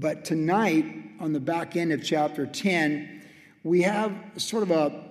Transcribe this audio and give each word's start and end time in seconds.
But 0.00 0.24
tonight, 0.24 0.86
on 1.20 1.34
the 1.34 1.40
back 1.40 1.76
end 1.76 1.92
of 1.92 2.02
chapter 2.02 2.46
10, 2.46 3.22
we 3.62 3.82
have 3.82 4.14
sort 4.38 4.62
of 4.62 4.70
a 4.70 5.10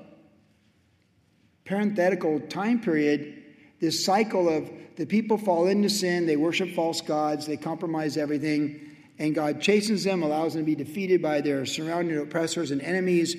parenthetical 1.63 2.39
time 2.39 2.81
period, 2.81 3.43
this 3.79 4.03
cycle 4.03 4.49
of 4.49 4.67
the 4.95 5.05
people 5.05 5.37
fall 5.37 5.67
into 5.67 5.91
sin, 5.91 6.25
they 6.25 6.37
worship 6.37 6.73
false 6.73 7.01
gods, 7.01 7.45
they 7.45 7.55
compromise 7.55 8.17
everything, 8.17 8.81
and 9.19 9.35
God 9.35 9.61
chastens 9.61 10.03
them, 10.03 10.23
allows 10.23 10.55
them 10.55 10.63
to 10.63 10.65
be 10.65 10.73
defeated 10.73 11.21
by 11.21 11.41
their 11.41 11.67
surrounding 11.67 12.17
oppressors 12.17 12.71
and 12.71 12.81
enemies. 12.81 13.35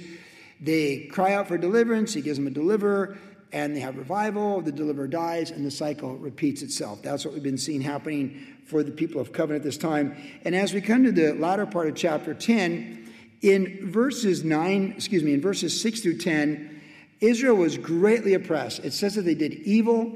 They 0.61 1.09
cry 1.11 1.35
out 1.35 1.49
for 1.49 1.59
deliverance, 1.59 2.15
He 2.15 2.21
gives 2.21 2.39
them 2.39 2.47
a 2.47 2.51
deliverer, 2.51 3.19
and 3.53 3.75
they 3.75 3.81
have 3.81 3.97
revival. 3.97 4.61
The 4.61 4.73
deliverer 4.73 5.09
dies, 5.09 5.51
and 5.51 5.65
the 5.65 5.71
cycle 5.71 6.17
repeats 6.17 6.63
itself. 6.63 7.03
That's 7.03 7.25
what 7.25 7.35
we've 7.35 7.43
been 7.43 7.59
seeing 7.59 7.81
happening 7.81 8.47
for 8.67 8.83
the 8.83 8.93
people 8.93 9.21
of 9.21 9.33
covenant 9.33 9.65
this 9.65 9.77
time. 9.77 10.17
And 10.45 10.55
as 10.55 10.73
we 10.73 10.81
come 10.81 11.05
to 11.05 11.13
the 11.13 11.33
latter 11.33 11.67
part 11.67 11.89
of 11.89 11.95
chapter 11.97 12.35
10, 12.35 13.01
in 13.43 13.91
verses 13.91 14.45
9, 14.45 14.95
excuse 14.97 15.23
me, 15.23 15.35
in 15.35 15.41
verses 15.41 15.81
6 15.81 16.01
through 16.01 16.19
10, 16.19 16.81
Israel 17.21 17.57
was 17.57 17.77
greatly 17.79 18.35
oppressed. 18.35 18.85
It 18.85 18.93
says 18.93 19.15
that 19.15 19.23
they 19.23 19.35
did 19.35 19.55
evil, 19.55 20.15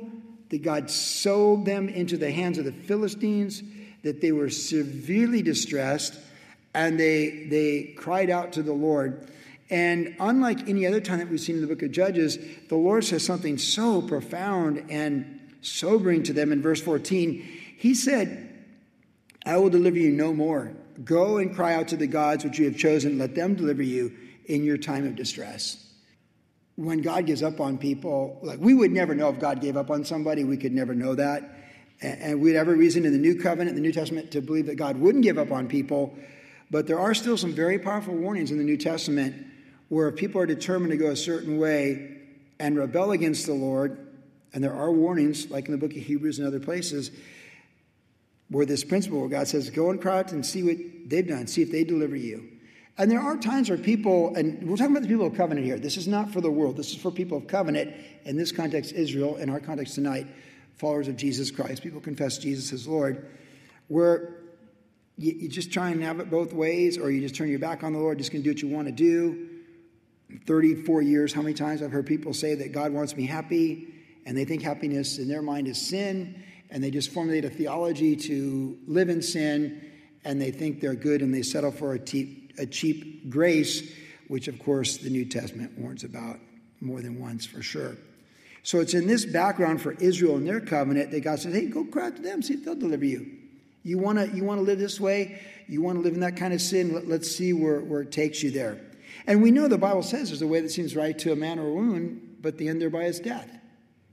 that 0.50 0.62
God 0.62 0.90
sold 0.90 1.64
them 1.64 1.88
into 1.88 2.16
the 2.16 2.30
hands 2.30 2.58
of 2.58 2.64
the 2.64 2.72
Philistines, 2.72 3.62
that 4.02 4.20
they 4.20 4.32
were 4.32 4.50
severely 4.50 5.42
distressed, 5.42 6.18
and 6.74 6.98
they, 7.00 7.46
they 7.48 7.94
cried 7.96 8.30
out 8.30 8.52
to 8.52 8.62
the 8.62 8.72
Lord. 8.72 9.28
And 9.70 10.14
unlike 10.20 10.68
any 10.68 10.86
other 10.86 11.00
time 11.00 11.18
that 11.18 11.28
we've 11.28 11.40
seen 11.40 11.56
in 11.56 11.62
the 11.62 11.66
book 11.66 11.82
of 11.82 11.90
Judges, 11.90 12.38
the 12.68 12.76
Lord 12.76 13.04
says 13.04 13.24
something 13.24 13.56
so 13.58 14.02
profound 14.02 14.84
and 14.90 15.40
sobering 15.62 16.22
to 16.24 16.32
them 16.32 16.52
in 16.52 16.60
verse 16.60 16.80
14. 16.80 17.42
He 17.78 17.94
said, 17.94 18.50
I 19.46 19.56
will 19.56 19.70
deliver 19.70 19.98
you 19.98 20.10
no 20.10 20.32
more. 20.32 20.72
Go 21.04 21.38
and 21.38 21.54
cry 21.54 21.74
out 21.74 21.88
to 21.88 21.96
the 21.96 22.06
gods 22.06 22.44
which 22.44 22.58
you 22.58 22.66
have 22.66 22.76
chosen. 22.76 23.18
Let 23.18 23.34
them 23.34 23.54
deliver 23.54 23.82
you 23.82 24.12
in 24.46 24.64
your 24.64 24.76
time 24.76 25.06
of 25.06 25.16
distress. 25.16 25.80
When 26.76 27.02
God 27.02 27.26
gives 27.26 27.42
up 27.42 27.60
on 27.60 27.78
people, 27.78 28.38
like 28.42 28.58
we 28.58 28.74
would 28.74 28.90
never 28.90 29.14
know 29.14 29.28
if 29.28 29.38
God 29.38 29.60
gave 29.60 29.76
up 29.76 29.90
on 29.90 30.04
somebody, 30.04 30.44
we 30.44 30.56
could 30.56 30.72
never 30.72 30.94
know 30.94 31.14
that. 31.14 31.58
And 32.02 32.40
we 32.40 32.50
had 32.50 32.58
every 32.58 32.76
reason 32.76 33.04
in 33.04 33.12
the 33.12 33.18
New 33.18 33.40
Covenant, 33.40 33.76
the 33.76 33.82
New 33.82 33.92
Testament, 33.92 34.30
to 34.32 34.40
believe 34.40 34.66
that 34.66 34.74
God 34.74 34.98
wouldn't 34.98 35.24
give 35.24 35.38
up 35.38 35.52
on 35.52 35.68
people. 35.68 36.16
But 36.70 36.86
there 36.86 36.98
are 36.98 37.14
still 37.14 37.36
some 37.36 37.52
very 37.52 37.78
powerful 37.78 38.14
warnings 38.14 38.50
in 38.50 38.58
the 38.58 38.64
New 38.64 38.76
Testament 38.76 39.46
where 39.88 40.08
if 40.08 40.16
people 40.16 40.40
are 40.40 40.46
determined 40.46 40.92
to 40.92 40.96
go 40.96 41.10
a 41.10 41.16
certain 41.16 41.58
way 41.58 42.16
and 42.58 42.76
rebel 42.76 43.12
against 43.12 43.46
the 43.46 43.54
Lord, 43.54 43.98
and 44.52 44.62
there 44.62 44.74
are 44.74 44.90
warnings, 44.90 45.50
like 45.50 45.66
in 45.66 45.72
the 45.72 45.78
book 45.78 45.90
of 45.90 46.02
Hebrews 46.02 46.38
and 46.38 46.46
other 46.46 46.60
places, 46.60 47.10
where 48.48 48.66
this 48.66 48.84
principle 48.84 49.20
where 49.20 49.28
God 49.28 49.48
says, 49.48 49.70
go 49.70 49.90
and 49.90 50.00
cry 50.00 50.20
out 50.20 50.32
and 50.32 50.44
see 50.44 50.62
what 50.62 50.76
they've 51.06 51.26
done, 51.26 51.46
see 51.46 51.62
if 51.62 51.72
they 51.72 51.84
deliver 51.84 52.14
you. 52.16 52.48
And 52.96 53.10
there 53.10 53.20
are 53.20 53.36
times 53.36 53.68
where 53.70 53.78
people, 53.78 54.36
and 54.36 54.68
we're 54.68 54.76
talking 54.76 54.92
about 54.92 55.02
the 55.02 55.08
people 55.08 55.26
of 55.26 55.34
covenant 55.34 55.66
here. 55.66 55.78
This 55.78 55.96
is 55.96 56.06
not 56.06 56.30
for 56.30 56.40
the 56.40 56.50
world. 56.50 56.76
This 56.76 56.90
is 56.90 56.96
for 56.96 57.10
people 57.10 57.38
of 57.38 57.48
covenant. 57.48 57.92
In 58.24 58.36
this 58.36 58.52
context, 58.52 58.92
Israel. 58.92 59.36
In 59.36 59.50
our 59.50 59.58
context 59.58 59.96
tonight, 59.96 60.28
followers 60.76 61.08
of 61.08 61.16
Jesus 61.16 61.50
Christ. 61.50 61.82
People 61.82 62.00
confess 62.00 62.38
Jesus 62.38 62.72
as 62.72 62.86
Lord. 62.86 63.28
Where 63.88 64.36
you, 65.18 65.32
you 65.32 65.48
just 65.48 65.72
try 65.72 65.90
and 65.90 66.00
have 66.04 66.20
it 66.20 66.30
both 66.30 66.52
ways, 66.52 66.96
or 66.96 67.10
you 67.10 67.20
just 67.20 67.34
turn 67.34 67.48
your 67.48 67.58
back 67.58 67.82
on 67.82 67.94
the 67.94 67.98
Lord, 67.98 68.18
just 68.18 68.30
going 68.30 68.44
to 68.44 68.44
do 68.44 68.54
what 68.54 68.62
you 68.62 68.68
want 68.68 68.86
to 68.86 68.92
do. 68.92 69.48
34 70.46 71.02
years, 71.02 71.32
how 71.32 71.42
many 71.42 71.54
times 71.54 71.82
I've 71.82 71.92
heard 71.92 72.06
people 72.06 72.32
say 72.32 72.54
that 72.54 72.72
God 72.72 72.92
wants 72.92 73.16
me 73.16 73.26
happy, 73.26 73.88
and 74.26 74.36
they 74.36 74.44
think 74.44 74.62
happiness 74.62 75.18
in 75.18 75.28
their 75.28 75.42
mind 75.42 75.68
is 75.68 75.80
sin, 75.80 76.42
and 76.70 76.82
they 76.82 76.90
just 76.90 77.10
formulate 77.10 77.44
a 77.44 77.50
theology 77.50 78.16
to 78.16 78.78
live 78.86 79.08
in 79.08 79.22
sin, 79.22 79.90
and 80.24 80.40
they 80.40 80.50
think 80.50 80.80
they're 80.80 80.94
good, 80.94 81.22
and 81.22 81.32
they 81.32 81.42
settle 81.42 81.70
for 81.70 81.94
a 81.94 81.98
cheap, 81.98 82.52
a 82.58 82.66
cheap 82.66 83.28
grace, 83.28 83.92
which 84.28 84.48
of 84.48 84.58
course 84.58 84.96
the 84.96 85.10
New 85.10 85.24
Testament 85.24 85.78
warns 85.78 86.04
about 86.04 86.38
more 86.80 87.00
than 87.00 87.20
once 87.20 87.44
for 87.44 87.62
sure. 87.62 87.96
So 88.62 88.80
it's 88.80 88.94
in 88.94 89.06
this 89.06 89.26
background 89.26 89.82
for 89.82 89.92
Israel 89.92 90.36
and 90.36 90.46
their 90.46 90.60
covenant 90.60 91.10
that 91.10 91.22
God 91.22 91.38
says, 91.38 91.52
hey, 91.52 91.66
go 91.66 91.84
cry 91.84 92.10
to 92.10 92.22
them, 92.22 92.40
see 92.40 92.54
if 92.54 92.64
they'll 92.64 92.74
deliver 92.74 93.04
you. 93.04 93.30
You 93.82 93.98
want 93.98 94.18
to 94.18 94.34
you 94.34 94.42
wanna 94.42 94.62
live 94.62 94.78
this 94.78 94.98
way? 94.98 95.38
You 95.68 95.82
want 95.82 95.98
to 95.98 96.02
live 96.02 96.14
in 96.14 96.20
that 96.20 96.36
kind 96.36 96.52
of 96.52 96.60
sin? 96.60 96.94
Let, 96.94 97.20
us 97.20 97.28
see 97.28 97.52
where, 97.52 97.80
where 97.80 98.02
it 98.02 98.12
takes 98.12 98.42
you 98.42 98.50
there. 98.50 98.80
And 99.26 99.42
we 99.42 99.50
know 99.50 99.68
the 99.68 99.78
Bible 99.78 100.02
says 100.02 100.28
there's 100.28 100.42
a 100.42 100.46
way 100.46 100.60
that 100.60 100.70
seems 100.70 100.94
right 100.94 101.18
to 101.20 101.32
a 101.32 101.36
man 101.36 101.58
or 101.58 101.66
a 101.68 101.72
woman, 101.72 102.36
but 102.40 102.58
the 102.58 102.68
end 102.68 102.80
thereby 102.80 103.04
is 103.04 103.20
death. 103.20 103.48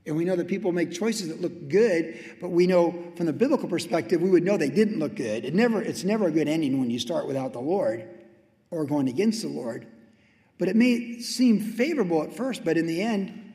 And 0.04 0.16
we 0.16 0.24
know 0.24 0.34
that 0.34 0.48
people 0.48 0.72
make 0.72 0.90
choices 0.90 1.28
that 1.28 1.40
look 1.40 1.68
good, 1.68 2.18
but 2.40 2.48
we 2.48 2.66
know 2.66 3.12
from 3.16 3.26
the 3.26 3.32
biblical 3.32 3.68
perspective, 3.68 4.20
we 4.20 4.30
would 4.30 4.42
know 4.42 4.56
they 4.56 4.70
didn't 4.70 4.98
look 4.98 5.14
good. 5.14 5.44
It 5.44 5.54
never, 5.54 5.80
it's 5.80 6.02
never 6.02 6.26
a 6.26 6.30
good 6.30 6.48
ending 6.48 6.80
when 6.80 6.90
you 6.90 6.98
start 6.98 7.26
without 7.26 7.52
the 7.52 7.60
Lord 7.60 8.08
or 8.70 8.84
going 8.84 9.08
against 9.08 9.42
the 9.42 9.48
Lord. 9.48 9.86
But 10.58 10.68
it 10.68 10.76
may 10.76 11.20
seem 11.20 11.60
favorable 11.60 12.22
at 12.22 12.34
first, 12.34 12.64
but 12.64 12.76
in 12.76 12.86
the 12.86 13.00
end, 13.00 13.52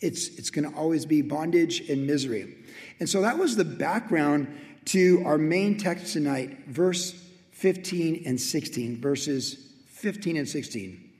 it's, 0.00 0.28
it's 0.38 0.50
going 0.50 0.68
to 0.68 0.76
always 0.76 1.06
be 1.06 1.22
bondage 1.22 1.88
and 1.88 2.06
misery. 2.06 2.56
And 2.98 3.08
so 3.08 3.22
that 3.22 3.38
was 3.38 3.54
the 3.54 3.64
background 3.64 4.48
to 4.86 5.22
our 5.26 5.38
main 5.38 5.78
text 5.78 6.12
tonight, 6.12 6.66
verse 6.66 7.12
15 7.52 8.22
and 8.26 8.40
16, 8.40 9.00
verses 9.00 9.67
15 9.98 10.36
and 10.36 10.48
16. 10.48 11.10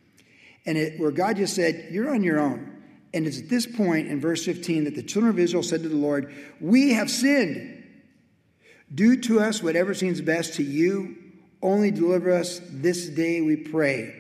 And 0.67 0.79
it, 0.79 1.01
where 1.01 1.11
God 1.11 1.37
just 1.37 1.55
said, 1.55 1.89
You're 1.91 2.11
on 2.11 2.23
your 2.23 2.39
own. 2.39 2.75
And 3.15 3.27
it's 3.27 3.39
at 3.39 3.49
this 3.49 3.67
point 3.67 4.09
in 4.09 4.21
verse 4.21 4.45
15 4.45 4.85
that 4.85 4.95
the 4.95 5.03
children 5.03 5.31
of 5.31 5.39
Israel 5.39 5.63
said 5.63 5.83
to 5.83 5.89
the 5.89 5.97
Lord, 5.97 6.35
We 6.61 6.93
have 6.93 7.11
sinned. 7.11 7.75
Do 8.95 9.17
to 9.23 9.41
us 9.41 9.63
whatever 9.63 9.95
seems 9.95 10.21
best 10.21 10.55
to 10.55 10.63
you. 10.63 11.17
Only 11.63 11.91
deliver 11.91 12.33
us 12.33 12.61
this 12.71 13.09
day, 13.09 13.41
we 13.41 13.57
pray. 13.57 14.15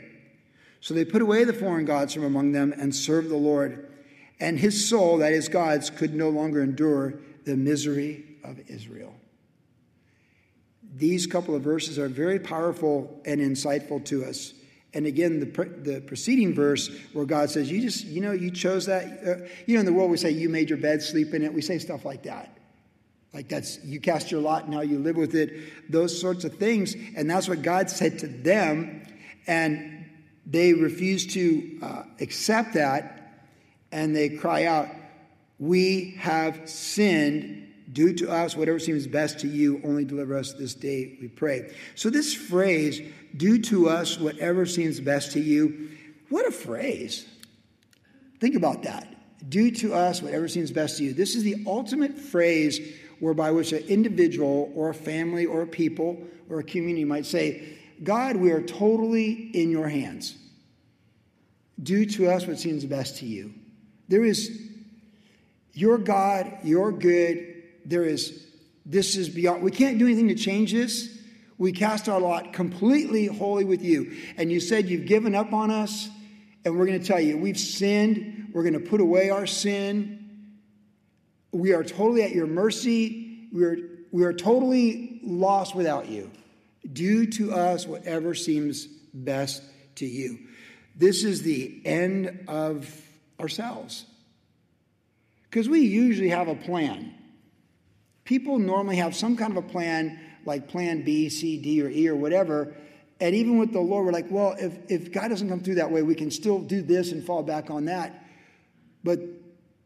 So 0.80 0.94
they 0.94 1.04
put 1.04 1.22
away 1.22 1.44
the 1.44 1.52
foreign 1.52 1.84
gods 1.84 2.14
from 2.14 2.24
among 2.24 2.52
them 2.52 2.72
and 2.76 2.94
served 2.94 3.28
the 3.28 3.36
Lord. 3.36 3.92
And 4.40 4.58
his 4.58 4.88
soul, 4.88 5.18
that 5.18 5.32
is 5.32 5.48
God's, 5.48 5.90
could 5.90 6.14
no 6.14 6.28
longer 6.28 6.62
endure 6.62 7.14
the 7.44 7.56
misery 7.56 8.24
of 8.44 8.60
Israel. 8.68 9.14
These 10.94 11.26
couple 11.26 11.54
of 11.54 11.62
verses 11.62 11.98
are 11.98 12.08
very 12.08 12.38
powerful 12.38 13.20
and 13.24 13.40
insightful 13.40 14.04
to 14.06 14.24
us. 14.24 14.54
And 14.94 15.06
again, 15.06 15.38
the, 15.38 15.46
the 15.82 16.00
preceding 16.00 16.54
verse 16.54 16.90
where 17.12 17.26
God 17.26 17.50
says, 17.50 17.70
You 17.70 17.80
just, 17.80 18.06
you 18.06 18.20
know, 18.20 18.32
you 18.32 18.50
chose 18.50 18.86
that. 18.86 19.04
Uh, 19.04 19.46
you 19.66 19.74
know, 19.74 19.80
in 19.80 19.86
the 19.86 19.92
world 19.92 20.10
we 20.10 20.16
say, 20.16 20.30
You 20.30 20.48
made 20.48 20.70
your 20.70 20.78
bed, 20.78 21.02
sleep 21.02 21.34
in 21.34 21.42
it. 21.42 21.52
We 21.52 21.60
say 21.60 21.78
stuff 21.78 22.04
like 22.04 22.22
that. 22.22 22.56
Like 23.34 23.48
that's, 23.48 23.84
you 23.84 24.00
cast 24.00 24.30
your 24.30 24.40
lot, 24.40 24.68
now 24.68 24.80
you 24.80 24.98
live 24.98 25.16
with 25.16 25.34
it. 25.34 25.90
Those 25.90 26.18
sorts 26.18 26.44
of 26.44 26.54
things. 26.56 26.96
And 27.16 27.28
that's 27.28 27.48
what 27.48 27.62
God 27.62 27.90
said 27.90 28.18
to 28.20 28.26
them. 28.26 29.06
And 29.46 30.06
they 30.46 30.72
refuse 30.72 31.26
to 31.34 31.78
uh, 31.82 32.02
accept 32.20 32.74
that. 32.74 33.44
And 33.92 34.16
they 34.16 34.30
cry 34.30 34.64
out, 34.64 34.88
We 35.58 36.16
have 36.18 36.68
sinned 36.68 37.67
do 37.92 38.12
to 38.14 38.30
us 38.30 38.56
whatever 38.56 38.78
seems 38.78 39.06
best 39.06 39.40
to 39.40 39.48
you, 39.48 39.80
only 39.84 40.04
deliver 40.04 40.36
us 40.36 40.52
this 40.52 40.74
day, 40.74 41.16
we 41.20 41.28
pray. 41.28 41.72
So, 41.94 42.10
this 42.10 42.34
phrase, 42.34 43.00
do 43.36 43.58
to 43.62 43.88
us 43.88 44.18
whatever 44.18 44.66
seems 44.66 45.00
best 45.00 45.32
to 45.32 45.40
you, 45.40 45.90
what 46.28 46.46
a 46.46 46.50
phrase. 46.50 47.26
Think 48.40 48.54
about 48.54 48.82
that. 48.82 49.14
Do 49.48 49.70
to 49.70 49.94
us 49.94 50.22
whatever 50.22 50.48
seems 50.48 50.70
best 50.70 50.98
to 50.98 51.04
you. 51.04 51.14
This 51.14 51.34
is 51.34 51.42
the 51.42 51.64
ultimate 51.66 52.18
phrase 52.18 52.80
whereby 53.20 53.50
which 53.50 53.72
an 53.72 53.84
individual 53.84 54.70
or 54.74 54.90
a 54.90 54.94
family 54.94 55.46
or 55.46 55.62
a 55.62 55.66
people 55.66 56.22
or 56.48 56.60
a 56.60 56.64
community 56.64 57.04
might 57.04 57.26
say, 57.26 57.78
God, 58.02 58.36
we 58.36 58.52
are 58.52 58.62
totally 58.62 59.32
in 59.32 59.70
your 59.70 59.88
hands. 59.88 60.36
Do 61.82 62.04
to 62.06 62.30
us 62.30 62.46
what 62.46 62.58
seems 62.58 62.84
best 62.84 63.18
to 63.18 63.26
you. 63.26 63.54
There 64.08 64.24
is 64.24 64.68
your 65.72 65.98
God, 65.98 66.58
your 66.64 66.92
good, 66.92 67.47
there 67.88 68.04
is, 68.04 68.46
this 68.84 69.16
is 69.16 69.28
beyond, 69.28 69.62
we 69.62 69.70
can't 69.70 69.98
do 69.98 70.06
anything 70.06 70.28
to 70.28 70.34
change 70.34 70.72
this. 70.72 71.18
We 71.56 71.72
cast 71.72 72.08
our 72.08 72.20
lot 72.20 72.52
completely 72.52 73.26
wholly 73.26 73.64
with 73.64 73.82
you. 73.82 74.16
And 74.36 74.52
you 74.52 74.60
said 74.60 74.88
you've 74.88 75.06
given 75.06 75.34
up 75.34 75.52
on 75.52 75.70
us, 75.70 76.08
and 76.64 76.78
we're 76.78 76.86
going 76.86 77.00
to 77.00 77.06
tell 77.06 77.20
you, 77.20 77.36
we've 77.36 77.58
sinned. 77.58 78.50
We're 78.52 78.62
going 78.62 78.74
to 78.74 78.80
put 78.80 79.00
away 79.00 79.30
our 79.30 79.46
sin. 79.46 80.14
We 81.50 81.72
are 81.72 81.82
totally 81.82 82.22
at 82.22 82.32
your 82.32 82.46
mercy. 82.46 83.48
We 83.52 83.64
are, 83.64 83.76
we 84.12 84.24
are 84.24 84.32
totally 84.32 85.20
lost 85.24 85.74
without 85.74 86.08
you. 86.08 86.30
Do 86.92 87.26
to 87.26 87.52
us 87.52 87.86
whatever 87.86 88.34
seems 88.34 88.86
best 88.86 89.62
to 89.96 90.06
you. 90.06 90.38
This 90.94 91.24
is 91.24 91.42
the 91.42 91.80
end 91.84 92.44
of 92.48 92.88
ourselves. 93.40 94.04
Because 95.44 95.68
we 95.68 95.80
usually 95.80 96.28
have 96.28 96.48
a 96.48 96.54
plan 96.54 97.14
people 98.28 98.58
normally 98.58 98.96
have 98.96 99.16
some 99.16 99.38
kind 99.38 99.56
of 99.56 99.64
a 99.64 99.66
plan, 99.66 100.20
like 100.44 100.68
plan 100.68 101.02
B, 101.02 101.30
C, 101.30 101.56
D, 101.56 101.82
or 101.82 101.88
E, 101.88 102.06
or 102.08 102.14
whatever. 102.14 102.74
And 103.20 103.34
even 103.34 103.56
with 103.56 103.72
the 103.72 103.80
Lord, 103.80 104.04
we're 104.04 104.12
like, 104.12 104.30
well, 104.30 104.54
if, 104.58 104.76
if 104.90 105.10
God 105.10 105.28
doesn't 105.28 105.48
come 105.48 105.60
through 105.60 105.76
that 105.76 105.90
way, 105.90 106.02
we 106.02 106.14
can 106.14 106.30
still 106.30 106.58
do 106.60 106.82
this 106.82 107.10
and 107.10 107.24
fall 107.24 107.42
back 107.42 107.70
on 107.70 107.86
that. 107.86 108.22
But 109.02 109.20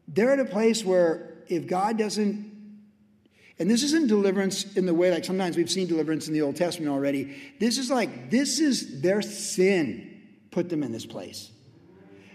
they're 0.09 0.33
at 0.33 0.39
a 0.39 0.45
place 0.45 0.83
where 0.83 1.35
if 1.47 1.67
God 1.67 1.97
doesn't, 1.97 2.51
And 3.59 3.71
this 3.71 3.83
isn't 3.83 4.07
deliverance 4.07 4.75
in 4.75 4.85
the 4.85 4.93
way 4.93 5.09
like 5.09 5.23
sometimes 5.23 5.55
we've 5.55 5.71
seen 5.71 5.87
deliverance 5.87 6.27
in 6.27 6.33
the 6.33 6.41
Old 6.41 6.55
Testament 6.55 6.91
already. 6.91 7.37
This 7.59 7.77
is 7.77 7.89
like, 7.89 8.29
this 8.29 8.59
is 8.59 9.01
their 9.01 9.21
sin 9.21 10.21
put 10.51 10.69
them 10.69 10.83
in 10.83 10.91
this 10.91 11.05
place. 11.05 11.49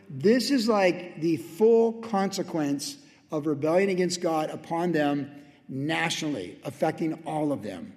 This 0.08 0.50
is 0.50 0.68
like 0.68 1.20
the 1.20 1.36
full 1.36 1.92
consequence 1.94 2.96
of 3.30 3.46
rebellion 3.46 3.90
against 3.90 4.22
God 4.22 4.48
upon 4.48 4.92
them 4.92 5.30
nationally, 5.68 6.58
affecting 6.64 7.14
all 7.24 7.52
of 7.52 7.62
them. 7.62 7.92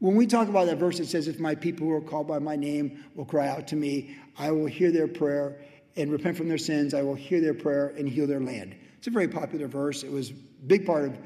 When 0.00 0.16
we 0.16 0.26
talk 0.26 0.48
about 0.48 0.66
that 0.66 0.78
verse, 0.78 1.00
it 1.00 1.06
says, 1.06 1.28
If 1.28 1.40
my 1.40 1.54
people 1.54 1.86
who 1.86 1.92
are 1.94 2.00
called 2.00 2.28
by 2.28 2.38
my 2.38 2.56
name 2.56 3.04
will 3.14 3.24
cry 3.24 3.48
out 3.48 3.66
to 3.68 3.76
me, 3.76 4.16
I 4.36 4.50
will 4.50 4.66
hear 4.66 4.90
their 4.90 5.08
prayer 5.08 5.60
and 5.96 6.10
repent 6.10 6.36
from 6.36 6.48
their 6.48 6.58
sins. 6.58 6.92
I 6.92 7.02
will 7.02 7.14
hear 7.14 7.40
their 7.40 7.54
prayer 7.54 7.94
and 7.96 8.08
heal 8.08 8.26
their 8.26 8.40
land. 8.40 8.74
It's 8.98 9.06
a 9.06 9.10
very 9.10 9.28
popular 9.28 9.66
verse. 9.66 10.02
It 10.02 10.10
was 10.10 10.30
a 10.30 10.34
big 10.66 10.84
part 10.84 11.04
of 11.04 11.18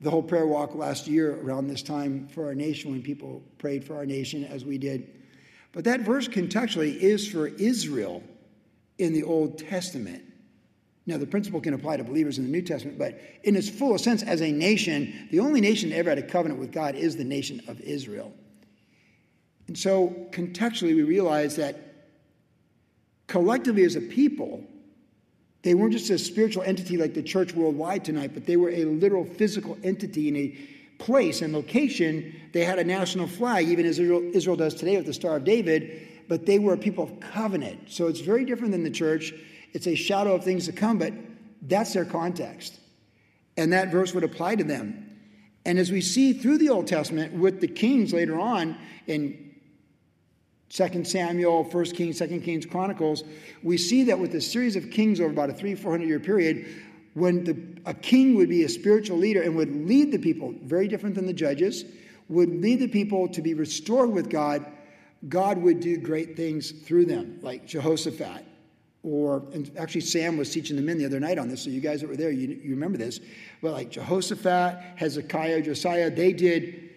the 0.00 0.10
whole 0.10 0.22
prayer 0.22 0.46
walk 0.46 0.74
last 0.74 1.06
year 1.06 1.40
around 1.40 1.68
this 1.68 1.82
time 1.82 2.28
for 2.28 2.46
our 2.46 2.54
nation 2.54 2.90
when 2.90 3.02
people 3.02 3.42
prayed 3.58 3.84
for 3.84 3.96
our 3.96 4.04
nation 4.04 4.44
as 4.44 4.64
we 4.64 4.76
did. 4.76 5.22
But 5.72 5.84
that 5.84 6.00
verse 6.00 6.28
contextually 6.28 6.96
is 6.96 7.26
for 7.26 7.46
Israel 7.46 8.22
in 8.98 9.12
the 9.12 9.22
Old 9.22 9.58
Testament. 9.58 10.24
Now, 11.06 11.18
the 11.18 11.26
principle 11.26 11.60
can 11.60 11.74
apply 11.74 11.98
to 11.98 12.04
believers 12.04 12.38
in 12.38 12.44
the 12.44 12.50
New 12.50 12.62
Testament, 12.62 12.98
but 12.98 13.20
in 13.42 13.56
its 13.56 13.68
fullest 13.68 14.04
sense, 14.04 14.22
as 14.22 14.40
a 14.40 14.50
nation, 14.50 15.28
the 15.30 15.40
only 15.40 15.60
nation 15.60 15.90
that 15.90 15.96
ever 15.96 16.08
had 16.08 16.18
a 16.18 16.22
covenant 16.22 16.58
with 16.58 16.72
God 16.72 16.94
is 16.94 17.16
the 17.16 17.24
nation 17.24 17.60
of 17.68 17.78
Israel. 17.80 18.32
And 19.66 19.76
so, 19.76 20.28
contextually, 20.30 20.94
we 20.94 21.02
realize 21.02 21.56
that 21.56 22.06
collectively 23.26 23.84
as 23.84 23.96
a 23.96 24.00
people, 24.00 24.64
they 25.62 25.74
weren't 25.74 25.92
just 25.92 26.10
a 26.10 26.18
spiritual 26.18 26.62
entity 26.62 26.96
like 26.96 27.14
the 27.14 27.22
church 27.22 27.54
worldwide 27.54 28.04
tonight, 28.04 28.32
but 28.34 28.46
they 28.46 28.56
were 28.56 28.70
a 28.70 28.84
literal 28.84 29.24
physical 29.24 29.78
entity 29.82 30.28
in 30.28 30.36
a 30.36 30.56
place 30.98 31.42
and 31.42 31.52
location. 31.52 32.34
They 32.52 32.64
had 32.64 32.78
a 32.78 32.84
national 32.84 33.26
flag, 33.26 33.68
even 33.68 33.84
as 33.86 33.98
Israel, 33.98 34.22
Israel 34.34 34.56
does 34.56 34.74
today 34.74 34.96
with 34.96 35.06
the 35.06 35.14
Star 35.14 35.36
of 35.36 35.44
David, 35.44 36.08
but 36.28 36.46
they 36.46 36.58
were 36.58 36.74
a 36.74 36.78
people 36.78 37.04
of 37.04 37.20
covenant. 37.20 37.90
So 37.90 38.08
it's 38.08 38.20
very 38.20 38.44
different 38.44 38.72
than 38.72 38.84
the 38.84 38.90
church. 38.90 39.34
It's 39.74 39.88
a 39.88 39.94
shadow 39.94 40.34
of 40.34 40.44
things 40.44 40.66
to 40.66 40.72
come, 40.72 40.98
but 40.98 41.12
that's 41.60 41.92
their 41.92 42.04
context. 42.04 42.78
And 43.56 43.72
that 43.72 43.90
verse 43.90 44.14
would 44.14 44.24
apply 44.24 44.56
to 44.56 44.64
them. 44.64 45.10
And 45.66 45.78
as 45.78 45.90
we 45.90 46.00
see 46.00 46.32
through 46.32 46.58
the 46.58 46.70
Old 46.70 46.86
Testament 46.86 47.32
with 47.34 47.60
the 47.60 47.68
kings 47.68 48.12
later 48.12 48.38
on 48.38 48.76
in 49.06 49.54
2 50.70 51.04
Samuel, 51.04 51.64
1 51.64 51.84
Kings, 51.86 52.18
2 52.18 52.40
Kings, 52.40 52.66
Chronicles, 52.66 53.24
we 53.62 53.76
see 53.76 54.04
that 54.04 54.18
with 54.18 54.34
a 54.34 54.40
series 54.40 54.76
of 54.76 54.90
kings 54.90 55.20
over 55.20 55.30
about 55.30 55.50
a 55.50 55.54
three, 55.54 55.74
400 55.74 56.06
year 56.06 56.20
period, 56.20 56.66
when 57.14 57.44
the, 57.44 57.56
a 57.86 57.94
king 57.94 58.34
would 58.34 58.48
be 58.48 58.64
a 58.64 58.68
spiritual 58.68 59.16
leader 59.16 59.42
and 59.42 59.54
would 59.56 59.74
lead 59.86 60.10
the 60.10 60.18
people, 60.18 60.52
very 60.62 60.88
different 60.88 61.14
than 61.14 61.26
the 61.26 61.32
judges, 61.32 61.84
would 62.28 62.60
lead 62.60 62.80
the 62.80 62.88
people 62.88 63.28
to 63.28 63.40
be 63.40 63.54
restored 63.54 64.10
with 64.10 64.28
God, 64.28 64.66
God 65.28 65.58
would 65.58 65.80
do 65.80 65.96
great 65.96 66.36
things 66.36 66.72
through 66.72 67.06
them, 67.06 67.38
like 67.40 67.66
Jehoshaphat. 67.66 68.44
Or, 69.04 69.44
and 69.52 69.70
actually, 69.78 70.00
Sam 70.00 70.38
was 70.38 70.50
teaching 70.50 70.76
the 70.76 70.82
men 70.82 70.96
the 70.96 71.04
other 71.04 71.20
night 71.20 71.38
on 71.38 71.48
this, 71.48 71.62
so 71.62 71.70
you 71.70 71.80
guys 71.80 72.00
that 72.00 72.08
were 72.08 72.16
there, 72.16 72.30
you, 72.30 72.48
you 72.48 72.70
remember 72.70 72.96
this. 72.96 73.20
But 73.60 73.72
like 73.72 73.90
Jehoshaphat, 73.90 74.80
Hezekiah, 74.96 75.60
Josiah, 75.62 76.10
they 76.10 76.32
did, 76.32 76.90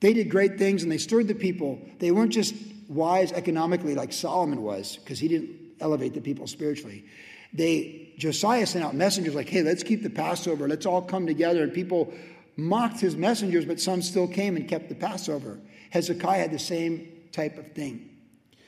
they 0.00 0.12
did 0.12 0.28
great 0.28 0.58
things 0.58 0.82
and 0.82 0.92
they 0.92 0.98
stirred 0.98 1.28
the 1.28 1.34
people. 1.34 1.80
They 1.98 2.10
weren't 2.10 2.32
just 2.32 2.54
wise 2.88 3.32
economically 3.32 3.94
like 3.94 4.12
Solomon 4.12 4.62
was, 4.62 4.96
because 4.96 5.18
he 5.18 5.28
didn't 5.28 5.50
elevate 5.80 6.12
the 6.12 6.20
people 6.20 6.46
spiritually. 6.46 7.06
They 7.54 8.12
Josiah 8.18 8.66
sent 8.66 8.84
out 8.84 8.94
messengers 8.94 9.34
like, 9.34 9.48
hey, 9.48 9.62
let's 9.62 9.82
keep 9.82 10.02
the 10.02 10.10
Passover, 10.10 10.68
let's 10.68 10.84
all 10.84 11.00
come 11.00 11.26
together. 11.26 11.62
And 11.62 11.72
people 11.72 12.12
mocked 12.56 13.00
his 13.00 13.16
messengers, 13.16 13.64
but 13.64 13.80
some 13.80 14.02
still 14.02 14.28
came 14.28 14.56
and 14.56 14.68
kept 14.68 14.90
the 14.90 14.94
Passover. 14.94 15.58
Hezekiah 15.90 16.42
had 16.42 16.52
the 16.52 16.58
same 16.58 17.08
type 17.32 17.56
of 17.56 17.72
thing. 17.72 18.10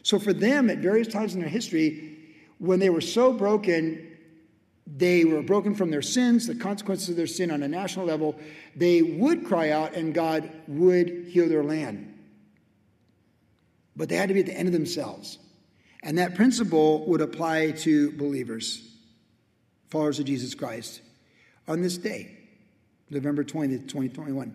So 0.03 0.19
for 0.19 0.33
them, 0.33 0.71
at 0.71 0.79
various 0.79 1.07
times 1.07 1.35
in 1.35 1.41
their 1.41 1.51
history, 1.51 2.12
when 2.63 2.79
they 2.79 2.91
were 2.91 3.01
so 3.01 3.33
broken, 3.33 4.09
they 4.87 5.25
were 5.25 5.43
broken 5.43 5.75
from 5.75 5.91
their 5.91 6.03
sins, 6.03 6.47
the 6.47 6.55
consequences 6.55 7.09
of 7.09 7.17
their 7.17 7.27
sin 7.27 7.51
on 7.51 7.63
a 7.63 7.69
national 7.69 8.07
level, 8.07 8.39
they 8.75 9.03
would 9.03 9.45
cry 9.45 9.71
out 9.71 9.95
and 9.95 10.15
God 10.15 10.51
would 10.67 11.27
heal 11.29 11.49
their 11.49 11.65
land 11.65 12.13
but 13.97 14.09
they 14.09 14.17
had 14.17 14.29
to 14.29 14.35
be 14.35 14.41
at 14.41 14.47
the 14.47 14.57
end 14.57 14.69
of 14.69 14.73
themselves. 14.73 15.39
And 16.03 16.19
that 16.19 16.35
principle 16.35 17.07
would 17.07 17.21
apply 17.21 17.73
to 17.73 18.13
believers, 18.13 18.97
followers 19.89 20.19
of 20.19 20.27
Jesus 20.27 20.55
Christ, 20.55 21.01
on 21.69 21.81
this 21.81 21.97
day, 21.97 22.37
November 23.11 23.45
20th, 23.45 23.89
2021. 23.89 24.55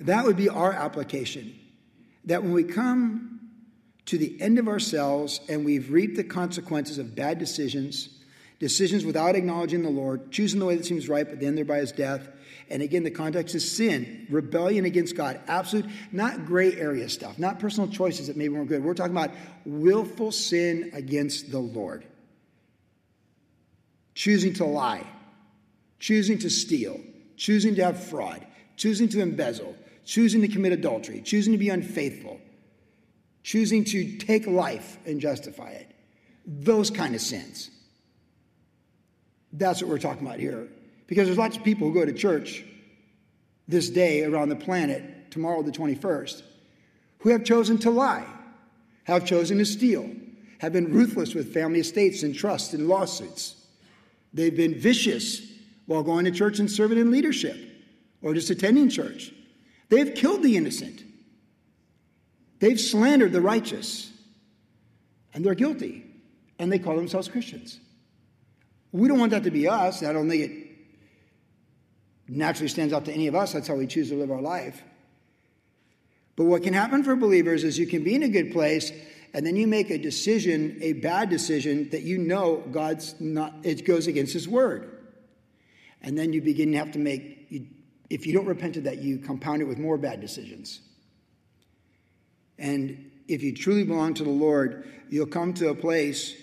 That 0.00 0.24
would 0.24 0.36
be 0.36 0.48
our 0.48 0.72
application. 0.72 1.58
That 2.24 2.42
when 2.42 2.52
we 2.52 2.64
come 2.64 3.37
to 4.08 4.16
the 4.16 4.40
end 4.40 4.58
of 4.58 4.68
ourselves 4.68 5.38
and 5.50 5.66
we've 5.66 5.92
reaped 5.92 6.16
the 6.16 6.24
consequences 6.24 6.96
of 6.96 7.14
bad 7.14 7.38
decisions, 7.38 8.08
decisions 8.58 9.04
without 9.04 9.36
acknowledging 9.36 9.82
the 9.82 9.90
Lord, 9.90 10.32
choosing 10.32 10.58
the 10.58 10.64
way 10.64 10.76
that 10.76 10.86
seems 10.86 11.10
right, 11.10 11.28
but 11.28 11.40
then 11.40 11.54
thereby 11.54 11.80
is 11.80 11.92
death, 11.92 12.26
and 12.70 12.82
again, 12.82 13.02
the 13.02 13.10
context 13.10 13.54
is 13.54 13.70
sin, 13.70 14.26
rebellion 14.30 14.86
against 14.86 15.14
God. 15.14 15.38
Absolute, 15.46 15.84
not 16.10 16.46
gray 16.46 16.74
area 16.74 17.06
stuff, 17.10 17.38
not 17.38 17.58
personal 17.58 17.90
choices 17.90 18.28
that 18.28 18.36
maybe 18.36 18.54
weren't 18.54 18.68
good. 18.68 18.82
We're 18.82 18.94
talking 18.94 19.16
about 19.16 19.30
willful 19.66 20.32
sin 20.32 20.90
against 20.94 21.50
the 21.50 21.58
Lord. 21.58 22.06
Choosing 24.14 24.54
to 24.54 24.64
lie, 24.64 25.06
choosing 25.98 26.38
to 26.38 26.48
steal, 26.48 26.98
choosing 27.36 27.74
to 27.74 27.84
have 27.84 28.02
fraud, 28.02 28.46
choosing 28.76 29.10
to 29.10 29.20
embezzle, 29.20 29.76
choosing 30.06 30.40
to 30.40 30.48
commit 30.48 30.72
adultery, 30.72 31.20
choosing 31.20 31.52
to 31.52 31.58
be 31.58 31.68
unfaithful, 31.68 32.40
choosing 33.42 33.84
to 33.84 34.16
take 34.18 34.46
life 34.46 34.98
and 35.06 35.20
justify 35.20 35.70
it. 35.70 35.90
Those 36.46 36.90
kind 36.90 37.14
of 37.14 37.20
sins. 37.20 37.70
That's 39.52 39.80
what 39.80 39.90
we're 39.90 39.98
talking 39.98 40.26
about 40.26 40.38
here. 40.38 40.68
Because 41.06 41.26
there's 41.26 41.38
lots 41.38 41.56
of 41.56 41.64
people 41.64 41.88
who 41.88 41.94
go 41.94 42.04
to 42.04 42.12
church 42.12 42.64
this 43.66 43.90
day 43.90 44.24
around 44.24 44.48
the 44.48 44.56
planet, 44.56 45.30
tomorrow 45.30 45.62
the 45.62 45.72
21st, 45.72 46.42
who 47.18 47.30
have 47.30 47.44
chosen 47.44 47.78
to 47.78 47.90
lie, 47.90 48.26
have 49.04 49.24
chosen 49.24 49.58
to 49.58 49.64
steal, 49.64 50.10
have 50.58 50.72
been 50.72 50.92
ruthless 50.92 51.34
with 51.34 51.52
family 51.52 51.80
estates 51.80 52.22
and 52.22 52.34
trusts 52.34 52.74
and 52.74 52.88
lawsuits. 52.88 53.56
They've 54.32 54.56
been 54.56 54.74
vicious 54.74 55.40
while 55.86 56.02
going 56.02 56.26
to 56.26 56.30
church 56.30 56.58
and 56.58 56.70
serving 56.70 56.98
in 56.98 57.10
leadership 57.10 57.56
or 58.20 58.34
just 58.34 58.50
attending 58.50 58.90
church. 58.90 59.32
They've 59.88 60.14
killed 60.14 60.42
the 60.42 60.56
innocent. 60.56 61.02
They've 62.60 62.80
slandered 62.80 63.32
the 63.32 63.40
righteous. 63.40 64.12
And 65.34 65.44
they're 65.44 65.54
guilty. 65.54 66.04
And 66.58 66.72
they 66.72 66.78
call 66.78 66.96
themselves 66.96 67.28
Christians. 67.28 67.78
We 68.92 69.06
don't 69.06 69.18
want 69.18 69.30
that 69.32 69.44
to 69.44 69.50
be 69.50 69.68
us. 69.68 70.02
I 70.02 70.12
don't 70.12 70.28
think 70.28 70.50
it 70.50 70.68
naturally 72.28 72.68
stands 72.68 72.92
out 72.92 73.04
to 73.04 73.12
any 73.12 73.26
of 73.26 73.34
us. 73.34 73.52
That's 73.52 73.68
how 73.68 73.74
we 73.74 73.86
choose 73.86 74.08
to 74.08 74.16
live 74.16 74.30
our 74.30 74.40
life. 74.40 74.82
But 76.36 76.44
what 76.44 76.62
can 76.62 76.72
happen 76.72 77.02
for 77.02 77.16
believers 77.16 77.64
is 77.64 77.78
you 77.78 77.86
can 77.86 78.04
be 78.04 78.14
in 78.14 78.22
a 78.22 78.28
good 78.28 78.52
place 78.52 78.92
and 79.34 79.46
then 79.46 79.56
you 79.56 79.66
make 79.66 79.90
a 79.90 79.98
decision, 79.98 80.78
a 80.80 80.94
bad 80.94 81.28
decision 81.28 81.90
that 81.90 82.02
you 82.02 82.18
know 82.18 82.64
God's 82.70 83.14
not, 83.20 83.54
it 83.62 83.84
goes 83.84 84.06
against 84.06 84.32
His 84.32 84.48
word. 84.48 84.98
And 86.00 86.16
then 86.16 86.32
you 86.32 86.40
begin 86.40 86.72
to 86.72 86.78
have 86.78 86.92
to 86.92 86.98
make, 86.98 87.46
you, 87.50 87.66
if 88.08 88.26
you 88.26 88.32
don't 88.32 88.46
repent 88.46 88.76
of 88.76 88.84
that, 88.84 88.98
you 88.98 89.18
compound 89.18 89.60
it 89.60 89.66
with 89.66 89.78
more 89.78 89.98
bad 89.98 90.20
decisions. 90.20 90.80
And 92.58 93.10
if 93.28 93.42
you 93.42 93.54
truly 93.54 93.84
belong 93.84 94.14
to 94.14 94.24
the 94.24 94.30
Lord, 94.30 94.88
you'll 95.08 95.26
come 95.26 95.54
to 95.54 95.68
a 95.68 95.74
place 95.74 96.34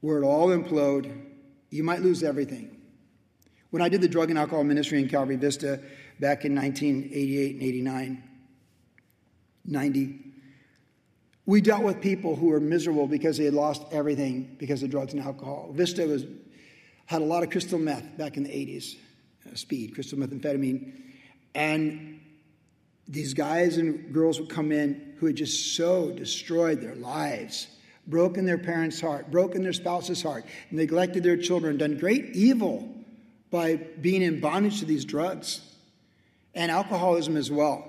where 0.00 0.18
it'll 0.18 0.30
all 0.30 0.48
implode. 0.48 1.12
You 1.70 1.82
might 1.82 2.02
lose 2.02 2.22
everything. 2.22 2.76
When 3.70 3.82
I 3.82 3.88
did 3.88 4.00
the 4.00 4.08
drug 4.08 4.30
and 4.30 4.38
alcohol 4.38 4.64
ministry 4.64 5.00
in 5.00 5.08
Calvary 5.08 5.36
Vista 5.36 5.80
back 6.18 6.44
in 6.44 6.54
1988 6.54 7.54
and 7.54 7.62
89, 7.62 8.22
90, 9.64 10.18
we 11.46 11.60
dealt 11.60 11.82
with 11.82 12.00
people 12.00 12.36
who 12.36 12.46
were 12.48 12.60
miserable 12.60 13.06
because 13.06 13.38
they 13.38 13.44
had 13.44 13.54
lost 13.54 13.82
everything 13.90 14.56
because 14.58 14.82
of 14.82 14.90
drugs 14.90 15.12
and 15.12 15.22
alcohol. 15.22 15.70
Vista 15.72 16.06
was, 16.06 16.24
had 17.06 17.22
a 17.22 17.24
lot 17.24 17.42
of 17.42 17.50
crystal 17.50 17.78
meth 17.78 18.16
back 18.16 18.36
in 18.36 18.42
the 18.42 18.50
80s, 18.50 18.96
uh, 19.50 19.54
speed, 19.54 19.94
crystal 19.94 20.18
methamphetamine. 20.18 20.92
And 21.54 22.19
these 23.10 23.34
guys 23.34 23.76
and 23.76 24.14
girls 24.14 24.38
would 24.38 24.48
come 24.48 24.70
in 24.70 25.14
who 25.18 25.26
had 25.26 25.36
just 25.36 25.74
so 25.74 26.10
destroyed 26.12 26.80
their 26.80 26.94
lives, 26.94 27.66
broken 28.06 28.46
their 28.46 28.56
parents' 28.56 29.00
heart, 29.00 29.30
broken 29.30 29.62
their 29.62 29.72
spouse's 29.72 30.22
heart, 30.22 30.44
neglected 30.70 31.24
their 31.24 31.36
children, 31.36 31.76
done 31.76 31.98
great 31.98 32.36
evil 32.36 32.88
by 33.50 33.74
being 33.74 34.22
in 34.22 34.40
bondage 34.40 34.78
to 34.78 34.84
these 34.84 35.04
drugs 35.04 35.60
and 36.54 36.70
alcoholism 36.70 37.36
as 37.36 37.50
well. 37.50 37.84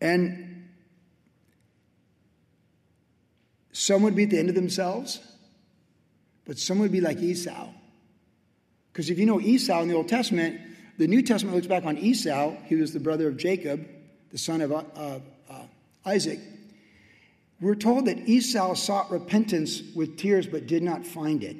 And 0.00 0.68
some 3.72 4.02
would 4.02 4.16
be 4.16 4.24
at 4.24 4.30
the 4.30 4.38
end 4.38 4.48
of 4.48 4.54
themselves, 4.54 5.20
but 6.46 6.58
some 6.58 6.78
would 6.78 6.90
be 6.90 7.02
like 7.02 7.18
Esau. 7.18 7.68
Because 8.92 9.10
if 9.10 9.18
you 9.18 9.26
know 9.26 9.40
Esau 9.40 9.82
in 9.82 9.88
the 9.88 9.94
Old 9.94 10.08
Testament, 10.08 10.58
the 11.00 11.08
New 11.08 11.22
Testament 11.22 11.56
looks 11.56 11.66
back 11.66 11.86
on 11.86 11.96
Esau. 11.96 12.52
He 12.66 12.74
was 12.74 12.92
the 12.92 13.00
brother 13.00 13.26
of 13.26 13.38
Jacob, 13.38 13.88
the 14.32 14.36
son 14.36 14.60
of 14.60 14.70
uh, 14.70 14.82
uh, 14.94 15.20
Isaac. 16.04 16.38
We're 17.58 17.74
told 17.74 18.04
that 18.04 18.28
Esau 18.28 18.74
sought 18.74 19.10
repentance 19.10 19.80
with 19.94 20.18
tears 20.18 20.46
but 20.46 20.66
did 20.66 20.82
not 20.82 21.06
find 21.06 21.42
it. 21.42 21.56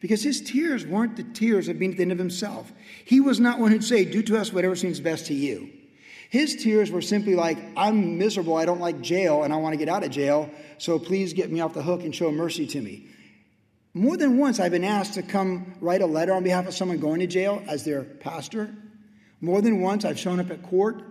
Because 0.00 0.22
his 0.22 0.42
tears 0.42 0.84
weren't 0.84 1.16
the 1.16 1.22
tears 1.22 1.68
of 1.68 1.78
being 1.78 1.92
at 1.92 1.96
the 1.96 2.02
end 2.02 2.12
of 2.12 2.18
himself. 2.18 2.70
He 3.06 3.18
was 3.18 3.40
not 3.40 3.58
one 3.58 3.70
who'd 3.70 3.82
say, 3.82 4.04
Do 4.04 4.22
to 4.24 4.38
us 4.38 4.52
whatever 4.52 4.76
seems 4.76 5.00
best 5.00 5.24
to 5.26 5.34
you. 5.34 5.70
His 6.28 6.54
tears 6.56 6.90
were 6.90 7.00
simply 7.00 7.34
like, 7.34 7.56
I'm 7.78 8.18
miserable, 8.18 8.56
I 8.56 8.66
don't 8.66 8.78
like 8.78 9.00
jail, 9.00 9.42
and 9.42 9.54
I 9.54 9.56
want 9.56 9.72
to 9.72 9.78
get 9.78 9.88
out 9.88 10.04
of 10.04 10.10
jail, 10.10 10.50
so 10.76 10.98
please 10.98 11.32
get 11.32 11.50
me 11.50 11.60
off 11.60 11.72
the 11.72 11.82
hook 11.82 12.02
and 12.02 12.14
show 12.14 12.30
mercy 12.30 12.66
to 12.66 12.80
me. 12.82 13.08
More 13.92 14.16
than 14.16 14.38
once, 14.38 14.60
I've 14.60 14.70
been 14.70 14.84
asked 14.84 15.14
to 15.14 15.22
come 15.22 15.74
write 15.80 16.00
a 16.00 16.06
letter 16.06 16.32
on 16.32 16.44
behalf 16.44 16.68
of 16.68 16.74
someone 16.74 16.98
going 16.98 17.20
to 17.20 17.26
jail 17.26 17.62
as 17.66 17.84
their 17.84 18.04
pastor. 18.04 18.72
More 19.40 19.60
than 19.60 19.80
once, 19.80 20.04
I've 20.04 20.18
shown 20.18 20.38
up 20.38 20.50
at 20.50 20.62
court 20.62 21.02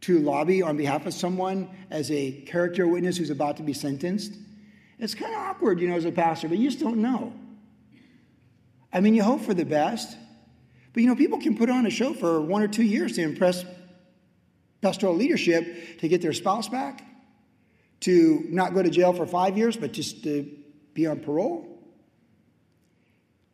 to 0.00 0.18
lobby 0.18 0.60
on 0.60 0.76
behalf 0.76 1.06
of 1.06 1.14
someone 1.14 1.70
as 1.90 2.10
a 2.10 2.32
character 2.32 2.86
witness 2.88 3.16
who's 3.16 3.30
about 3.30 3.58
to 3.58 3.62
be 3.62 3.72
sentenced. 3.72 4.34
It's 4.98 5.14
kind 5.14 5.32
of 5.32 5.40
awkward, 5.40 5.80
you 5.80 5.88
know, 5.88 5.96
as 5.96 6.04
a 6.04 6.12
pastor, 6.12 6.48
but 6.48 6.58
you 6.58 6.68
just 6.68 6.82
don't 6.82 6.98
know. 6.98 7.32
I 8.92 9.00
mean, 9.00 9.14
you 9.14 9.22
hope 9.22 9.42
for 9.42 9.54
the 9.54 9.64
best, 9.64 10.16
but 10.92 11.02
you 11.02 11.08
know, 11.08 11.16
people 11.16 11.40
can 11.40 11.56
put 11.56 11.70
on 11.70 11.86
a 11.86 11.90
show 11.90 12.12
for 12.12 12.40
one 12.40 12.62
or 12.62 12.68
two 12.68 12.84
years 12.84 13.12
to 13.12 13.22
impress 13.22 13.64
pastoral 14.82 15.14
leadership 15.14 16.00
to 16.00 16.08
get 16.08 16.22
their 16.22 16.32
spouse 16.32 16.68
back, 16.68 17.04
to 18.00 18.44
not 18.50 18.74
go 18.74 18.82
to 18.82 18.90
jail 18.90 19.12
for 19.12 19.26
five 19.26 19.56
years, 19.56 19.76
but 19.76 19.92
just 19.92 20.24
to 20.24 20.50
be 20.92 21.06
on 21.06 21.20
parole. 21.20 21.73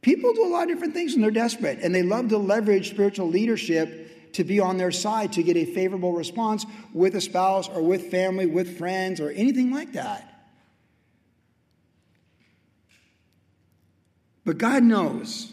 People 0.03 0.33
do 0.33 0.47
a 0.47 0.49
lot 0.49 0.63
of 0.63 0.69
different 0.69 0.95
things 0.95 1.13
when 1.13 1.21
they're 1.21 1.31
desperate, 1.31 1.79
and 1.81 1.95
they 1.95 2.03
love 2.03 2.29
to 2.29 2.39
leverage 2.39 2.91
spiritual 2.91 3.29
leadership 3.29 4.33
to 4.33 4.45
be 4.45 4.61
on 4.61 4.79
their 4.79 4.93
side 4.93 5.33
to 5.35 5.43
get 5.43 5.57
a 5.57 5.65
favorable 5.65 6.13
response 6.13 6.65
with 6.95 7.15
a 7.17 7.21
spouse 7.21 7.69
or 7.69 7.83
with 7.83 8.11
family, 8.11 8.47
with 8.47 8.79
friends, 8.79 9.21
or 9.21 9.31
anything 9.31 9.73
like 9.73 9.93
that. 9.93 10.27
But 14.45 14.57
God 14.57 14.83
knows. 14.83 15.53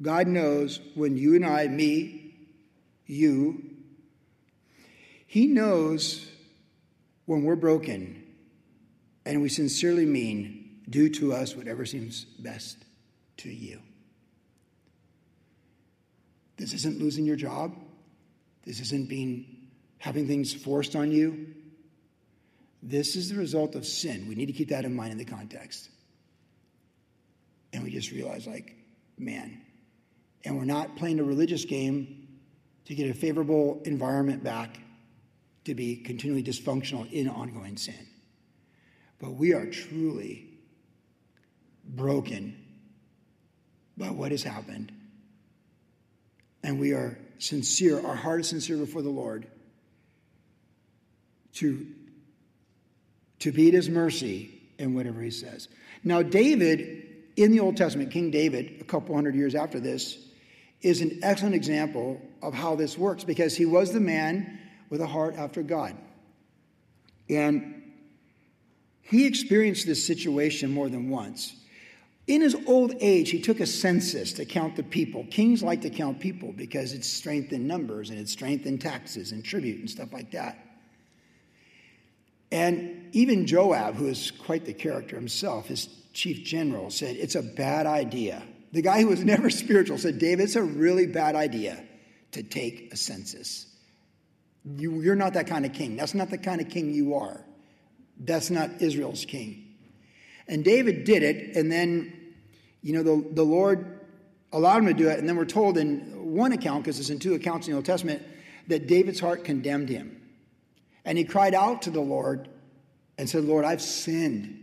God 0.00 0.26
knows 0.26 0.80
when 0.94 1.16
you 1.16 1.36
and 1.36 1.46
I, 1.46 1.68
me, 1.68 2.34
you, 3.06 3.62
He 5.26 5.46
knows 5.46 6.28
when 7.26 7.44
we're 7.44 7.54
broken 7.54 8.24
and 9.24 9.40
we 9.40 9.48
sincerely 9.48 10.06
mean, 10.06 10.80
do 10.90 11.08
to 11.08 11.32
us 11.32 11.54
whatever 11.54 11.86
seems 11.86 12.24
best 12.24 12.84
to 13.38 13.50
you. 13.50 13.80
This 16.56 16.74
isn't 16.74 16.98
losing 17.00 17.24
your 17.24 17.36
job. 17.36 17.74
This 18.64 18.80
isn't 18.80 19.08
being 19.08 19.68
having 19.98 20.26
things 20.26 20.52
forced 20.52 20.96
on 20.96 21.10
you. 21.10 21.54
This 22.82 23.16
is 23.16 23.28
the 23.28 23.36
result 23.36 23.74
of 23.74 23.86
sin. 23.86 24.26
We 24.28 24.34
need 24.34 24.46
to 24.46 24.52
keep 24.52 24.68
that 24.70 24.84
in 24.84 24.94
mind 24.94 25.12
in 25.12 25.18
the 25.18 25.24
context. 25.24 25.88
And 27.72 27.84
we 27.84 27.90
just 27.90 28.10
realize, 28.10 28.46
like, 28.46 28.74
man, 29.18 29.60
and 30.44 30.58
we're 30.58 30.64
not 30.64 30.96
playing 30.96 31.20
a 31.20 31.24
religious 31.24 31.64
game 31.64 32.28
to 32.84 32.94
get 32.94 33.08
a 33.08 33.14
favorable 33.14 33.80
environment 33.84 34.42
back 34.42 34.78
to 35.64 35.74
be 35.74 35.96
continually 35.96 36.42
dysfunctional 36.42 37.10
in 37.12 37.28
ongoing 37.28 37.76
sin. 37.76 38.06
But 39.20 39.34
we 39.34 39.54
are 39.54 39.66
truly 39.66 40.48
broken 41.84 42.61
by 43.96 44.10
what 44.10 44.30
has 44.30 44.42
happened 44.42 44.92
and 46.62 46.78
we 46.78 46.92
are 46.92 47.18
sincere, 47.38 48.04
our 48.06 48.14
heart 48.14 48.40
is 48.40 48.48
sincere 48.48 48.76
before 48.76 49.02
the 49.02 49.10
Lord 49.10 49.46
to, 51.54 51.86
to 53.40 53.52
be 53.52 53.68
at 53.68 53.74
his 53.74 53.88
mercy 53.88 54.60
in 54.78 54.94
whatever 54.94 55.20
he 55.20 55.30
says. 55.30 55.68
Now, 56.04 56.22
David 56.22 57.08
in 57.36 57.50
the 57.50 57.60
Old 57.60 57.76
Testament, 57.76 58.10
King 58.10 58.30
David, 58.30 58.78
a 58.80 58.84
couple 58.84 59.14
hundred 59.14 59.34
years 59.34 59.54
after 59.54 59.80
this, 59.80 60.18
is 60.82 61.00
an 61.00 61.18
excellent 61.22 61.54
example 61.54 62.20
of 62.42 62.54
how 62.54 62.74
this 62.74 62.98
works 62.98 63.24
because 63.24 63.56
he 63.56 63.64
was 63.64 63.92
the 63.92 64.00
man 64.00 64.58
with 64.90 65.00
a 65.00 65.06
heart 65.06 65.34
after 65.36 65.62
God. 65.62 65.96
And 67.30 67.82
he 69.00 69.26
experienced 69.26 69.86
this 69.86 70.06
situation 70.06 70.70
more 70.70 70.88
than 70.88 71.08
once. 71.08 71.54
In 72.26 72.40
his 72.40 72.56
old 72.66 72.94
age, 73.00 73.30
he 73.30 73.40
took 73.40 73.58
a 73.58 73.66
census 73.66 74.32
to 74.34 74.44
count 74.44 74.76
the 74.76 74.84
people. 74.84 75.26
Kings 75.30 75.62
like 75.62 75.80
to 75.82 75.90
count 75.90 76.20
people 76.20 76.52
because 76.52 76.92
it's 76.92 77.08
strength 77.08 77.52
in 77.52 77.66
numbers 77.66 78.10
and 78.10 78.18
it's 78.18 78.30
strength 78.30 78.64
in 78.64 78.78
taxes 78.78 79.32
and 79.32 79.44
tribute 79.44 79.80
and 79.80 79.90
stuff 79.90 80.12
like 80.12 80.30
that. 80.30 80.58
And 82.52 83.08
even 83.12 83.46
Joab, 83.46 83.96
who 83.96 84.06
is 84.06 84.30
quite 84.30 84.66
the 84.66 84.74
character 84.74 85.16
himself, 85.16 85.66
his 85.66 85.88
chief 86.12 86.44
general, 86.44 86.90
said, 86.90 87.16
It's 87.16 87.34
a 87.34 87.42
bad 87.42 87.86
idea. 87.86 88.42
The 88.72 88.82
guy 88.82 89.00
who 89.00 89.08
was 89.08 89.24
never 89.24 89.50
spiritual 89.50 89.98
said, 89.98 90.18
David, 90.18 90.44
it's 90.44 90.56
a 90.56 90.62
really 90.62 91.06
bad 91.06 91.34
idea 91.34 91.82
to 92.32 92.42
take 92.42 92.92
a 92.92 92.96
census. 92.96 93.66
You, 94.64 95.00
you're 95.00 95.16
not 95.16 95.34
that 95.34 95.48
kind 95.48 95.66
of 95.66 95.72
king. 95.72 95.96
That's 95.96 96.14
not 96.14 96.30
the 96.30 96.38
kind 96.38 96.60
of 96.60 96.68
king 96.68 96.94
you 96.94 97.14
are. 97.14 97.44
That's 98.18 98.50
not 98.50 98.70
Israel's 98.80 99.24
king. 99.24 99.61
And 100.48 100.64
David 100.64 101.04
did 101.04 101.22
it, 101.22 101.56
and 101.56 101.70
then, 101.70 102.34
you 102.82 102.92
know, 102.92 103.02
the, 103.02 103.34
the 103.34 103.44
Lord 103.44 104.00
allowed 104.52 104.78
him 104.78 104.86
to 104.86 104.94
do 104.94 105.08
it. 105.08 105.18
And 105.18 105.28
then 105.28 105.36
we're 105.36 105.44
told 105.44 105.78
in 105.78 106.34
one 106.34 106.52
account, 106.52 106.84
because 106.84 106.98
it's 106.98 107.10
in 107.10 107.18
two 107.18 107.34
accounts 107.34 107.66
in 107.66 107.72
the 107.72 107.76
Old 107.76 107.84
Testament, 107.84 108.22
that 108.68 108.86
David's 108.86 109.20
heart 109.20 109.44
condemned 109.44 109.88
him. 109.88 110.20
And 111.04 111.18
he 111.18 111.24
cried 111.24 111.54
out 111.54 111.82
to 111.82 111.90
the 111.90 112.00
Lord 112.00 112.48
and 113.18 113.28
said, 113.28 113.44
Lord, 113.44 113.64
I've 113.64 113.82
sinned. 113.82 114.58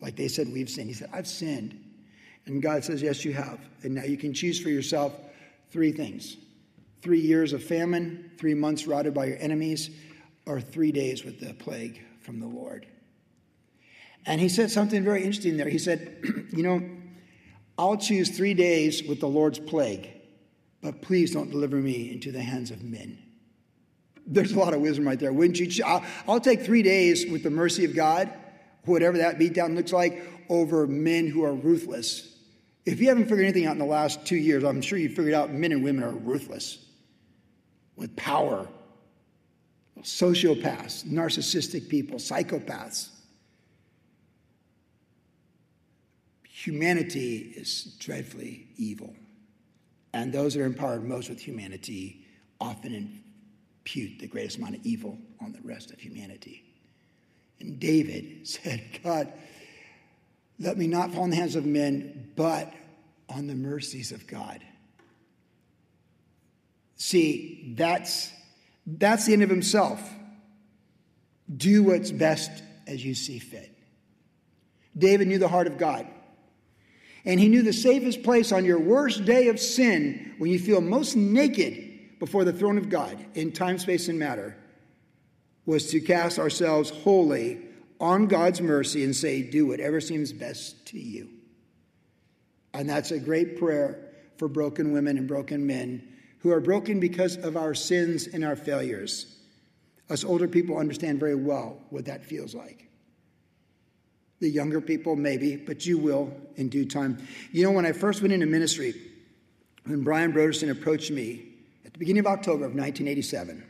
Like 0.00 0.16
they 0.16 0.28
said, 0.28 0.52
we've 0.52 0.70
sinned. 0.70 0.88
He 0.88 0.94
said, 0.94 1.10
I've 1.12 1.26
sinned. 1.26 1.84
And 2.46 2.62
God 2.62 2.84
says, 2.84 3.02
Yes, 3.02 3.24
you 3.24 3.32
have. 3.32 3.58
And 3.82 3.94
now 3.94 4.04
you 4.04 4.16
can 4.16 4.32
choose 4.32 4.60
for 4.60 4.70
yourself 4.70 5.12
three 5.70 5.92
things 5.92 6.36
three 7.00 7.20
years 7.20 7.52
of 7.52 7.62
famine, 7.62 8.30
three 8.38 8.54
months 8.54 8.86
routed 8.86 9.14
by 9.14 9.26
your 9.26 9.36
enemies, 9.38 9.90
or 10.46 10.60
three 10.60 10.90
days 10.90 11.24
with 11.24 11.38
the 11.38 11.54
plague 11.54 12.02
from 12.20 12.40
the 12.40 12.46
Lord. 12.46 12.86
And 14.26 14.40
he 14.40 14.48
said 14.48 14.70
something 14.70 15.02
very 15.02 15.20
interesting 15.22 15.56
there. 15.56 15.68
He 15.68 15.78
said, 15.78 16.46
You 16.52 16.62
know, 16.62 16.90
I'll 17.78 17.96
choose 17.96 18.36
three 18.36 18.54
days 18.54 19.04
with 19.04 19.20
the 19.20 19.28
Lord's 19.28 19.58
plague, 19.58 20.10
but 20.82 21.00
please 21.00 21.32
don't 21.32 21.50
deliver 21.50 21.76
me 21.76 22.10
into 22.10 22.32
the 22.32 22.42
hands 22.42 22.70
of 22.70 22.82
men. 22.82 23.18
There's 24.26 24.52
a 24.52 24.58
lot 24.58 24.74
of 24.74 24.80
wisdom 24.80 25.06
right 25.06 25.18
there. 25.18 25.32
Wouldn't 25.32 25.58
you? 25.58 25.84
I'll, 26.26 26.40
take 26.40 26.62
three 26.62 26.82
days 26.82 27.30
with 27.30 27.42
the 27.42 27.50
mercy 27.50 27.84
of 27.84 27.94
God, 27.94 28.30
whatever 28.84 29.16
that 29.18 29.38
beatdown 29.38 29.74
looks 29.74 29.92
like, 29.92 30.22
over 30.50 30.86
men 30.86 31.28
who 31.28 31.44
are 31.44 31.54
ruthless. 31.54 32.36
If 32.84 33.00
you 33.00 33.08
haven't 33.08 33.24
figured 33.24 33.44
anything 33.44 33.66
out 33.66 33.72
in 33.72 33.78
the 33.78 33.84
last 33.84 34.26
two 34.26 34.36
years, 34.36 34.64
I'm 34.64 34.82
sure 34.82 34.98
you 34.98 35.08
figured 35.08 35.34
out 35.34 35.52
men 35.52 35.72
and 35.72 35.82
women 35.82 36.02
are 36.02 36.10
ruthless 36.10 36.84
with 37.96 38.14
power, 38.16 38.66
sociopaths, 40.00 41.04
narcissistic 41.04 41.88
people, 41.88 42.18
psychopaths. 42.18 43.10
Humanity 46.68 47.54
is 47.56 47.96
dreadfully 47.98 48.66
evil. 48.76 49.14
And 50.12 50.30
those 50.32 50.52
that 50.52 50.60
are 50.60 50.66
empowered 50.66 51.02
most 51.02 51.30
with 51.30 51.40
humanity 51.40 52.26
often 52.60 52.94
impute 52.94 54.18
the 54.18 54.26
greatest 54.26 54.58
amount 54.58 54.76
of 54.76 54.84
evil 54.84 55.16
on 55.40 55.52
the 55.52 55.60
rest 55.62 55.90
of 55.92 55.98
humanity. 55.98 56.62
And 57.58 57.80
David 57.80 58.46
said, 58.46 58.82
God, 59.02 59.32
let 60.58 60.76
me 60.76 60.86
not 60.86 61.14
fall 61.14 61.24
in 61.24 61.30
the 61.30 61.36
hands 61.36 61.56
of 61.56 61.64
men, 61.64 62.32
but 62.36 62.70
on 63.30 63.46
the 63.46 63.54
mercies 63.54 64.12
of 64.12 64.26
God. 64.26 64.60
See, 66.96 67.72
that's, 67.78 68.30
that's 68.86 69.24
the 69.24 69.32
end 69.32 69.42
of 69.42 69.48
himself. 69.48 70.02
Do 71.56 71.82
what's 71.84 72.10
best 72.10 72.50
as 72.86 73.02
you 73.02 73.14
see 73.14 73.38
fit. 73.38 73.74
David 74.96 75.28
knew 75.28 75.38
the 75.38 75.48
heart 75.48 75.66
of 75.66 75.78
God. 75.78 76.06
And 77.28 77.38
he 77.38 77.48
knew 77.48 77.60
the 77.60 77.74
safest 77.74 78.22
place 78.22 78.52
on 78.52 78.64
your 78.64 78.80
worst 78.80 79.26
day 79.26 79.48
of 79.48 79.60
sin, 79.60 80.34
when 80.38 80.50
you 80.50 80.58
feel 80.58 80.80
most 80.80 81.14
naked 81.14 82.18
before 82.18 82.42
the 82.42 82.54
throne 82.54 82.78
of 82.78 82.88
God 82.88 83.22
in 83.34 83.52
time, 83.52 83.78
space, 83.78 84.08
and 84.08 84.18
matter, 84.18 84.56
was 85.66 85.90
to 85.90 86.00
cast 86.00 86.38
ourselves 86.38 86.88
wholly 86.88 87.60
on 88.00 88.28
God's 88.28 88.62
mercy 88.62 89.04
and 89.04 89.14
say, 89.14 89.42
Do 89.42 89.66
whatever 89.66 90.00
seems 90.00 90.32
best 90.32 90.86
to 90.86 90.98
you. 90.98 91.28
And 92.72 92.88
that's 92.88 93.10
a 93.10 93.18
great 93.18 93.58
prayer 93.58 94.08
for 94.38 94.48
broken 94.48 94.92
women 94.92 95.18
and 95.18 95.28
broken 95.28 95.66
men 95.66 96.08
who 96.38 96.50
are 96.50 96.60
broken 96.60 96.98
because 96.98 97.36
of 97.36 97.58
our 97.58 97.74
sins 97.74 98.26
and 98.26 98.42
our 98.42 98.56
failures. 98.56 99.36
Us 100.08 100.24
older 100.24 100.48
people 100.48 100.78
understand 100.78 101.20
very 101.20 101.34
well 101.34 101.76
what 101.90 102.06
that 102.06 102.24
feels 102.24 102.54
like. 102.54 102.87
The 104.40 104.48
younger 104.48 104.80
people, 104.80 105.16
maybe, 105.16 105.56
but 105.56 105.84
you 105.84 105.98
will 105.98 106.32
in 106.56 106.68
due 106.68 106.84
time. 106.84 107.18
You 107.50 107.64
know, 107.64 107.72
when 107.72 107.84
I 107.84 107.92
first 107.92 108.22
went 108.22 108.32
into 108.32 108.46
ministry, 108.46 108.94
when 109.84 110.02
Brian 110.02 110.32
Broderson 110.32 110.70
approached 110.70 111.10
me 111.10 111.44
at 111.84 111.92
the 111.92 111.98
beginning 111.98 112.20
of 112.20 112.26
October 112.26 112.64
of 112.64 112.74
1987 112.74 113.64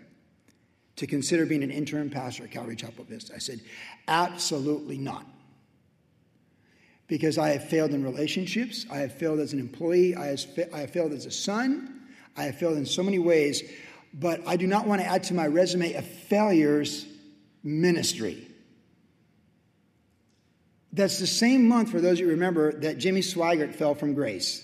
to 0.97 1.07
consider 1.07 1.47
being 1.47 1.63
an 1.63 1.71
interim 1.71 2.11
pastor 2.11 2.45
at 2.45 2.51
Calvary 2.51 2.77
Chapel 2.77 3.05
Vista, 3.05 3.35
I 3.35 3.39
said, 3.39 3.61
absolutely 4.09 4.99
not. 4.99 5.25
Because 7.07 7.39
I 7.39 7.51
have 7.51 7.69
failed 7.69 7.93
in 7.93 8.05
relationships, 8.05 8.85
I 8.91 8.99
have 8.99 9.15
failed 9.15 9.39
as 9.41 9.53
an 9.53 9.61
employee, 9.61 10.15
I 10.17 10.27
have, 10.27 10.91
failed 10.91 11.13
as 11.13 11.25
a 11.25 11.31
son, 11.31 12.03
I 12.37 12.43
have 12.43 12.59
failed 12.59 12.77
in 12.77 12.85
so 12.85 13.03
many 13.03 13.19
ways, 13.19 13.63
but 14.13 14.47
I 14.47 14.57
do 14.57 14.67
not 14.67 14.87
want 14.87 15.01
to 15.01 15.07
add 15.07 15.23
to 15.25 15.35
my 15.35 15.47
resume 15.47 15.95
a 15.95 16.03
failures 16.03 17.07
ministry. 17.63 18.48
That's 20.93 21.19
the 21.19 21.27
same 21.27 21.69
month, 21.69 21.91
for 21.91 22.01
those 22.01 22.15
of 22.15 22.21
you 22.21 22.29
remember, 22.29 22.73
that 22.81 22.99
Jimmy 22.99 23.21
Swaggart 23.21 23.75
fell 23.75 23.95
from 23.95 24.15
grace, 24.15 24.63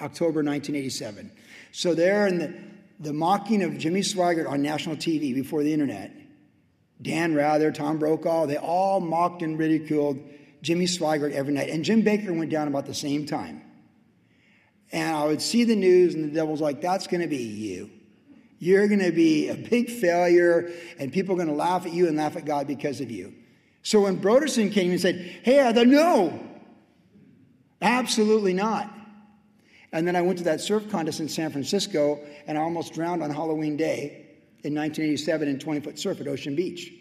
October 0.00 0.42
1987. 0.42 1.30
So, 1.72 1.94
there 1.94 2.26
in 2.26 2.38
the, 2.38 2.54
the 2.98 3.12
mocking 3.12 3.62
of 3.62 3.78
Jimmy 3.78 4.00
Swaggart 4.00 4.48
on 4.48 4.60
national 4.60 4.96
TV 4.96 5.34
before 5.34 5.62
the 5.62 5.72
internet, 5.72 6.12
Dan 7.00 7.34
Rather, 7.34 7.70
Tom 7.70 7.98
Brokaw, 7.98 8.46
they 8.46 8.56
all 8.56 9.00
mocked 9.00 9.42
and 9.42 9.58
ridiculed 9.58 10.18
Jimmy 10.62 10.86
Swaggart 10.86 11.32
every 11.32 11.54
night. 11.54 11.70
And 11.70 11.84
Jim 11.84 12.02
Bakker 12.02 12.36
went 12.36 12.50
down 12.50 12.68
about 12.68 12.86
the 12.86 12.94
same 12.94 13.24
time. 13.24 13.62
And 14.92 15.16
I 15.16 15.24
would 15.24 15.40
see 15.40 15.64
the 15.64 15.76
news, 15.76 16.14
and 16.14 16.24
the 16.24 16.34
devil's 16.34 16.60
like, 16.60 16.80
that's 16.80 17.06
going 17.06 17.20
to 17.20 17.28
be 17.28 17.36
you. 17.36 17.90
You're 18.58 18.88
going 18.88 19.00
to 19.00 19.12
be 19.12 19.48
a 19.48 19.54
big 19.54 19.88
failure, 19.88 20.70
and 20.98 21.12
people 21.12 21.34
are 21.34 21.36
going 21.36 21.48
to 21.48 21.54
laugh 21.54 21.86
at 21.86 21.92
you 21.92 22.08
and 22.08 22.16
laugh 22.16 22.36
at 22.36 22.44
God 22.44 22.66
because 22.66 23.00
of 23.00 23.10
you. 23.10 23.32
So 23.82 24.02
when 24.02 24.20
Broderson 24.20 24.70
came 24.70 24.90
and 24.90 25.00
said, 25.00 25.16
Hey, 25.42 25.66
I 25.66 25.72
thought, 25.72 25.86
no, 25.86 26.38
absolutely 27.80 28.52
not. 28.52 28.92
And 29.92 30.06
then 30.06 30.14
I 30.14 30.22
went 30.22 30.38
to 30.38 30.44
that 30.44 30.60
surf 30.60 30.88
contest 30.90 31.20
in 31.20 31.28
San 31.28 31.50
Francisco 31.50 32.20
and 32.46 32.56
I 32.56 32.60
almost 32.60 32.94
drowned 32.94 33.22
on 33.22 33.30
Halloween 33.30 33.76
Day 33.76 34.26
in 34.62 34.74
1987 34.74 35.48
in 35.48 35.58
20 35.58 35.80
foot 35.80 35.98
surf 35.98 36.20
at 36.20 36.28
Ocean 36.28 36.54
Beach. 36.54 36.92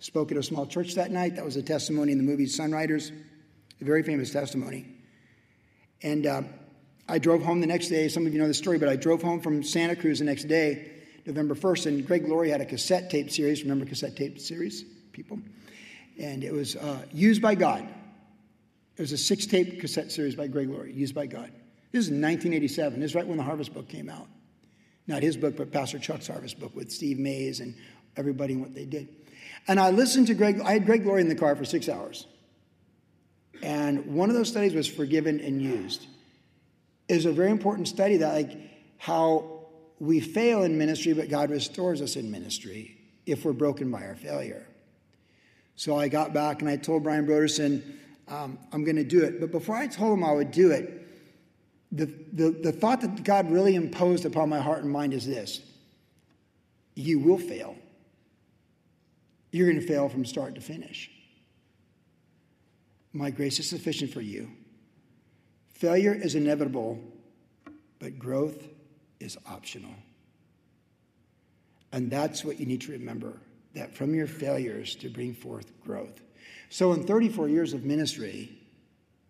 Spoke 0.00 0.30
at 0.32 0.38
a 0.38 0.42
small 0.42 0.66
church 0.66 0.94
that 0.94 1.10
night. 1.10 1.36
That 1.36 1.44
was 1.44 1.56
a 1.56 1.62
testimony 1.62 2.12
in 2.12 2.18
the 2.18 2.24
movie 2.24 2.46
Sunriders, 2.46 3.10
a 3.80 3.84
very 3.84 4.02
famous 4.02 4.30
testimony. 4.30 4.86
And 6.02 6.26
uh, 6.26 6.42
I 7.08 7.18
drove 7.18 7.42
home 7.42 7.60
the 7.60 7.66
next 7.66 7.88
day. 7.88 8.08
Some 8.08 8.26
of 8.26 8.32
you 8.32 8.38
know 8.38 8.46
the 8.46 8.54
story, 8.54 8.78
but 8.78 8.88
I 8.88 8.96
drove 8.96 9.20
home 9.20 9.40
from 9.40 9.62
Santa 9.62 9.96
Cruz 9.96 10.20
the 10.20 10.24
next 10.24 10.44
day, 10.44 10.90
November 11.26 11.54
1st, 11.54 11.86
and 11.86 12.06
Greg 12.06 12.26
Laurie 12.26 12.48
had 12.48 12.60
a 12.60 12.64
cassette 12.64 13.10
tape 13.10 13.30
series. 13.30 13.62
Remember 13.62 13.84
cassette 13.84 14.16
tape 14.16 14.38
series, 14.38 14.84
people? 15.12 15.38
And 16.20 16.44
it 16.44 16.52
was 16.52 16.76
uh, 16.76 17.02
used 17.12 17.40
by 17.40 17.54
God. 17.54 17.88
It 18.96 19.00
was 19.00 19.12
a 19.12 19.18
six 19.18 19.46
tape 19.46 19.80
cassette 19.80 20.12
series 20.12 20.34
by 20.34 20.46
Greg 20.46 20.68
Laurie, 20.68 20.92
used 20.92 21.14
by 21.14 21.26
God. 21.26 21.50
This 21.92 22.04
is 22.04 22.10
1987. 22.10 23.00
This 23.00 23.12
is 23.12 23.14
right 23.14 23.26
when 23.26 23.38
the 23.38 23.42
Harvest 23.42 23.72
Book 23.72 23.88
came 23.88 24.10
out. 24.10 24.28
Not 25.06 25.22
his 25.22 25.36
book, 25.36 25.56
but 25.56 25.72
Pastor 25.72 25.98
Chuck's 25.98 26.28
Harvest 26.28 26.60
Book 26.60 26.76
with 26.76 26.92
Steve 26.92 27.18
Mays 27.18 27.60
and 27.60 27.74
everybody 28.16 28.52
and 28.52 28.62
what 28.62 28.74
they 28.74 28.84
did. 28.84 29.08
And 29.66 29.80
I 29.80 29.90
listened 29.90 30.26
to 30.28 30.34
Greg, 30.34 30.60
I 30.60 30.72
had 30.72 30.86
Greg 30.86 31.04
Laurie 31.04 31.22
in 31.22 31.28
the 31.28 31.34
car 31.34 31.56
for 31.56 31.64
six 31.64 31.88
hours. 31.88 32.26
And 33.62 34.14
one 34.14 34.28
of 34.28 34.36
those 34.36 34.48
studies 34.48 34.74
was 34.74 34.86
forgiven 34.86 35.40
and 35.40 35.60
used. 35.60 36.06
It 37.08 37.14
was 37.14 37.24
a 37.24 37.32
very 37.32 37.50
important 37.50 37.88
study 37.88 38.18
that, 38.18 38.34
like, 38.34 38.56
how 38.98 39.66
we 39.98 40.20
fail 40.20 40.62
in 40.62 40.78
ministry, 40.78 41.12
but 41.12 41.28
God 41.28 41.50
restores 41.50 42.00
us 42.00 42.16
in 42.16 42.30
ministry 42.30 42.98
if 43.26 43.44
we're 43.44 43.52
broken 43.52 43.90
by 43.90 44.02
our 44.02 44.16
failure. 44.16 44.66
So 45.80 45.96
I 45.96 46.08
got 46.08 46.34
back 46.34 46.60
and 46.60 46.68
I 46.68 46.76
told 46.76 47.04
Brian 47.04 47.24
Broderson, 47.24 47.82
um, 48.28 48.58
I'm 48.70 48.84
going 48.84 48.96
to 48.96 49.02
do 49.02 49.24
it. 49.24 49.40
But 49.40 49.50
before 49.50 49.76
I 49.76 49.86
told 49.86 50.18
him 50.18 50.22
I 50.22 50.30
would 50.30 50.50
do 50.50 50.72
it, 50.72 51.08
the, 51.90 52.04
the, 52.34 52.50
the 52.50 52.70
thought 52.70 53.00
that 53.00 53.24
God 53.24 53.50
really 53.50 53.76
imposed 53.76 54.26
upon 54.26 54.50
my 54.50 54.60
heart 54.60 54.82
and 54.82 54.92
mind 54.92 55.14
is 55.14 55.26
this 55.26 55.62
you 56.94 57.18
will 57.18 57.38
fail. 57.38 57.76
You're 59.52 59.70
going 59.70 59.80
to 59.80 59.86
fail 59.86 60.10
from 60.10 60.26
start 60.26 60.54
to 60.56 60.60
finish. 60.60 61.10
My 63.14 63.30
grace 63.30 63.58
is 63.58 63.66
sufficient 63.66 64.12
for 64.12 64.20
you. 64.20 64.50
Failure 65.72 66.12
is 66.12 66.34
inevitable, 66.34 67.00
but 68.00 68.18
growth 68.18 68.68
is 69.18 69.38
optional. 69.46 69.94
And 71.90 72.10
that's 72.10 72.44
what 72.44 72.60
you 72.60 72.66
need 72.66 72.82
to 72.82 72.92
remember 72.92 73.40
that 73.74 73.94
from 73.94 74.14
your 74.14 74.26
failures 74.26 74.94
to 74.96 75.08
bring 75.08 75.34
forth 75.34 75.72
growth. 75.82 76.20
So, 76.68 76.92
in 76.92 77.04
34 77.04 77.48
years 77.48 77.72
of 77.72 77.84
ministry, 77.84 78.58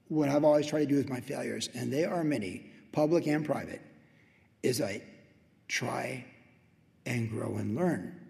what 0.08 0.28
I've 0.28 0.44
always 0.44 0.66
tried 0.66 0.80
to 0.80 0.86
do 0.86 0.96
with 0.96 1.08
my 1.08 1.20
failures, 1.20 1.68
and 1.74 1.92
they 1.92 2.04
are 2.04 2.24
many, 2.24 2.70
public 2.92 3.26
and 3.26 3.44
private, 3.44 3.80
is 4.62 4.80
I 4.80 5.02
try 5.68 6.24
and 7.06 7.30
grow 7.30 7.56
and 7.56 7.74
learn 7.74 8.20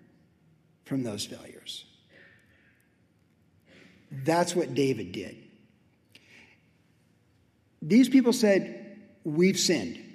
from 0.84 1.02
those 1.02 1.24
failures. 1.24 1.84
That's 4.10 4.54
what 4.54 4.74
David 4.74 5.12
did. 5.12 5.36
These 7.82 8.08
people 8.08 8.32
said, 8.32 8.98
We've 9.24 9.58
sinned. 9.58 10.09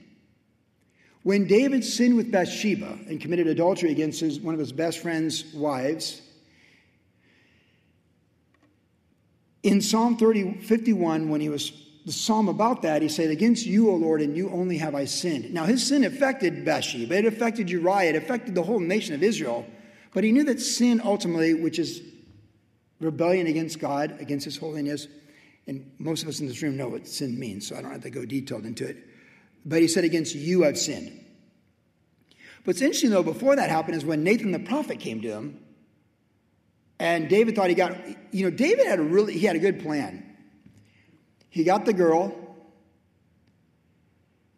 When 1.26 1.48
David 1.48 1.84
sinned 1.84 2.16
with 2.16 2.32
Bathsheba 2.32 3.00
and 3.08 3.20
committed 3.20 3.48
adultery 3.48 3.90
against 3.90 4.20
his, 4.20 4.40
one 4.40 4.54
of 4.54 4.60
his 4.60 4.72
best 4.72 5.00
friend's 5.00 5.44
wives, 5.56 6.22
in 9.64 9.82
Psalm 9.82 10.18
30, 10.18 10.60
51, 10.60 11.28
when 11.28 11.42
he 11.42 11.50
was 11.50 11.74
the 12.06 12.12
psalm 12.12 12.48
about 12.48 12.84
that, 12.84 13.02
he 13.02 13.10
said, 13.10 13.32
Against 13.32 13.66
you, 13.66 13.90
O 13.90 13.96
Lord, 13.96 14.22
and 14.22 14.38
you 14.38 14.52
only 14.52 14.78
have 14.78 14.94
I 14.94 15.06
sinned. 15.06 15.52
Now, 15.52 15.66
his 15.66 15.84
sin 15.88 16.04
affected 16.04 16.64
Bathsheba, 16.64 17.16
it 17.16 17.26
affected 17.26 17.72
Uriah, 17.72 18.12
it 18.12 18.16
affected 18.16 18.54
the 18.54 18.62
whole 18.62 18.80
nation 18.80 19.16
of 19.16 19.24
Israel. 19.24 19.66
But 20.14 20.24
he 20.24 20.32
knew 20.32 20.44
that 20.44 20.62
sin 20.62 21.02
ultimately, 21.04 21.56
which 21.56 21.80
is 21.80 22.04
rebellion 23.00 23.48
against 23.48 23.80
God, 23.80 24.16
against 24.22 24.46
his 24.46 24.58
holiness, 24.58 25.08
and 25.66 25.92
most 25.98 26.22
of 26.22 26.30
us 26.30 26.40
in 26.40 26.46
this 26.46 26.62
room 26.62 26.78
know 26.78 26.90
what 26.90 27.08
sin 27.08 27.40
means, 27.40 27.68
so 27.68 27.76
I 27.76 27.82
don't 27.82 27.92
have 27.92 28.04
to 28.04 28.12
go 28.12 28.26
detailed 28.26 28.68
into 28.68 28.88
it. 28.88 28.98
But 29.66 29.82
he 29.82 29.88
said, 29.88 30.04
Against 30.04 30.36
you 30.36 30.64
I've 30.64 30.78
sinned. 30.78 31.24
What's 32.64 32.82
interesting, 32.82 33.12
though, 33.12 33.24
before 33.24 33.56
that 33.56 33.70
happened 33.70 33.98
is 33.98 34.06
when 34.06 34.24
Nathan 34.24 34.52
the 34.52 34.60
prophet 34.60 35.00
came 35.00 35.22
to 35.22 35.28
him, 35.30 35.60
and 37.00 37.30
David 37.30 37.56
thought 37.56 37.70
he 37.70 37.76
got, 37.76 37.96
you 38.32 38.46
know, 38.46 38.56
David 38.56 38.88
had 38.88 39.00
a 39.00 39.04
really, 39.04 39.34
he 39.34 39.46
had 39.46 39.56
a 39.56 39.60
good 39.60 39.82
plan. 39.82 40.24
He 41.50 41.64
got 41.64 41.86
the 41.86 41.94
girl, 41.94 42.36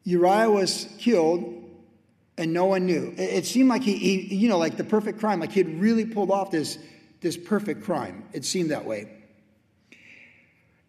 Uriah 0.04 0.50
was 0.50 0.88
killed, 1.00 1.54
and 2.38 2.54
no 2.54 2.66
one 2.66 2.86
knew. 2.86 3.14
It, 3.18 3.46
seemed 3.46 3.68
like 3.68 3.82
he, 3.82 3.98
he, 3.98 4.36
you 4.36 4.48
know, 4.48 4.58
like 4.58 4.78
the 4.78 4.84
perfect 4.84 5.20
crime, 5.20 5.40
like 5.40 5.52
he 5.52 5.62
had 5.62 5.82
really 5.82 6.06
pulled 6.06 6.32
off 6.32 6.50
this, 6.50 6.80
this 7.20 7.36
perfect 7.36 7.84
crime. 7.84 8.24
It 8.32 8.46
seemed 8.46 8.72
that 8.72 8.86
way. 8.86 9.17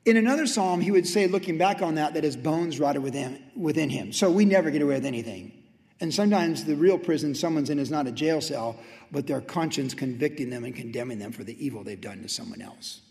In 0.08 0.16
another 0.16 0.46
psalm, 0.46 0.80
he 0.80 0.90
would 0.90 1.06
say, 1.06 1.26
looking 1.26 1.58
back 1.58 1.82
on 1.82 1.96
that, 1.96 2.14
that 2.14 2.24
his 2.24 2.34
bones 2.34 2.80
rotted 2.80 3.02
within, 3.02 3.42
within 3.54 3.90
him. 3.90 4.10
So 4.10 4.30
we 4.30 4.46
never 4.46 4.70
get 4.70 4.80
away 4.80 4.94
with 4.94 5.04
anything. 5.04 5.52
And 6.00 6.14
sometimes 6.14 6.64
the 6.64 6.76
real 6.76 6.96
prison 6.96 7.34
someone's 7.34 7.68
in 7.68 7.78
is 7.78 7.90
not 7.90 8.06
a 8.06 8.10
jail 8.10 8.40
cell, 8.40 8.78
but 9.12 9.26
their 9.26 9.42
conscience 9.42 9.92
convicting 9.92 10.48
them 10.48 10.64
and 10.64 10.74
condemning 10.74 11.18
them 11.18 11.30
for 11.30 11.44
the 11.44 11.62
evil 11.62 11.84
they've 11.84 12.00
done 12.00 12.22
to 12.22 12.28
someone 12.30 12.62
else. 12.62 13.02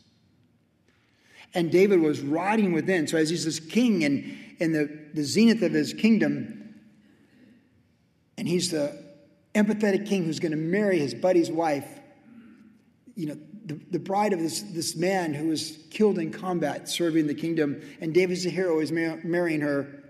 And 1.54 1.72
David 1.72 2.00
was 2.00 2.20
rotting 2.20 2.74
within. 2.74 3.06
So 3.06 3.20
as 3.20 3.30
he's 3.30 3.46
this 3.46 3.60
king 3.60 4.04
and 4.04 4.36
in 4.58 4.72
the, 4.72 4.90
the 5.14 5.24
zenith 5.24 5.62
of 5.62 5.74
his 5.74 5.94
kingdom, 5.94 6.74
and 8.40 8.48
he's 8.48 8.72
the 8.72 8.98
empathetic 9.54 10.08
king 10.08 10.26
who's 10.26 10.40
going 10.40 10.52
to 10.52 10.58
marry 10.58 10.98
his 10.98 11.14
buddy's 11.14 11.52
wife, 11.52 12.00
you 13.14 13.28
know, 13.28 13.38
the, 13.68 13.80
the 13.92 14.00
bride 14.00 14.34
of 14.34 14.40
this, 14.40 14.62
this 14.62 14.96
man 14.96 15.34
who 15.34 15.50
was 15.50 15.78
killed 15.90 16.18
in 16.18 16.32
combat 16.32 16.88
serving 16.88 17.28
the 17.28 17.36
kingdom, 17.36 17.82
and 18.00 18.14
David's 18.14 18.44
the 18.44 18.50
hero, 18.50 18.80
is 18.80 18.92
mar- 18.92 19.20
marrying 19.24 19.62
her. 19.62 20.04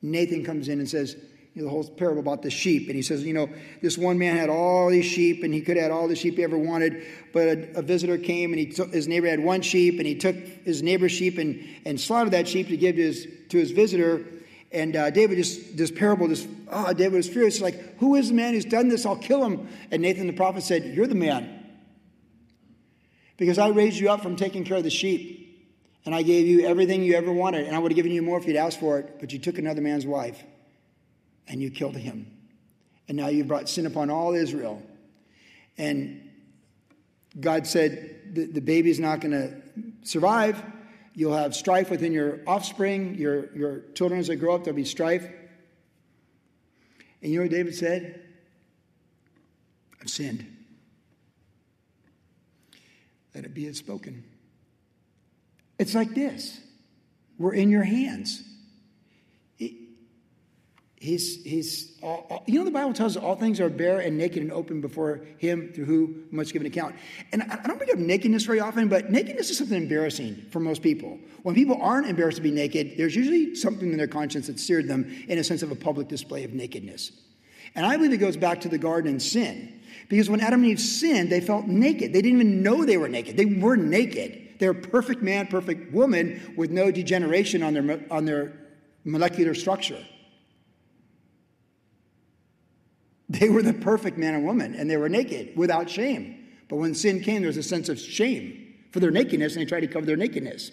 Nathan 0.00 0.44
comes 0.44 0.68
in 0.68 0.78
and 0.78 0.88
says, 0.88 1.16
you 1.54 1.62
know, 1.62 1.64
the 1.64 1.70
whole 1.70 1.84
parable 1.84 2.20
about 2.20 2.42
the 2.42 2.50
sheep. 2.50 2.86
And 2.86 2.94
he 2.94 3.02
says, 3.02 3.24
you 3.24 3.34
know, 3.34 3.50
this 3.82 3.98
one 3.98 4.16
man 4.16 4.36
had 4.36 4.48
all 4.48 4.88
these 4.88 5.04
sheep 5.04 5.42
and 5.42 5.52
he 5.52 5.60
could 5.60 5.76
have 5.76 5.84
had 5.84 5.90
all 5.90 6.06
the 6.06 6.14
sheep 6.14 6.36
he 6.36 6.44
ever 6.44 6.56
wanted, 6.56 7.04
but 7.32 7.48
a, 7.48 7.78
a 7.78 7.82
visitor 7.82 8.16
came 8.16 8.52
and 8.52 8.60
he 8.60 8.66
took, 8.66 8.92
his 8.92 9.08
neighbor 9.08 9.26
had 9.26 9.40
one 9.40 9.60
sheep 9.60 9.98
and 9.98 10.06
he 10.06 10.14
took 10.14 10.36
his 10.36 10.80
neighbor's 10.80 11.10
sheep 11.10 11.38
and, 11.38 11.62
and 11.84 12.00
slaughtered 12.00 12.32
that 12.32 12.46
sheep 12.46 12.68
to 12.68 12.76
give 12.76 12.94
to 12.94 13.02
his, 13.02 13.26
to 13.48 13.58
his 13.58 13.72
visitor. 13.72 14.24
And 14.70 14.94
uh, 14.94 15.10
David 15.10 15.36
just, 15.38 15.76
this 15.76 15.90
parable, 15.90 16.28
just, 16.28 16.48
oh, 16.70 16.92
David 16.92 17.16
was 17.16 17.28
furious. 17.28 17.54
He's 17.54 17.62
like, 17.62 17.98
who 17.98 18.14
is 18.14 18.28
the 18.28 18.34
man 18.34 18.54
who's 18.54 18.64
done 18.64 18.88
this? 18.88 19.04
I'll 19.04 19.16
kill 19.16 19.44
him. 19.44 19.68
And 19.90 20.00
Nathan 20.00 20.28
the 20.28 20.32
prophet 20.32 20.62
said, 20.62 20.84
you're 20.94 21.08
the 21.08 21.16
man 21.16 21.59
because 23.40 23.56
I 23.56 23.68
raised 23.68 23.98
you 23.98 24.10
up 24.10 24.22
from 24.22 24.36
taking 24.36 24.64
care 24.64 24.76
of 24.76 24.84
the 24.84 24.90
sheep, 24.90 25.66
and 26.04 26.14
I 26.14 26.20
gave 26.20 26.46
you 26.46 26.66
everything 26.66 27.02
you 27.02 27.14
ever 27.14 27.32
wanted, 27.32 27.66
and 27.66 27.74
I 27.74 27.78
would 27.78 27.90
have 27.90 27.96
given 27.96 28.12
you 28.12 28.20
more 28.20 28.38
if 28.38 28.46
you'd 28.46 28.54
asked 28.54 28.78
for 28.78 28.98
it, 28.98 29.16
but 29.18 29.32
you 29.32 29.38
took 29.38 29.56
another 29.56 29.80
man's 29.80 30.04
wife, 30.04 30.44
and 31.48 31.62
you 31.62 31.70
killed 31.70 31.96
him. 31.96 32.30
And 33.08 33.16
now 33.16 33.28
you've 33.28 33.48
brought 33.48 33.66
sin 33.66 33.86
upon 33.86 34.10
all 34.10 34.34
Israel. 34.34 34.82
And 35.78 36.30
God 37.40 37.66
said, 37.66 38.34
the, 38.34 38.44
the 38.44 38.60
baby's 38.60 39.00
not 39.00 39.20
going 39.20 39.32
to 39.32 39.62
survive. 40.06 40.62
You'll 41.14 41.34
have 41.34 41.56
strife 41.56 41.90
within 41.90 42.12
your 42.12 42.40
offspring, 42.46 43.14
your, 43.14 43.50
your 43.56 43.80
children 43.94 44.20
as 44.20 44.26
they 44.26 44.36
grow 44.36 44.54
up, 44.54 44.64
there'll 44.64 44.76
be 44.76 44.84
strife. 44.84 45.26
And 47.22 47.32
you 47.32 47.38
know 47.38 47.44
what 47.44 47.52
David 47.52 47.74
said? 47.74 48.22
I've 50.02 50.10
sinned. 50.10 50.59
Let 53.34 53.44
it 53.44 53.54
be 53.54 53.66
as 53.66 53.76
spoken. 53.76 54.24
It's 55.78 55.94
like 55.94 56.14
this 56.14 56.60
we're 57.38 57.54
in 57.54 57.70
your 57.70 57.84
hands. 57.84 58.44
He's, 61.00 61.42
he's 61.44 61.98
all, 62.02 62.26
all, 62.28 62.44
you 62.46 62.58
know, 62.58 62.64
the 62.66 62.70
Bible 62.70 62.92
tells 62.92 63.16
us 63.16 63.22
all 63.22 63.34
things 63.34 63.58
are 63.58 63.70
bare 63.70 64.00
and 64.00 64.18
naked 64.18 64.42
and 64.42 64.52
open 64.52 64.82
before 64.82 65.22
Him 65.38 65.72
through 65.72 65.86
who 65.86 66.14
must 66.30 66.52
give 66.52 66.60
an 66.60 66.66
account. 66.66 66.94
And 67.32 67.42
I, 67.42 67.58
I 67.64 67.66
don't 67.66 67.78
bring 67.78 67.90
up 67.90 67.96
nakedness 67.96 68.44
very 68.44 68.60
often, 68.60 68.86
but 68.88 69.10
nakedness 69.10 69.48
is 69.48 69.56
something 69.56 69.78
embarrassing 69.78 70.44
for 70.50 70.60
most 70.60 70.82
people. 70.82 71.18
When 71.42 71.54
people 71.54 71.78
aren't 71.80 72.06
embarrassed 72.06 72.36
to 72.36 72.42
be 72.42 72.50
naked, 72.50 72.98
there's 72.98 73.16
usually 73.16 73.54
something 73.54 73.90
in 73.90 73.96
their 73.96 74.08
conscience 74.08 74.48
that 74.48 74.60
seared 74.60 74.88
them 74.88 75.24
in 75.26 75.38
a 75.38 75.44
sense 75.44 75.62
of 75.62 75.70
a 75.70 75.74
public 75.74 76.06
display 76.06 76.44
of 76.44 76.52
nakedness. 76.52 77.12
And 77.74 77.86
I 77.86 77.96
believe 77.96 78.12
it 78.12 78.18
goes 78.18 78.36
back 78.36 78.60
to 78.60 78.68
the 78.68 78.76
garden 78.76 79.12
and 79.12 79.22
sin. 79.22 79.79
Because 80.10 80.28
when 80.28 80.40
Adam 80.40 80.62
and 80.62 80.72
Eve 80.72 80.80
sinned, 80.80 81.30
they 81.30 81.40
felt 81.40 81.68
naked. 81.68 82.12
They 82.12 82.20
didn't 82.20 82.40
even 82.40 82.62
know 82.64 82.84
they 82.84 82.96
were 82.96 83.08
naked. 83.08 83.36
They 83.36 83.44
were 83.44 83.76
naked. 83.76 84.56
They're 84.58 84.72
a 84.72 84.74
perfect 84.74 85.22
man, 85.22 85.46
perfect 85.46 85.92
woman 85.92 86.52
with 86.56 86.72
no 86.72 86.90
degeneration 86.90 87.62
on 87.62 87.74
their, 87.74 88.04
on 88.10 88.24
their 88.24 88.52
molecular 89.04 89.54
structure. 89.54 90.04
They 93.28 93.48
were 93.48 93.62
the 93.62 93.72
perfect 93.72 94.18
man 94.18 94.34
and 94.34 94.44
woman, 94.44 94.74
and 94.74 94.90
they 94.90 94.96
were 94.96 95.08
naked 95.08 95.56
without 95.56 95.88
shame. 95.88 96.48
But 96.68 96.76
when 96.76 96.96
sin 96.96 97.20
came, 97.20 97.42
there 97.42 97.46
was 97.48 97.56
a 97.56 97.62
sense 97.62 97.88
of 97.88 98.00
shame 98.00 98.74
for 98.90 98.98
their 98.98 99.12
nakedness, 99.12 99.54
and 99.54 99.62
they 99.62 99.66
tried 99.68 99.80
to 99.80 99.86
cover 99.86 100.06
their 100.06 100.16
nakedness. 100.16 100.72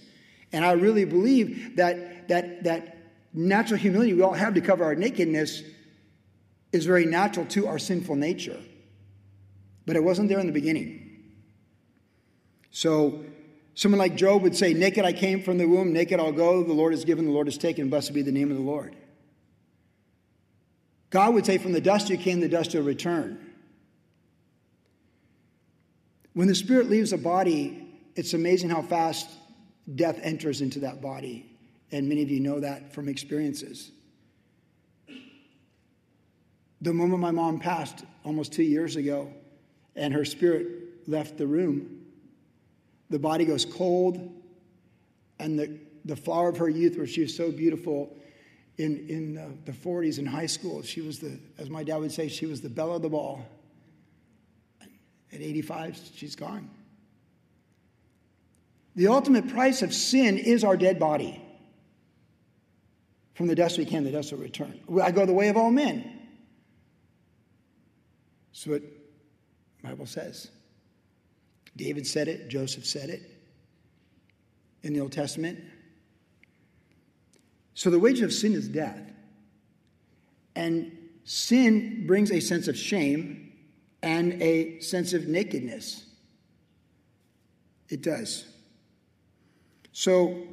And 0.52 0.66
I 0.66 0.72
really 0.72 1.06
believe 1.06 1.76
that 1.76 2.28
that 2.30 2.64
that 2.64 2.98
natural 3.34 3.80
humility 3.80 4.14
we 4.14 4.24
all 4.24 4.34
have 4.34 4.56
to 4.56 4.62
cover 4.62 4.84
our 4.84 4.96
nakedness 4.96 5.62
is 6.72 6.86
very 6.86 7.06
natural 7.06 7.46
to 7.48 7.68
our 7.68 7.78
sinful 7.78 8.16
nature. 8.16 8.60
But 9.88 9.96
it 9.96 10.04
wasn't 10.04 10.28
there 10.28 10.40
in 10.40 10.46
the 10.46 10.54
beginning. 10.54 11.24
So 12.72 13.24
someone 13.74 13.98
like 14.00 14.16
Job 14.16 14.42
would 14.44 14.56
say, 14.56 14.74
Naked 14.74 15.06
I 15.06 15.14
came 15.14 15.42
from 15.42 15.58
the 15.58 15.66
womb, 15.66 15.94
naked 15.94 16.20
I'll 16.20 16.34
go, 16.34 16.62
the 16.62 16.74
Lord 16.74 16.92
has 16.92 17.06
given, 17.06 17.26
the 17.26 17.32
Lord 17.32 17.48
has 17.48 17.58
taken, 17.58 17.90
blessed 17.90 18.14
be 18.14 18.22
the 18.22 18.32
name 18.32 18.52
of 18.52 18.58
the 18.58 18.64
Lord. 18.64 18.96
God 21.10 21.34
would 21.34 21.46
say, 21.46 21.58
From 21.58 21.72
the 21.72 21.80
dust 21.80 22.10
you 22.10 22.18
came, 22.18 22.42
the 22.42 22.50
dust 22.50 22.74
you'll 22.74 22.84
return. 22.84 23.40
When 26.34 26.50
the 26.50 26.56
spirit 26.56 26.90
leaves 26.90 27.14
a 27.14 27.18
body, 27.18 27.88
it's 28.16 28.34
amazing 28.34 28.70
how 28.70 28.82
fast 28.82 29.30
death 29.96 30.20
enters 30.22 30.60
into 30.60 30.80
that 30.80 31.02
body. 31.02 31.50
And 31.94 32.10
many 32.10 32.24
of 32.24 32.30
you 32.30 32.42
know 32.42 32.60
that 32.60 32.94
from 32.94 33.08
experiences. 33.08 33.90
The 36.82 36.94
moment 36.94 37.22
my 37.22 37.32
mom 37.32 37.60
passed 37.60 38.04
almost 38.26 38.52
two 38.52 38.64
years 38.64 38.98
ago 38.98 39.32
and 39.98 40.14
her 40.14 40.24
spirit 40.24 40.68
left 41.08 41.38
the 41.38 41.48
room, 41.48 42.06
the 43.10 43.20
body 43.20 43.46
goes 43.46 43.66
cold, 43.66 44.32
and 45.40 45.58
the, 45.58 45.78
the 46.06 46.16
flower 46.16 46.50
of 46.50 46.58
her 46.58 46.70
youth, 46.70 46.98
where 46.98 47.08
she 47.08 47.22
was 47.22 47.36
so 47.36 47.52
beautiful, 47.52 48.16
in, 48.78 49.08
in 49.10 49.60
the 49.66 49.72
40s 49.72 50.20
in 50.20 50.26
high 50.26 50.46
school. 50.46 50.84
She 50.84 51.02
was 51.02 51.20
the, 51.20 51.40
as 51.58 51.70
my 51.70 51.84
dad 51.84 51.98
would 51.98 52.12
say, 52.12 52.28
she 52.28 52.46
was 52.46 52.62
the 52.62 52.70
belle 52.70 52.96
of 52.96 53.02
the 53.02 53.10
ball. 53.10 53.46
At 55.34 55.42
85, 55.42 56.00
she's 56.16 56.36
gone. 56.36 56.70
The 58.96 59.08
ultimate 59.08 59.48
price 59.50 59.82
of 59.82 59.94
sin 59.94 60.38
is 60.38 60.64
our 60.64 60.78
dead 60.78 61.00
body. 61.00 61.42
From 63.34 63.48
the 63.48 63.56
dust 63.56 63.78
we 63.78 63.86
came, 63.86 64.04
the 64.04 64.12
dust 64.12 64.32
will 64.32 64.40
return. 64.40 64.80
I 65.02 65.12
go 65.12 65.26
the 65.26 65.34
way 65.34 65.50
of 65.50 65.58
all 65.58 65.70
men. 65.70 66.20
So 68.52 68.72
the 68.72 68.84
Bible 69.84 70.06
says. 70.06 70.50
David 71.76 72.08
said 72.08 72.28
it, 72.28 72.50
Joseph 72.50 72.86
said 72.86 73.10
it 73.10 73.22
in 74.84 74.94
the 74.94 75.00
Old 75.00 75.12
Testament. 75.12 75.60
So 77.74 77.90
the 77.90 78.00
wage 78.00 78.22
of 78.22 78.34
sin 78.34 78.54
is 78.54 78.68
death. 78.68 79.00
And 80.56 80.92
sin 81.24 82.08
brings 82.08 82.32
a 82.32 82.40
sense 82.40 82.68
of 82.68 82.76
shame 82.76 83.54
and 84.02 84.42
a 84.42 84.80
sense 84.80 85.14
of 85.14 85.28
nakedness. 85.28 86.06
It 87.90 88.02
does. 88.02 88.48
So 89.92 90.48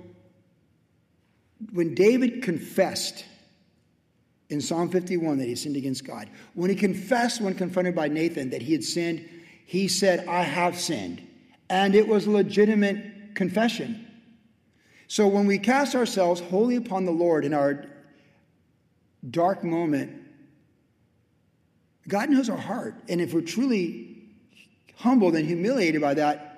when 1.73 1.95
David 1.95 2.43
confessed 2.43 3.25
in 4.51 4.61
Psalm 4.61 4.91
51 4.91 5.39
that 5.39 5.47
he 5.47 5.55
sinned 5.55 5.77
against 5.77 6.05
God, 6.05 6.29
when 6.55 6.71
he 6.71 6.77
confessed 6.77 7.41
when 7.41 7.55
confronted 7.55 7.95
by 7.95 8.09
Nathan 8.09 8.51
that 8.51 8.63
he 8.63 8.73
had 8.73 8.85
sinned, 8.85 9.29
he 9.67 9.89
said, 9.89 10.27
I 10.29 10.43
have 10.43 10.79
sinned. 10.79 11.27
And 11.71 11.95
it 11.95 12.07
was 12.07 12.27
legitimate 12.27 13.35
confession. 13.35 14.07
So 15.09 15.27
when 15.27 15.47
we 15.47 15.59
cast 15.59 15.95
ourselves 15.95 16.41
wholly 16.41 16.77
upon 16.77 17.05
the 17.05 17.13
Lord 17.13 17.45
in 17.45 17.55
our 17.55 17.87
dark 19.31 19.65
moment, 19.65 20.23
God 22.09 22.31
knows 22.31 22.51
our 22.51 22.59
heart. 22.59 22.95
And 23.09 23.21
if 23.21 23.33
we're 23.33 23.41
truly 23.41 24.23
humbled 24.97 25.37
and 25.37 25.47
humiliated 25.47 26.01
by 26.01 26.15
that, 26.15 26.51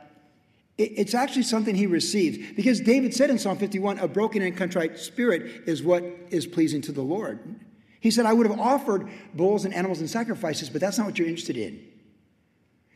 it's 0.78 1.14
actually 1.14 1.44
something 1.44 1.74
he 1.74 1.86
receives. 1.86 2.52
Because 2.54 2.80
David 2.80 3.14
said 3.14 3.30
in 3.30 3.38
Psalm 3.38 3.56
51, 3.56 3.98
a 3.98 4.08
broken 4.08 4.42
and 4.42 4.54
contrite 4.54 4.98
spirit 4.98 5.62
is 5.66 5.82
what 5.82 6.04
is 6.30 6.46
pleasing 6.46 6.82
to 6.82 6.92
the 6.92 7.02
Lord. 7.02 7.60
He 8.00 8.10
said, 8.10 8.26
I 8.26 8.32
would 8.32 8.46
have 8.46 8.58
offered 8.58 9.08
bulls 9.34 9.64
and 9.64 9.74
animals 9.74 10.00
and 10.00 10.08
sacrifices, 10.08 10.70
but 10.70 10.80
that's 10.80 10.98
not 10.98 11.06
what 11.06 11.18
you're 11.18 11.28
interested 11.28 11.56
in. 11.56 11.84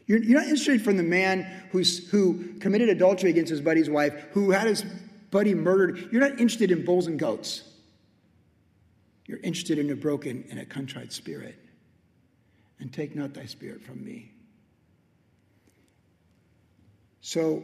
You're, 0.07 0.19
you're 0.19 0.41
not 0.41 0.49
interested 0.49 0.83
from 0.83 0.97
the 0.97 1.03
man 1.03 1.45
who's, 1.71 2.09
who 2.11 2.55
committed 2.59 2.89
adultery 2.89 3.31
against 3.31 3.51
his 3.51 3.61
buddy's 3.61 3.89
wife, 3.89 4.27
who 4.33 4.51
had 4.51 4.67
his 4.67 4.85
buddy 5.31 5.55
murdered. 5.55 6.09
You're 6.11 6.21
not 6.21 6.33
interested 6.33 6.71
in 6.71 6.85
bulls 6.85 7.07
and 7.07 7.19
goats. 7.19 7.63
You're 9.27 9.39
interested 9.39 9.79
in 9.79 9.91
a 9.91 9.95
broken 9.95 10.45
and 10.51 10.59
a 10.59 10.65
contrite 10.65 11.13
spirit. 11.13 11.57
And 12.81 12.93
take 12.93 13.15
not 13.15 13.35
thy 13.35 13.47
spirit 13.47 13.83
from 13.83 14.05
me. 14.05 14.33
So, 17.21 17.63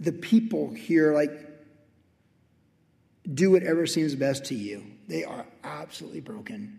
the 0.00 0.12
people 0.12 0.72
here, 0.72 1.14
like, 1.14 1.30
do 3.32 3.52
whatever 3.52 3.86
seems 3.86 4.14
best 4.14 4.44
to 4.46 4.54
you. 4.54 4.84
They 5.10 5.24
are 5.24 5.44
absolutely 5.64 6.20
broken. 6.20 6.78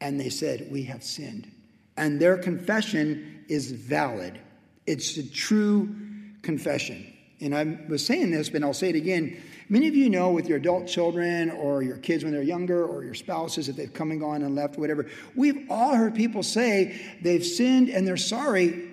And 0.00 0.18
they 0.18 0.30
said, 0.30 0.66
We 0.70 0.82
have 0.84 1.04
sinned. 1.04 1.50
And 1.96 2.20
their 2.20 2.36
confession 2.36 3.44
is 3.48 3.70
valid, 3.70 4.40
it's 4.86 5.16
a 5.16 5.30
true 5.30 5.94
confession 6.42 7.12
and 7.42 7.56
I 7.56 7.76
was 7.88 8.06
saying 8.06 8.30
this, 8.30 8.48
but 8.48 8.62
I'll 8.62 8.72
say 8.72 8.90
it 8.90 8.94
again. 8.94 9.36
Many 9.68 9.88
of 9.88 9.96
you 9.96 10.08
know 10.08 10.30
with 10.30 10.48
your 10.48 10.58
adult 10.58 10.86
children 10.86 11.50
or 11.50 11.82
your 11.82 11.96
kids 11.96 12.22
when 12.22 12.32
they're 12.32 12.42
younger 12.42 12.86
or 12.86 13.02
your 13.02 13.14
spouses 13.14 13.68
if 13.68 13.74
they've 13.74 13.92
come 13.92 14.12
and 14.12 14.20
gone 14.20 14.42
and 14.42 14.54
left, 14.54 14.78
whatever, 14.78 15.08
we've 15.34 15.66
all 15.68 15.94
heard 15.94 16.14
people 16.14 16.44
say 16.44 17.00
they've 17.20 17.44
sinned 17.44 17.88
and 17.88 18.06
they're 18.06 18.16
sorry, 18.16 18.90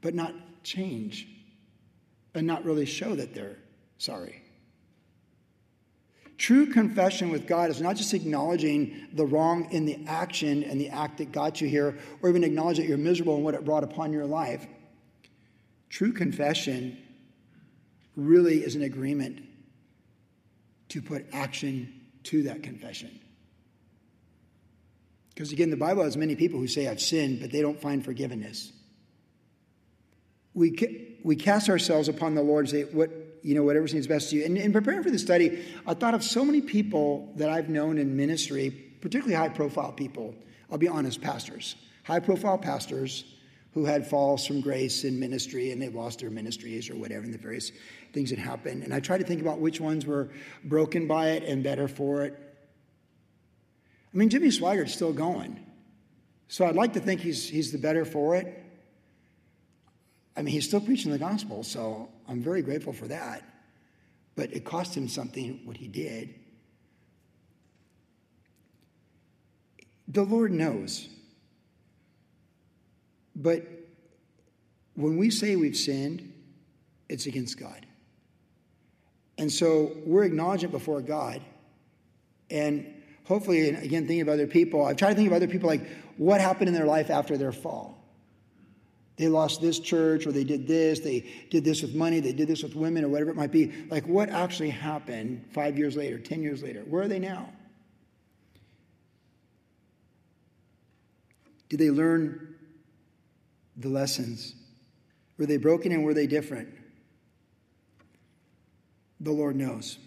but 0.00 0.14
not 0.14 0.34
change 0.62 1.26
and 2.34 2.46
not 2.46 2.64
really 2.64 2.86
show 2.86 3.16
that 3.16 3.34
they're 3.34 3.56
sorry. 3.98 4.42
True 6.40 6.64
confession 6.64 7.28
with 7.28 7.46
God 7.46 7.68
is 7.68 7.82
not 7.82 7.96
just 7.96 8.14
acknowledging 8.14 9.08
the 9.12 9.26
wrong 9.26 9.70
in 9.72 9.84
the 9.84 10.02
action 10.06 10.64
and 10.64 10.80
the 10.80 10.88
act 10.88 11.18
that 11.18 11.32
got 11.32 11.60
you 11.60 11.68
here, 11.68 11.98
or 12.22 12.30
even 12.30 12.44
acknowledge 12.44 12.78
that 12.78 12.86
you're 12.86 12.96
miserable 12.96 13.34
and 13.34 13.44
what 13.44 13.52
it 13.52 13.62
brought 13.62 13.84
upon 13.84 14.10
your 14.10 14.24
life. 14.24 14.66
True 15.90 16.14
confession 16.14 16.96
really 18.16 18.64
is 18.64 18.74
an 18.74 18.80
agreement 18.80 19.42
to 20.88 21.02
put 21.02 21.26
action 21.30 21.92
to 22.22 22.44
that 22.44 22.62
confession. 22.62 23.20
Because 25.34 25.52
again, 25.52 25.68
the 25.68 25.76
Bible 25.76 26.04
has 26.04 26.16
many 26.16 26.36
people 26.36 26.58
who 26.58 26.68
say, 26.68 26.88
I've 26.88 27.02
sinned, 27.02 27.40
but 27.42 27.52
they 27.52 27.60
don't 27.60 27.78
find 27.78 28.02
forgiveness. 28.02 28.72
We, 30.54 31.18
we 31.22 31.36
cast 31.36 31.68
ourselves 31.68 32.08
upon 32.08 32.34
the 32.34 32.42
Lord 32.42 32.64
and 32.64 32.70
say, 32.70 32.84
what, 32.84 33.10
you 33.42 33.54
know, 33.54 33.62
whatever 33.62 33.88
seems 33.88 34.06
best 34.06 34.30
to 34.30 34.36
you. 34.36 34.44
And 34.44 34.56
in 34.56 34.72
preparing 34.72 35.02
for 35.02 35.10
the 35.10 35.18
study, 35.18 35.64
I 35.86 35.94
thought 35.94 36.14
of 36.14 36.22
so 36.22 36.44
many 36.44 36.60
people 36.60 37.32
that 37.36 37.48
I've 37.48 37.68
known 37.68 37.98
in 37.98 38.16
ministry, 38.16 38.70
particularly 39.00 39.34
high 39.34 39.48
profile 39.48 39.92
people. 39.92 40.34
I'll 40.70 40.78
be 40.78 40.88
honest, 40.88 41.20
pastors, 41.20 41.76
high 42.04 42.20
profile 42.20 42.58
pastors 42.58 43.24
who 43.72 43.84
had 43.84 44.06
falls 44.06 44.46
from 44.46 44.60
grace 44.60 45.04
in 45.04 45.18
ministry 45.18 45.70
and 45.70 45.80
they 45.80 45.88
lost 45.88 46.20
their 46.20 46.30
ministries 46.30 46.90
or 46.90 46.96
whatever, 46.96 47.24
and 47.24 47.32
the 47.32 47.38
various 47.38 47.70
things 48.12 48.30
that 48.30 48.38
happened. 48.38 48.82
And 48.82 48.92
I 48.92 49.00
tried 49.00 49.18
to 49.18 49.24
think 49.24 49.40
about 49.40 49.60
which 49.60 49.80
ones 49.80 50.06
were 50.06 50.28
broken 50.64 51.06
by 51.06 51.30
it 51.30 51.44
and 51.44 51.62
better 51.62 51.86
for 51.86 52.22
it. 52.22 52.34
I 54.12 54.16
mean, 54.16 54.28
Jimmy 54.28 54.48
Swaggart's 54.48 54.92
still 54.92 55.12
going. 55.12 55.64
So 56.48 56.66
I'd 56.66 56.74
like 56.74 56.94
to 56.94 57.00
think 57.00 57.20
he's, 57.20 57.48
he's 57.48 57.70
the 57.70 57.78
better 57.78 58.04
for 58.04 58.34
it. 58.34 58.64
I 60.40 60.42
mean, 60.42 60.54
he's 60.54 60.66
still 60.66 60.80
preaching 60.80 61.12
the 61.12 61.18
gospel, 61.18 61.62
so 61.62 62.08
I'm 62.26 62.40
very 62.40 62.62
grateful 62.62 62.94
for 62.94 63.06
that. 63.08 63.44
But 64.36 64.54
it 64.54 64.64
cost 64.64 64.96
him 64.96 65.06
something 65.06 65.60
what 65.66 65.76
he 65.76 65.86
did. 65.86 66.34
The 70.08 70.22
Lord 70.22 70.50
knows. 70.50 71.10
But 73.36 73.66
when 74.94 75.18
we 75.18 75.30
say 75.30 75.56
we've 75.56 75.76
sinned, 75.76 76.32
it's 77.10 77.26
against 77.26 77.60
God. 77.60 77.84
And 79.36 79.52
so 79.52 79.92
we're 80.06 80.24
acknowledging 80.24 80.70
before 80.70 81.02
God. 81.02 81.42
And 82.50 82.86
hopefully, 83.24 83.68
and 83.68 83.76
again, 83.82 84.06
thinking 84.06 84.22
of 84.22 84.30
other 84.30 84.46
people, 84.46 84.86
I've 84.86 84.96
tried 84.96 85.10
to 85.10 85.16
think 85.16 85.26
of 85.26 85.34
other 85.34 85.48
people 85.48 85.68
like 85.68 85.86
what 86.16 86.40
happened 86.40 86.68
in 86.68 86.74
their 86.74 86.86
life 86.86 87.10
after 87.10 87.36
their 87.36 87.52
fall. 87.52 87.99
They 89.20 89.28
lost 89.28 89.60
this 89.60 89.78
church, 89.78 90.26
or 90.26 90.32
they 90.32 90.44
did 90.44 90.66
this, 90.66 91.00
they 91.00 91.30
did 91.50 91.62
this 91.62 91.82
with 91.82 91.94
money, 91.94 92.20
they 92.20 92.32
did 92.32 92.48
this 92.48 92.62
with 92.62 92.74
women, 92.74 93.04
or 93.04 93.08
whatever 93.10 93.28
it 93.28 93.36
might 93.36 93.52
be. 93.52 93.70
Like, 93.90 94.06
what 94.06 94.30
actually 94.30 94.70
happened 94.70 95.44
five 95.52 95.76
years 95.76 95.94
later, 95.94 96.18
10 96.18 96.42
years 96.42 96.62
later? 96.62 96.80
Where 96.88 97.02
are 97.02 97.08
they 97.08 97.18
now? 97.18 97.52
Did 101.68 101.80
they 101.80 101.90
learn 101.90 102.54
the 103.76 103.90
lessons? 103.90 104.54
Were 105.36 105.44
they 105.44 105.58
broken 105.58 105.92
and 105.92 106.02
were 106.02 106.14
they 106.14 106.26
different? 106.26 106.70
The 109.20 109.32
Lord 109.32 109.54
knows. 109.54 109.98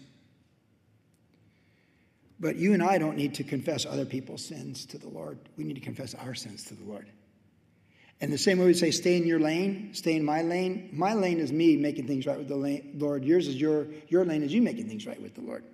But 2.40 2.56
you 2.56 2.72
and 2.72 2.82
I 2.82 2.98
don't 2.98 3.16
need 3.16 3.34
to 3.34 3.44
confess 3.44 3.86
other 3.86 4.06
people's 4.06 4.44
sins 4.44 4.84
to 4.86 4.98
the 4.98 5.08
Lord. 5.08 5.38
We 5.56 5.62
need 5.62 5.74
to 5.74 5.80
confess 5.80 6.16
our 6.16 6.34
sins 6.34 6.64
to 6.64 6.74
the 6.74 6.82
Lord. 6.82 7.06
And 8.20 8.32
the 8.32 8.38
same 8.38 8.58
way 8.58 8.66
we 8.66 8.74
say, 8.74 8.90
stay 8.90 9.16
in 9.16 9.26
your 9.26 9.40
lane, 9.40 9.90
stay 9.92 10.16
in 10.16 10.24
my 10.24 10.42
lane. 10.42 10.88
My 10.92 11.14
lane 11.14 11.40
is 11.40 11.52
me 11.52 11.76
making 11.76 12.06
things 12.06 12.26
right 12.26 12.38
with 12.38 12.48
the 12.48 12.82
Lord. 12.96 13.24
Yours 13.24 13.48
is 13.48 13.56
your, 13.56 13.86
your 14.08 14.24
lane 14.24 14.42
is 14.42 14.52
you 14.52 14.62
making 14.62 14.88
things 14.88 15.06
right 15.06 15.20
with 15.20 15.34
the 15.34 15.42
Lord. 15.42 15.64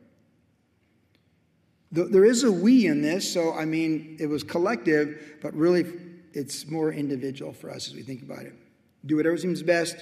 There 1.93 2.25
is 2.25 2.45
a 2.45 2.53
we 2.53 2.87
in 2.87 3.03
this, 3.03 3.31
so 3.31 3.53
I 3.53 3.65
mean, 3.65 4.17
it 4.21 4.27
was 4.27 4.45
collective, 4.45 5.39
but 5.43 5.53
really 5.55 5.85
it's 6.33 6.67
more 6.67 6.93
individual 6.93 7.53
for 7.53 7.71
us 7.71 7.89
as 7.89 7.95
we 7.95 8.03
think 8.03 8.23
about 8.23 8.45
it. 8.45 8.55
Do 9.05 9.17
whatever 9.17 9.37
seems 9.37 9.63
best. 9.63 9.97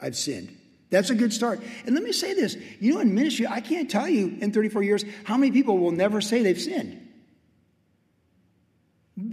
I've 0.00 0.16
sinned. 0.16 0.56
That's 0.90 1.10
a 1.10 1.14
good 1.14 1.32
start. 1.32 1.60
And 1.86 1.94
let 1.94 2.04
me 2.04 2.12
say 2.12 2.34
this 2.34 2.56
you 2.80 2.94
know, 2.94 3.00
in 3.00 3.14
ministry, 3.14 3.46
I 3.46 3.60
can't 3.60 3.90
tell 3.90 4.08
you 4.08 4.36
in 4.40 4.52
34 4.52 4.82
years 4.82 5.04
how 5.24 5.36
many 5.36 5.52
people 5.52 5.78
will 5.78 5.90
never 5.90 6.20
say 6.20 6.42
they've 6.42 6.60
sinned. 6.60 7.03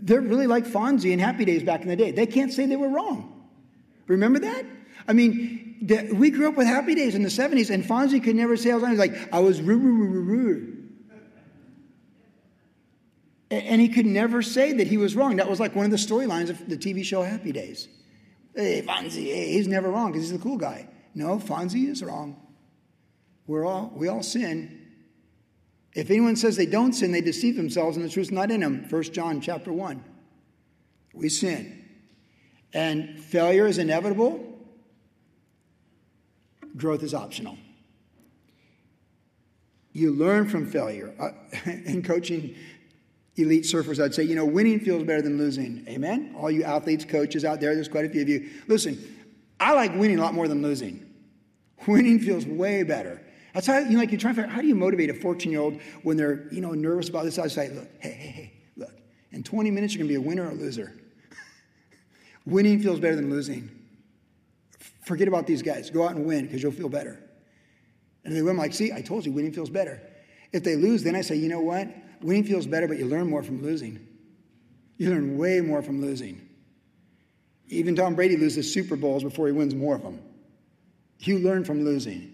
They're 0.01 0.21
really 0.21 0.47
like 0.47 0.65
Fonzie 0.65 1.11
and 1.11 1.21
Happy 1.21 1.45
Days 1.45 1.63
back 1.63 1.81
in 1.81 1.87
the 1.87 1.95
day. 1.95 2.11
They 2.11 2.25
can't 2.25 2.51
say 2.51 2.65
they 2.65 2.75
were 2.75 2.89
wrong. 2.89 3.47
Remember 4.07 4.39
that? 4.39 4.65
I 5.07 5.13
mean, 5.13 5.77
the, 5.81 6.11
we 6.13 6.29
grew 6.29 6.47
up 6.47 6.57
with 6.57 6.67
Happy 6.67 6.95
Days 6.95 7.15
in 7.15 7.23
the 7.23 7.29
70s, 7.29 7.69
and 7.69 7.83
Fonzie 7.83 8.23
could 8.23 8.35
never 8.35 8.57
say, 8.57 8.71
I 8.71 8.75
was 8.75 8.99
like, 8.99 9.33
I 9.33 9.39
was 9.39 9.61
roo, 9.61 9.77
roo, 9.77 10.05
roo, 10.05 10.21
roo, 10.21 10.71
and 13.51 13.81
he 13.81 13.89
could 13.89 14.05
never 14.05 14.41
say 14.41 14.71
that 14.73 14.87
he 14.87 14.97
was 14.97 15.15
wrong. 15.15 15.35
That 15.35 15.49
was 15.49 15.59
like 15.59 15.75
one 15.75 15.83
of 15.83 15.91
the 15.91 15.97
storylines 15.97 16.49
of 16.49 16.69
the 16.69 16.77
TV 16.77 17.03
show 17.03 17.21
Happy 17.21 17.51
Days. 17.51 17.89
Hey, 18.55 18.81
Fonzie, 18.81 19.25
hey, 19.25 19.51
he's 19.51 19.67
never 19.67 19.89
wrong 19.89 20.11
because 20.11 20.29
he's 20.29 20.37
the 20.37 20.43
cool 20.43 20.57
guy. 20.57 20.87
No, 21.13 21.37
Fonzie 21.37 21.89
is 21.89 22.01
wrong. 22.01 22.41
We're 23.47 23.65
all, 23.65 23.91
we 23.93 24.07
all 24.07 24.23
sin. 24.23 24.80
If 25.93 26.09
anyone 26.09 26.35
says 26.35 26.55
they 26.55 26.65
don't 26.65 26.93
sin, 26.93 27.11
they 27.11 27.21
deceive 27.21 27.55
themselves 27.55 27.97
and 27.97 28.05
the 28.05 28.09
truth's 28.09 28.31
not 28.31 28.49
in 28.49 28.61
them. 28.61 28.85
1 28.89 29.03
John 29.03 29.41
chapter 29.41 29.73
1. 29.73 30.03
We 31.13 31.29
sin. 31.29 31.85
And 32.73 33.19
failure 33.19 33.67
is 33.67 33.77
inevitable. 33.77 34.47
Growth 36.77 37.03
is 37.03 37.13
optional. 37.13 37.57
You 39.91 40.11
learn 40.11 40.47
from 40.47 40.71
failure. 40.71 41.13
Uh, 41.19 41.31
in 41.85 42.01
coaching 42.01 42.55
elite 43.35 43.63
surfers, 43.63 44.01
I'd 44.01 44.13
say, 44.13 44.23
you 44.23 44.35
know, 44.35 44.45
winning 44.45 44.79
feels 44.79 45.03
better 45.03 45.21
than 45.21 45.37
losing. 45.37 45.85
Amen? 45.89 46.33
All 46.37 46.49
you 46.49 46.63
athletes, 46.63 47.03
coaches 47.03 47.43
out 47.43 47.59
there, 47.59 47.75
there's 47.75 47.89
quite 47.89 48.05
a 48.05 48.09
few 48.09 48.21
of 48.21 48.29
you. 48.29 48.49
Listen, 48.67 48.97
I 49.59 49.73
like 49.73 49.93
winning 49.95 50.19
a 50.19 50.21
lot 50.21 50.33
more 50.33 50.47
than 50.47 50.61
losing. 50.61 51.05
Winning 51.87 52.19
feels 52.19 52.45
way 52.45 52.83
better. 52.83 53.21
That's 53.53 53.67
how, 53.67 53.79
you 53.79 53.91
know, 53.91 53.99
like 53.99 54.11
you're 54.11 54.19
trying 54.19 54.35
to 54.35 54.41
figure 54.41 54.49
out 54.49 54.55
how 54.55 54.61
do 54.61 54.67
you 54.67 54.75
motivate 54.75 55.09
a 55.09 55.13
14 55.13 55.51
year 55.51 55.61
old 55.61 55.79
when 56.03 56.17
they're, 56.17 56.47
you 56.51 56.61
know, 56.61 56.71
nervous 56.71 57.09
about 57.09 57.25
this? 57.25 57.37
I 57.37 57.47
say, 57.47 57.69
look, 57.69 57.89
hey, 57.99 58.11
hey, 58.11 58.27
hey, 58.29 58.53
look, 58.77 58.93
in 59.31 59.43
20 59.43 59.71
minutes, 59.71 59.93
you're 59.93 59.99
going 59.99 60.13
to 60.13 60.19
be 60.19 60.25
a 60.25 60.27
winner 60.27 60.47
or 60.47 60.51
a 60.51 60.55
loser. 60.55 60.95
Winning 62.45 62.81
feels 62.81 62.99
better 62.99 63.15
than 63.15 63.29
losing. 63.29 63.69
Forget 65.03 65.27
about 65.27 65.47
these 65.47 65.61
guys. 65.61 65.89
Go 65.89 66.05
out 66.05 66.15
and 66.15 66.25
win 66.25 66.45
because 66.45 66.63
you'll 66.63 66.71
feel 66.71 66.89
better. 66.89 67.19
And 68.23 68.35
they 68.35 68.41
win, 68.41 68.51
I'm 68.51 68.57
like, 68.57 68.73
see, 68.73 68.91
I 68.91 69.01
told 69.01 69.25
you, 69.25 69.31
winning 69.31 69.51
feels 69.51 69.69
better. 69.69 70.01
If 70.51 70.63
they 70.63 70.75
lose, 70.75 71.03
then 71.03 71.15
I 71.15 71.21
say, 71.21 71.35
you 71.35 71.49
know 71.49 71.61
what? 71.61 71.87
Winning 72.21 72.43
feels 72.43 72.67
better, 72.67 72.87
but 72.87 72.99
you 72.99 73.05
learn 73.05 73.27
more 73.27 73.41
from 73.41 73.61
losing. 73.63 74.07
You 74.97 75.09
learn 75.09 75.37
way 75.37 75.59
more 75.61 75.81
from 75.81 76.01
losing. 76.01 76.47
Even 77.67 77.95
Tom 77.95 78.15
Brady 78.15 78.37
loses 78.37 78.71
Super 78.71 78.95
Bowls 78.95 79.23
before 79.23 79.47
he 79.47 79.53
wins 79.53 79.73
more 79.73 79.95
of 79.95 80.03
them. 80.03 80.21
You 81.19 81.39
learn 81.39 81.63
from 81.63 81.83
losing. 81.83 82.30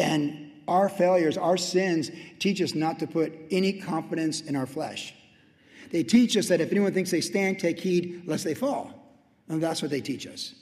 And 0.00 0.50
our 0.66 0.88
failures, 0.88 1.36
our 1.36 1.58
sins, 1.58 2.10
teach 2.38 2.62
us 2.62 2.74
not 2.74 2.98
to 3.00 3.06
put 3.06 3.34
any 3.50 3.74
confidence 3.74 4.40
in 4.40 4.56
our 4.56 4.66
flesh. 4.66 5.14
They 5.90 6.02
teach 6.02 6.36
us 6.38 6.48
that 6.48 6.60
if 6.60 6.70
anyone 6.70 6.94
thinks 6.94 7.10
they 7.10 7.20
stand, 7.20 7.58
take 7.58 7.78
heed 7.78 8.22
lest 8.26 8.44
they 8.44 8.54
fall. 8.54 8.94
And 9.48 9.62
that's 9.62 9.82
what 9.82 9.90
they 9.90 10.00
teach 10.00 10.26
us. 10.26 10.54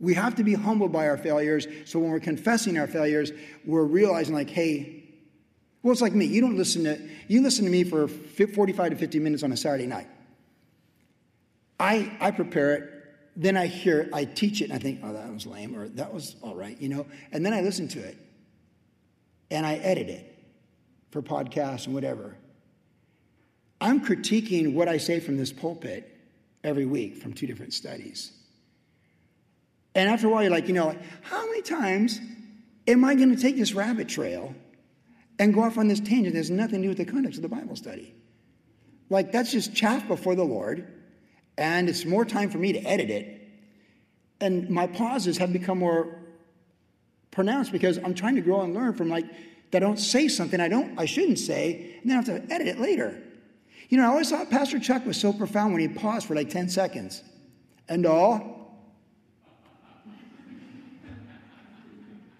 We 0.00 0.14
have 0.14 0.34
to 0.36 0.44
be 0.44 0.54
humbled 0.54 0.92
by 0.92 1.08
our 1.08 1.18
failures. 1.18 1.66
So 1.84 1.98
when 1.98 2.10
we're 2.10 2.20
confessing 2.20 2.78
our 2.78 2.86
failures, 2.86 3.32
we're 3.66 3.84
realizing, 3.84 4.34
like, 4.34 4.48
hey, 4.48 5.04
well, 5.82 5.92
it's 5.92 6.00
like 6.00 6.14
me. 6.14 6.24
You 6.24 6.40
don't 6.40 6.56
listen 6.56 6.84
to, 6.84 6.98
you 7.28 7.42
listen 7.42 7.64
to 7.66 7.70
me 7.70 7.84
for 7.84 8.08
45 8.08 8.90
to 8.90 8.96
50 8.96 9.18
minutes 9.18 9.42
on 9.42 9.52
a 9.52 9.56
Saturday 9.56 9.86
night. 9.86 10.08
I, 11.78 12.16
I 12.20 12.30
prepare 12.30 12.74
it, 12.74 13.01
then 13.36 13.56
I 13.56 13.66
hear 13.66 14.08
I 14.12 14.24
teach 14.24 14.60
it, 14.60 14.64
and 14.64 14.72
I 14.74 14.78
think, 14.78 15.00
oh, 15.02 15.12
that 15.12 15.32
was 15.32 15.46
lame, 15.46 15.76
or 15.76 15.88
that 15.88 16.12
was 16.12 16.36
all 16.42 16.54
right, 16.54 16.78
you 16.80 16.88
know? 16.88 17.06
And 17.30 17.44
then 17.44 17.52
I 17.52 17.60
listen 17.60 17.88
to 17.88 17.98
it, 17.98 18.16
and 19.50 19.64
I 19.66 19.76
edit 19.76 20.08
it 20.08 20.38
for 21.10 21.22
podcasts 21.22 21.86
and 21.86 21.94
whatever. 21.94 22.36
I'm 23.80 24.04
critiquing 24.04 24.74
what 24.74 24.88
I 24.88 24.98
say 24.98 25.20
from 25.20 25.36
this 25.36 25.52
pulpit 25.52 26.08
every 26.62 26.86
week 26.86 27.16
from 27.16 27.32
two 27.32 27.46
different 27.46 27.72
studies. 27.72 28.32
And 29.94 30.08
after 30.08 30.28
a 30.28 30.30
while, 30.30 30.42
you're 30.42 30.52
like, 30.52 30.68
you 30.68 30.74
know, 30.74 30.96
how 31.22 31.46
many 31.46 31.62
times 31.62 32.20
am 32.86 33.04
I 33.04 33.14
going 33.14 33.34
to 33.34 33.40
take 33.40 33.56
this 33.56 33.74
rabbit 33.74 34.08
trail 34.08 34.54
and 35.38 35.52
go 35.52 35.62
off 35.62 35.78
on 35.78 35.88
this 35.88 36.00
tangent 36.00 36.34
that 36.34 36.38
has 36.38 36.50
nothing 36.50 36.82
to 36.82 36.82
do 36.82 36.88
with 36.88 36.98
the 36.98 37.04
context 37.04 37.38
of 37.38 37.42
the 37.42 37.48
Bible 37.48 37.76
study. 37.76 38.14
Like, 39.10 39.32
that's 39.32 39.50
just 39.50 39.74
chaff 39.74 40.06
before 40.06 40.34
the 40.34 40.44
Lord, 40.44 40.86
and 41.58 41.88
it's 41.88 42.04
more 42.04 42.24
time 42.24 42.50
for 42.50 42.58
me 42.58 42.72
to 42.72 42.80
edit 42.80 43.10
it. 43.10 43.40
And 44.40 44.70
my 44.70 44.86
pauses 44.86 45.38
have 45.38 45.52
become 45.52 45.78
more 45.78 46.18
pronounced 47.30 47.72
because 47.72 47.98
I'm 47.98 48.14
trying 48.14 48.34
to 48.34 48.40
grow 48.40 48.62
and 48.62 48.74
learn 48.74 48.94
from 48.94 49.08
like 49.08 49.26
that 49.70 49.82
I 49.82 49.86
don't 49.86 49.98
say 49.98 50.28
something 50.28 50.60
I 50.60 50.68
don't 50.68 50.98
I 50.98 51.06
shouldn't 51.06 51.38
say, 51.38 51.96
and 52.02 52.10
then 52.10 52.18
I 52.18 52.22
have 52.22 52.48
to 52.48 52.54
edit 52.54 52.68
it 52.68 52.78
later. 52.78 53.22
You 53.88 53.98
know, 53.98 54.04
I 54.04 54.06
always 54.06 54.30
thought 54.30 54.48
Pastor 54.48 54.78
Chuck 54.78 55.04
was 55.04 55.20
so 55.20 55.34
profound 55.34 55.74
when 55.74 55.82
he 55.82 55.88
paused 55.88 56.26
for 56.26 56.34
like 56.34 56.48
10 56.48 56.70
seconds. 56.70 57.22
And 57.88 58.06
all. 58.06 58.78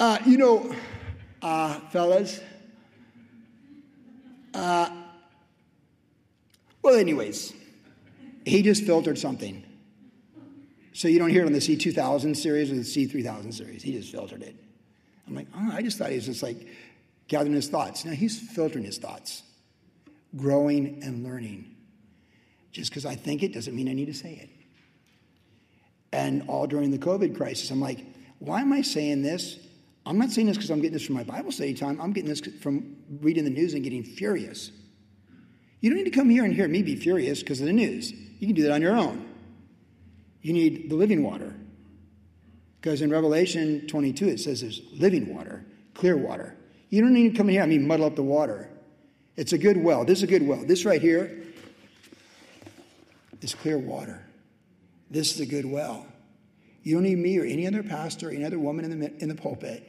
Uh, 0.00 0.18
you 0.24 0.38
know, 0.38 0.74
uh, 1.42 1.78
fellas, 1.90 2.40
uh, 4.54 4.90
well, 6.82 6.96
anyways, 6.96 7.52
he 8.44 8.62
just 8.62 8.84
filtered 8.84 9.18
something. 9.18 9.64
So 10.94 11.08
you 11.08 11.18
don't 11.18 11.30
hear 11.30 11.42
it 11.42 11.46
on 11.46 11.52
the 11.52 11.58
C2000 11.58 12.36
series 12.36 12.70
or 12.70 12.74
the 12.74 12.80
C3000 12.82 13.54
series. 13.54 13.82
He 13.82 13.92
just 13.92 14.10
filtered 14.12 14.42
it. 14.42 14.56
I'm 15.26 15.34
like, 15.34 15.46
oh, 15.54 15.70
I 15.72 15.82
just 15.82 15.98
thought 15.98 16.10
he 16.10 16.16
was 16.16 16.26
just 16.26 16.42
like 16.42 16.66
gathering 17.28 17.54
his 17.54 17.68
thoughts. 17.68 18.04
Now 18.04 18.12
he's 18.12 18.38
filtering 18.38 18.84
his 18.84 18.98
thoughts, 18.98 19.42
growing 20.36 21.02
and 21.02 21.24
learning. 21.24 21.74
Just 22.72 22.90
because 22.90 23.06
I 23.06 23.14
think 23.14 23.42
it 23.42 23.52
doesn't 23.52 23.74
mean 23.74 23.88
I 23.88 23.92
need 23.92 24.06
to 24.06 24.14
say 24.14 24.34
it. 24.34 24.50
And 26.12 26.44
all 26.48 26.66
during 26.66 26.90
the 26.90 26.98
COVID 26.98 27.36
crisis, 27.36 27.70
I'm 27.70 27.80
like, 27.80 28.04
why 28.38 28.60
am 28.60 28.72
I 28.72 28.82
saying 28.82 29.22
this? 29.22 29.58
I'm 30.04 30.18
not 30.18 30.30
saying 30.30 30.48
this 30.48 30.56
because 30.56 30.70
I'm 30.70 30.80
getting 30.80 30.94
this 30.94 31.06
from 31.06 31.14
my 31.14 31.22
Bible 31.22 31.52
study 31.52 31.74
time. 31.74 32.00
I'm 32.00 32.12
getting 32.12 32.28
this 32.28 32.40
from 32.60 32.96
reading 33.20 33.44
the 33.44 33.50
news 33.50 33.74
and 33.74 33.84
getting 33.84 34.02
furious. 34.02 34.72
You 35.80 35.90
don't 35.90 35.96
need 35.96 36.10
to 36.10 36.16
come 36.16 36.28
here 36.28 36.44
and 36.44 36.52
hear 36.52 36.68
me 36.68 36.82
be 36.82 36.96
furious 36.96 37.40
because 37.40 37.60
of 37.60 37.66
the 37.66 37.72
news. 37.72 38.12
You 38.42 38.48
can 38.48 38.56
do 38.56 38.62
that 38.62 38.72
on 38.72 38.82
your 38.82 38.96
own. 38.96 39.24
You 40.40 40.52
need 40.52 40.90
the 40.90 40.96
living 40.96 41.22
water. 41.22 41.54
Because 42.80 43.00
in 43.00 43.08
Revelation 43.08 43.86
22, 43.86 44.26
it 44.26 44.40
says 44.40 44.62
there's 44.62 44.82
living 44.94 45.32
water, 45.32 45.64
clear 45.94 46.16
water. 46.16 46.56
You 46.88 47.02
don't 47.02 47.14
need 47.14 47.30
to 47.30 47.36
come 47.36 47.48
in 47.50 47.52
here, 47.52 47.62
I 47.62 47.66
mean, 47.66 47.86
muddle 47.86 48.04
up 48.04 48.16
the 48.16 48.24
water. 48.24 48.68
It's 49.36 49.52
a 49.52 49.58
good 49.58 49.76
well. 49.76 50.04
This 50.04 50.18
is 50.18 50.24
a 50.24 50.26
good 50.26 50.44
well. 50.44 50.64
This 50.66 50.84
right 50.84 51.00
here 51.00 51.44
is 53.42 53.54
clear 53.54 53.78
water. 53.78 54.26
This 55.08 55.32
is 55.32 55.40
a 55.40 55.46
good 55.46 55.64
well. 55.64 56.04
You 56.82 56.94
don't 56.94 57.04
need 57.04 57.18
me 57.18 57.38
or 57.38 57.44
any 57.44 57.64
other 57.68 57.84
pastor, 57.84 58.30
or 58.30 58.32
any 58.32 58.44
other 58.44 58.58
woman 58.58 58.84
in 58.84 58.98
the, 58.98 59.22
in 59.22 59.28
the 59.28 59.36
pulpit 59.36 59.88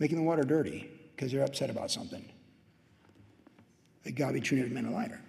making 0.00 0.16
the 0.16 0.24
water 0.24 0.42
dirty 0.42 0.90
because 1.14 1.30
they're 1.30 1.44
upset 1.44 1.70
about 1.70 1.92
something. 1.92 2.28
That 4.02 4.16
God 4.16 4.34
be 4.34 4.40
treated 4.40 4.72
men 4.72 4.86
a 4.86 4.90
lighter. 4.90 5.20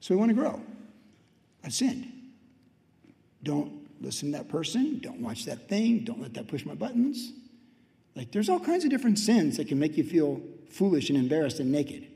So 0.00 0.12
we 0.12 0.18
want 0.18 0.30
to 0.30 0.34
grow. 0.34 0.60
I 1.66 1.68
sinned. 1.68 2.10
Don't 3.42 3.72
listen 4.00 4.30
to 4.30 4.38
that 4.38 4.48
person. 4.48 5.00
Don't 5.00 5.20
watch 5.20 5.44
that 5.46 5.68
thing. 5.68 6.04
Don't 6.04 6.22
let 6.22 6.34
that 6.34 6.46
push 6.46 6.64
my 6.64 6.74
buttons. 6.74 7.32
Like, 8.14 8.30
there's 8.30 8.48
all 8.48 8.60
kinds 8.60 8.84
of 8.84 8.90
different 8.90 9.18
sins 9.18 9.56
that 9.56 9.66
can 9.66 9.78
make 9.78 9.96
you 9.96 10.04
feel 10.04 10.40
foolish 10.70 11.10
and 11.10 11.18
embarrassed 11.18 11.58
and 11.58 11.72
naked. 11.72 12.06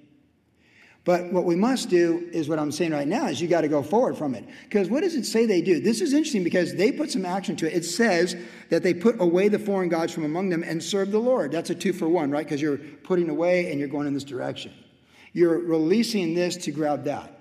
But 1.04 1.32
what 1.32 1.44
we 1.44 1.56
must 1.56 1.88
do 1.88 2.28
is 2.32 2.48
what 2.48 2.58
I'm 2.58 2.70
saying 2.70 2.92
right 2.92 3.08
now 3.08 3.26
is 3.26 3.40
you 3.40 3.48
got 3.48 3.62
to 3.62 3.68
go 3.68 3.82
forward 3.82 4.16
from 4.16 4.34
it. 4.34 4.44
Because 4.64 4.88
what 4.88 5.00
does 5.00 5.14
it 5.14 5.24
say 5.24 5.46
they 5.46 5.62
do? 5.62 5.80
This 5.80 6.00
is 6.00 6.12
interesting 6.12 6.44
because 6.44 6.74
they 6.74 6.92
put 6.92 7.10
some 7.10 7.24
action 7.26 7.56
to 7.56 7.66
it. 7.66 7.74
It 7.74 7.84
says 7.84 8.36
that 8.68 8.82
they 8.82 8.94
put 8.94 9.20
away 9.20 9.48
the 9.48 9.58
foreign 9.58 9.88
gods 9.88 10.12
from 10.12 10.24
among 10.24 10.50
them 10.50 10.62
and 10.62 10.82
serve 10.82 11.10
the 11.10 11.18
Lord. 11.18 11.52
That's 11.52 11.70
a 11.70 11.74
two 11.74 11.92
for 11.92 12.08
one, 12.08 12.30
right? 12.30 12.44
Because 12.44 12.62
you're 12.62 12.76
putting 12.76 13.30
away 13.30 13.70
and 13.70 13.80
you're 13.80 13.88
going 13.88 14.06
in 14.06 14.14
this 14.14 14.24
direction. 14.24 14.72
You're 15.32 15.58
releasing 15.58 16.34
this 16.34 16.56
to 16.58 16.70
grab 16.70 17.04
that. 17.04 17.39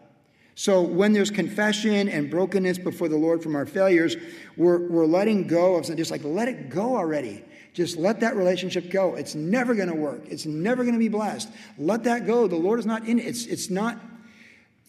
So 0.60 0.82
when 0.82 1.14
there's 1.14 1.32
confession 1.32 2.10
and 2.10 2.30
brokenness 2.30 2.80
before 2.80 3.08
the 3.08 3.16
Lord 3.16 3.42
from 3.42 3.56
our 3.56 3.66
failures, 3.66 4.18
we're, 4.58 4.90
we're 4.90 5.06
letting 5.06 5.48
go 5.48 5.76
of 5.76 5.86
something. 5.86 5.96
Just 5.96 6.12
like 6.12 6.26
let 6.26 6.50
it 6.50 6.70
go 6.70 6.98
already. 6.98 7.46
Just 7.74 7.96
let 7.96 8.20
that 8.20 8.36
relationship 8.36 8.92
go. 8.92 9.16
It's 9.16 9.36
never 9.36 9.74
going 9.74 9.88
to 9.88 9.96
work. 9.96 10.24
It's 10.28 10.46
never 10.46 10.84
going 10.84 10.96
to 10.96 11.00
be 11.00 11.08
blessed. 11.08 11.50
Let 11.78 12.04
that 12.04 12.28
go. 12.28 12.46
The 12.46 12.58
Lord 12.58 12.78
is 12.78 12.86
not 12.86 13.08
in 13.08 13.20
it. 13.20 13.26
It's, 13.26 13.46
it's 13.46 13.70
not, 13.70 14.00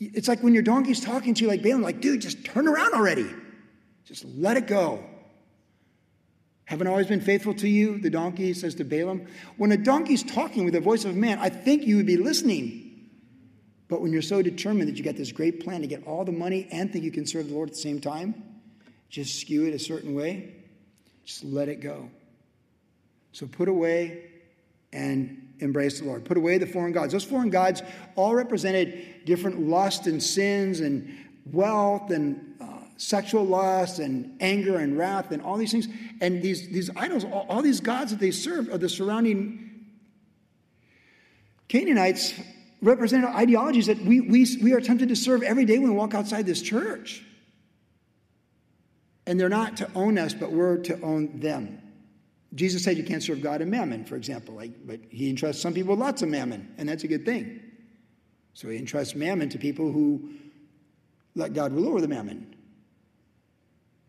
it's 0.00 0.26
like 0.26 0.42
when 0.42 0.54
your 0.54 0.64
donkey's 0.64 0.98
talking 0.98 1.34
to 1.34 1.42
you 1.42 1.48
like 1.48 1.62
Balaam, 1.62 1.82
like, 1.82 2.00
dude, 2.00 2.20
just 2.20 2.44
turn 2.44 2.66
around 2.66 2.92
already. 2.92 3.32
Just 4.06 4.24
let 4.24 4.56
it 4.56 4.66
go. 4.66 5.04
Haven't 6.64 6.88
always 6.88 7.06
been 7.06 7.20
faithful 7.20 7.54
to 7.54 7.68
you, 7.68 8.00
the 8.00 8.10
donkey 8.10 8.54
says 8.54 8.74
to 8.74 8.84
Balaam. 8.84 9.24
When 9.56 9.70
a 9.70 9.76
donkey's 9.76 10.24
talking 10.24 10.64
with 10.64 10.74
the 10.74 10.80
voice 10.80 11.04
of 11.04 11.12
a 11.12 11.16
man, 11.16 11.38
I 11.38 11.48
think 11.48 11.84
you 11.84 11.96
would 11.98 12.06
be 12.06 12.16
listening. 12.16 12.89
But 13.90 14.00
when 14.00 14.12
you're 14.12 14.22
so 14.22 14.40
determined 14.40 14.88
that 14.88 14.96
you 14.96 15.02
got 15.02 15.16
this 15.16 15.32
great 15.32 15.64
plan 15.64 15.80
to 15.80 15.88
get 15.88 16.06
all 16.06 16.24
the 16.24 16.30
money 16.30 16.68
and 16.70 16.92
think 16.92 17.04
you 17.04 17.10
can 17.10 17.26
serve 17.26 17.48
the 17.48 17.54
Lord 17.54 17.70
at 17.70 17.74
the 17.74 17.80
same 17.80 18.00
time, 18.00 18.40
just 19.10 19.40
skew 19.40 19.66
it 19.66 19.74
a 19.74 19.80
certain 19.80 20.14
way, 20.14 20.54
just 21.24 21.42
let 21.42 21.68
it 21.68 21.80
go. 21.80 22.08
So 23.32 23.48
put 23.48 23.68
away 23.68 24.30
and 24.92 25.48
embrace 25.58 25.98
the 25.98 26.06
Lord. 26.06 26.24
Put 26.24 26.36
away 26.36 26.58
the 26.58 26.68
foreign 26.68 26.92
gods. 26.92 27.12
Those 27.12 27.24
foreign 27.24 27.50
gods 27.50 27.82
all 28.14 28.32
represented 28.34 29.24
different 29.24 29.60
lust 29.60 30.06
and 30.06 30.22
sins 30.22 30.78
and 30.78 31.12
wealth 31.50 32.12
and 32.12 32.54
uh, 32.60 32.66
sexual 32.96 33.44
lust 33.44 33.98
and 33.98 34.36
anger 34.40 34.76
and 34.78 34.96
wrath 34.96 35.32
and 35.32 35.42
all 35.42 35.56
these 35.56 35.72
things. 35.72 35.88
And 36.20 36.40
these, 36.40 36.68
these 36.68 36.90
idols, 36.94 37.24
all, 37.24 37.44
all 37.48 37.60
these 37.60 37.80
gods 37.80 38.12
that 38.12 38.20
they 38.20 38.30
served 38.30 38.70
are 38.70 38.78
the 38.78 38.88
surrounding 38.88 39.66
Canaanites 41.66 42.34
represented 42.82 43.30
ideologies 43.30 43.86
that 43.86 44.00
we, 44.02 44.20
we, 44.20 44.46
we 44.62 44.72
are 44.72 44.80
tempted 44.80 45.08
to 45.08 45.16
serve 45.16 45.42
every 45.42 45.64
day 45.64 45.78
when 45.78 45.90
we 45.90 45.96
walk 45.96 46.14
outside 46.14 46.46
this 46.46 46.62
church. 46.62 47.24
And 49.26 49.38
they're 49.38 49.48
not 49.48 49.76
to 49.78 49.90
own 49.94 50.18
us, 50.18 50.34
but 50.34 50.50
we're 50.50 50.78
to 50.78 51.00
own 51.02 51.40
them. 51.40 51.80
Jesus 52.54 52.82
said 52.82 52.96
you 52.96 53.04
can't 53.04 53.22
serve 53.22 53.42
God 53.42 53.60
and 53.60 53.70
mammon, 53.70 54.04
for 54.04 54.16
example. 54.16 54.54
Like, 54.54 54.72
but 54.86 55.00
he 55.08 55.28
entrusts 55.28 55.62
some 55.62 55.72
people 55.72 55.90
with 55.90 56.00
lots 56.00 56.22
of 56.22 56.28
mammon, 56.28 56.74
and 56.78 56.88
that's 56.88 57.04
a 57.04 57.08
good 57.08 57.24
thing. 57.24 57.60
So 58.54 58.68
he 58.68 58.76
entrusts 58.76 59.14
mammon 59.14 59.48
to 59.50 59.58
people 59.58 59.92
who 59.92 60.30
let 61.36 61.52
God 61.52 61.72
rule 61.72 61.88
over 61.88 62.00
the 62.00 62.08
mammon. 62.08 62.56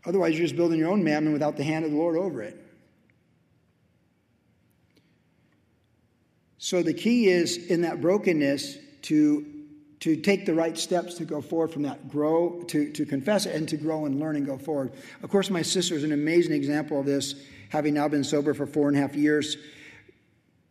Otherwise, 0.05 0.33
you're 0.33 0.47
just 0.47 0.55
building 0.55 0.79
your 0.79 0.89
own 0.89 1.03
mammon 1.03 1.33
without 1.33 1.55
the 1.55 1.63
hand 1.63 1.85
of 1.85 1.91
the 1.91 1.97
Lord 1.97 2.17
over 2.17 2.41
it. 2.41 2.70
So 6.71 6.81
the 6.81 6.93
key 6.93 7.27
is 7.27 7.57
in 7.57 7.81
that 7.81 7.99
brokenness 7.99 8.77
to, 9.01 9.45
to 9.99 10.15
take 10.15 10.45
the 10.45 10.53
right 10.53 10.77
steps 10.77 11.15
to 11.15 11.25
go 11.25 11.41
forward 11.41 11.73
from 11.73 11.81
that, 11.81 12.07
grow, 12.07 12.63
to, 12.69 12.89
to 12.93 13.05
confess 13.05 13.45
it, 13.45 13.53
and 13.53 13.67
to 13.67 13.75
grow 13.75 14.05
and 14.05 14.21
learn 14.21 14.37
and 14.37 14.45
go 14.45 14.57
forward. 14.57 14.93
Of 15.21 15.29
course, 15.29 15.49
my 15.49 15.63
sister 15.63 15.95
is 15.95 16.05
an 16.05 16.13
amazing 16.13 16.53
example 16.53 16.97
of 17.01 17.05
this 17.05 17.35
having 17.71 17.93
now 17.93 18.07
been 18.07 18.23
sober 18.23 18.53
for 18.53 18.65
four 18.65 18.87
and 18.87 18.95
a 18.95 19.01
half 19.01 19.17
years. 19.17 19.57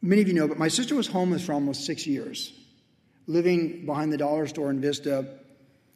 Many 0.01 0.23
of 0.23 0.29
you 0.29 0.33
know, 0.33 0.49
but 0.49 0.59
my 0.59 0.69
sister 0.69 0.95
was 0.95 1.07
homeless 1.07 1.45
for 1.45 1.53
almost 1.53 1.85
six 1.85 2.07
years, 2.07 2.55
living 3.27 3.85
behind 3.85 4.11
the 4.11 4.17
dollar 4.17 4.47
store 4.47 4.71
in 4.71 4.81
Vista 4.81 5.27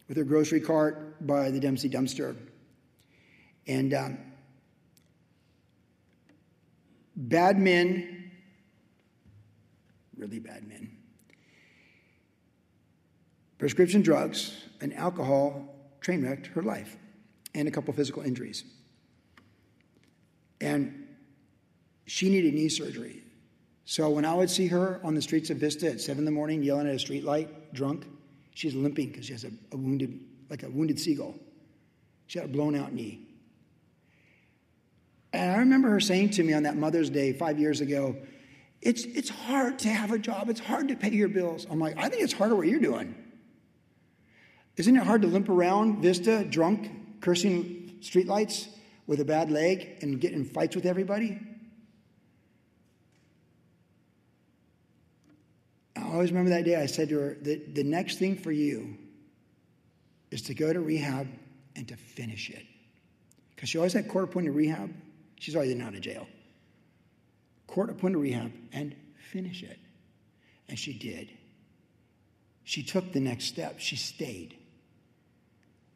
with 0.07 0.19
her 0.19 0.25
grocery 0.25 0.61
cart 0.61 1.27
by 1.27 1.51
the 1.51 1.61
Dempsey 1.61 1.89
dumpster. 1.89 2.37
And 3.67 3.95
um, 3.95 4.19
bad 7.17 7.59
men, 7.59 8.24
really 10.17 10.39
bad 10.39 10.67
men, 10.69 10.91
prescription 13.59 14.03
drugs 14.03 14.65
and 14.81 14.95
alcohol 14.95 15.75
train 16.01 16.23
wrecked 16.23 16.49
her 16.49 16.63
life 16.63 16.97
and 17.55 17.69
a 17.69 17.71
couple 17.71 17.93
physical 17.95 18.23
injuries. 18.23 18.65
And 20.61 21.09
she 22.07 22.29
needed 22.29 22.55
knee 22.55 22.69
surgery. 22.69 23.23
So 23.87 24.11
when 24.11 24.25
I 24.25 24.35
would 24.35 24.51
see 24.51 24.67
her 24.69 25.01
on 25.05 25.15
the 25.15 25.23
streets 25.23 25.51
of 25.51 25.59
Vista 25.59 25.91
at 25.91 26.01
seven 26.01 26.21
in 26.21 26.25
the 26.25 26.31
morning 26.31 26.63
yelling 26.63 26.89
at 26.89 26.95
a 26.95 26.99
streetlight, 26.99 27.49
drunk, 27.73 28.07
she's 28.55 28.75
limping 28.75 29.09
because 29.09 29.27
she 29.27 29.33
has 29.33 29.45
a, 29.45 29.51
a, 29.73 29.77
wounded, 29.77 30.21
like 30.49 30.63
a 30.63 30.71
wounded 30.71 30.99
seagull. 30.99 31.35
She 32.27 32.39
had 32.39 32.49
a 32.49 32.53
blown 32.53 32.75
out 32.77 32.93
knee. 32.93 33.27
And 35.33 35.51
I 35.51 35.57
remember 35.59 35.91
her 35.91 36.01
saying 36.01 36.31
to 36.31 36.43
me 36.43 36.55
on 36.55 36.63
that 36.63 36.77
Mother's 36.77 37.11
Day 37.11 37.33
five 37.33 37.59
years 37.59 37.81
ago, 37.81 38.17
it's, 38.85 39.05
it's 39.05 39.31
hard 39.31 39.79
to 39.81 39.89
have 39.89 40.13
a 40.13 40.19
job. 40.19 40.49
It's 40.49 40.61
hard 40.61 40.89
to 40.89 40.97
pay 40.97 41.11
your 41.11 41.29
bills. 41.29 41.67
I'm 41.71 41.81
like, 41.81 41.97
I 41.97 42.09
think 42.09 42.23
it's 42.23 42.33
harder 42.33 42.55
what 42.55 42.69
you're 42.69 42.81
doing. 42.81 43.15
Isn't 44.77 44.97
it 44.97 45.03
hard 45.03 45.23
to 45.23 45.29
limp 45.29 45.49
around 45.49 46.03
Vista 46.03 46.45
drunk, 46.45 47.21
cursing 47.21 47.99
streetlights? 48.01 48.69
with 49.07 49.21
a 49.21 49.25
bad 49.25 49.51
leg 49.51 49.99
and 50.03 50.21
get 50.21 50.33
in 50.33 50.45
fights 50.45 50.75
with 50.75 50.87
everybody? 50.87 51.39
I 55.97 56.03
always 56.03 56.31
remember 56.31 56.51
that 56.51 56.65
day 56.65 56.77
I 56.77 56.87
said 56.87 57.09
to 57.11 57.19
her, 57.19 57.37
the, 57.41 57.57
the 57.57 57.85
next 57.85 58.19
thing 58.19 58.37
for 58.37 58.53
you 58.53 58.97
is 60.31 60.43
to 60.43 60.55
go 60.55 60.73
to 60.73 60.81
rehab 60.81 61.29
and 61.77 61.87
to 61.89 61.97
finish 61.97 62.51
it. 62.51 62.65
Because 63.55 63.69
she 63.69 63.79
always 63.79 63.93
had 63.93 64.09
court 64.09 64.25
appointed 64.25 64.53
rehab. 64.53 64.93
She's 65.39 65.55
always 65.55 65.71
in 65.71 65.81
out 65.81 65.95
of 65.95 66.01
jail. 66.01 66.27
Court 67.67 67.91
appointed 67.91 68.19
rehab 68.19 68.53
and 68.73 68.95
finish 69.33 69.63
it. 69.63 69.79
And 70.69 70.79
she 70.79 70.93
did. 70.93 71.31
She 72.65 72.83
took 72.83 73.13
the 73.13 73.21
next 73.21 73.47
step. 73.47 73.79
She 73.79 73.97
stayed. 73.97 74.57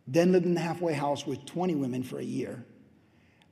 Then 0.06 0.32
lived 0.32 0.46
in 0.46 0.54
the 0.54 0.60
halfway 0.60 0.94
house 0.94 1.26
with 1.26 1.44
20 1.46 1.74
women 1.74 2.02
for 2.02 2.18
a 2.18 2.24
year 2.24 2.64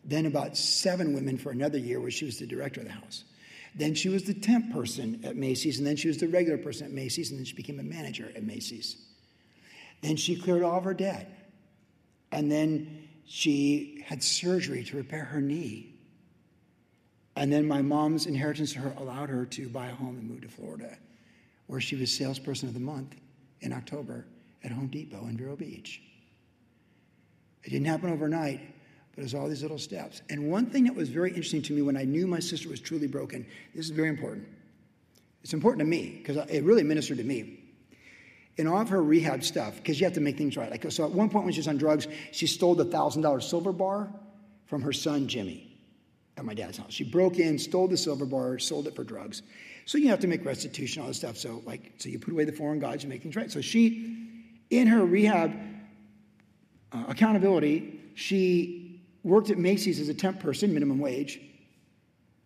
then 0.07 0.25
about 0.25 0.57
seven 0.57 1.13
women 1.13 1.37
for 1.37 1.51
another 1.51 1.79
year 1.79 2.01
where 2.01 2.13
she 2.13 2.25
was 2.25 2.39
the 2.39 2.47
director 2.47 2.81
of 2.81 2.87
the 2.87 2.93
house. 2.93 3.25
Then 3.75 3.95
she 3.95 4.09
was 4.09 4.23
the 4.23 4.35
temp 4.35 4.73
person 4.73 5.21
at 5.25 5.37
Macy's, 5.37 5.79
and 5.79 5.87
then 5.87 5.97
she 5.97 6.09
was 6.09 6.19
the 6.19 6.29
regular 6.29 6.57
person 6.57 6.87
at 6.87 6.93
Macy's, 6.93 7.31
and 7.31 7.39
then 7.39 7.45
she 7.45 7.55
became 7.55 7.81
a 7.81 7.83
manager 7.83 8.33
at 8.35 8.45
Macy's. 8.45 8.97
Then 10.01 10.17
she 10.17 10.37
cleared 10.37 10.63
all 10.63 10.79
of 10.79 10.85
her 10.85 10.95
debt. 10.95 11.29
And 12.31 12.51
then 12.51 13.09
she 13.27 14.05
had 14.07 14.23
surgery 14.23 14.85
to 14.85 14.97
repair 14.97 15.25
her 15.25 15.41
knee. 15.41 15.96
And 17.37 17.53
then 17.53 17.69
my 17.69 17.83
mom's 17.83 18.27
inheritance 18.27 18.73
to 18.73 18.79
her 18.81 18.95
allowed 18.97 19.29
her 19.29 19.45
to 19.45 19.69
buy 19.69 19.87
a 19.87 19.95
home 19.95 20.17
and 20.17 20.29
move 20.29 20.41
to 20.41 20.49
Florida, 20.49 20.97
where 21.67 21.81
she 21.81 21.95
was 21.95 22.11
salesperson 22.11 22.69
of 22.69 22.75
the 22.75 22.81
month 22.81 23.15
in 23.61 23.73
October 23.73 24.27
at 24.65 24.73
Home 24.73 24.87
Depot 24.89 25.27
in 25.27 25.37
Vero 25.37 25.55
Beach. 25.55 26.01
It 27.63 27.71
didn't 27.71 27.87
happen 27.87 28.11
overnight, 28.11 28.61
but 29.15 29.21
it 29.21 29.25
was 29.25 29.35
all 29.35 29.49
these 29.49 29.63
little 29.63 29.79
steps. 29.79 30.23
And 30.31 30.51
one 30.51 30.67
thing 30.67 30.85
that 30.85 30.95
was 30.95 31.09
very 31.09 31.31
interesting 31.31 31.63
to 31.63 31.73
me 31.73 31.83
when 31.83 31.97
I 31.97 32.05
knew 32.05 32.27
my 32.27 32.41
sister 32.41 32.69
was 32.69 32.81
truly 32.81 33.07
broken, 33.07 33.47
this 33.75 33.85
is 33.85 33.91
very 33.91 34.09
important. 34.09 34.47
It's 35.43 35.53
important 35.53 35.81
to 35.81 35.85
me 35.85 36.19
because 36.19 36.37
it 36.49 36.65
really 36.65 36.83
ministered 36.83 37.19
to 37.19 37.25
me. 37.25 37.61
In 38.57 38.67
all 38.67 38.81
of 38.81 38.89
her 38.89 39.03
rehab 39.03 39.45
stuff, 39.45 39.77
because 39.77 40.01
you 40.01 40.07
have 40.07 40.15
to 40.15 40.21
make 40.21 40.39
things 40.39 40.57
right. 40.57 40.71
Like, 40.71 40.91
so 40.91 41.05
at 41.05 41.11
one 41.11 41.29
point 41.29 41.45
when 41.45 41.53
she 41.53 41.61
was 41.61 41.69
on 41.69 41.77
drugs, 41.77 42.09
she 42.33 42.47
stole 42.47 42.75
the 42.75 42.87
$1,000 42.87 43.43
silver 43.43 43.73
bar 43.73 44.09
from 44.65 44.81
her 44.81 44.95
son, 44.95 45.29
Jimmy, 45.29 45.66
at 46.37 46.45
my 46.45 46.55
dad's 46.55 46.79
house. 46.79 46.93
She 46.93 47.05
broke 47.05 47.39
in, 47.39 47.59
stole 47.59 47.89
the 47.89 47.97
silver 47.97 48.27
bar, 48.27 48.59
sold 48.59 48.87
it 48.87 48.95
for 48.95 49.05
drugs. 49.05 49.43
So 49.87 49.99
you 49.99 50.09
have 50.09 50.21
to 50.21 50.27
make 50.27 50.45
restitution, 50.45 51.03
all 51.03 51.09
this 51.09 51.17
stuff. 51.17 51.37
So, 51.37 51.63
like, 51.65 51.93
so 51.99 52.09
you 52.09 52.19
put 52.19 52.33
away 52.33 52.45
the 52.45 52.53
foreign 52.53 52.79
gods, 52.79 53.03
you 53.03 53.09
make 53.09 53.23
things 53.23 53.37
right. 53.37 53.51
So 53.51 53.61
she, 53.61 54.29
in 54.71 54.87
her 54.89 55.05
rehab 55.05 55.57
uh, 56.93 57.05
accountability, 57.09 58.01
she 58.15 59.01
worked 59.23 59.51
at 59.51 59.59
Macy's 59.59 60.01
as 60.01 60.09
a 60.09 60.15
temp 60.15 60.41
person, 60.41 60.75
minimum 60.75 60.99
wage. 60.99 61.41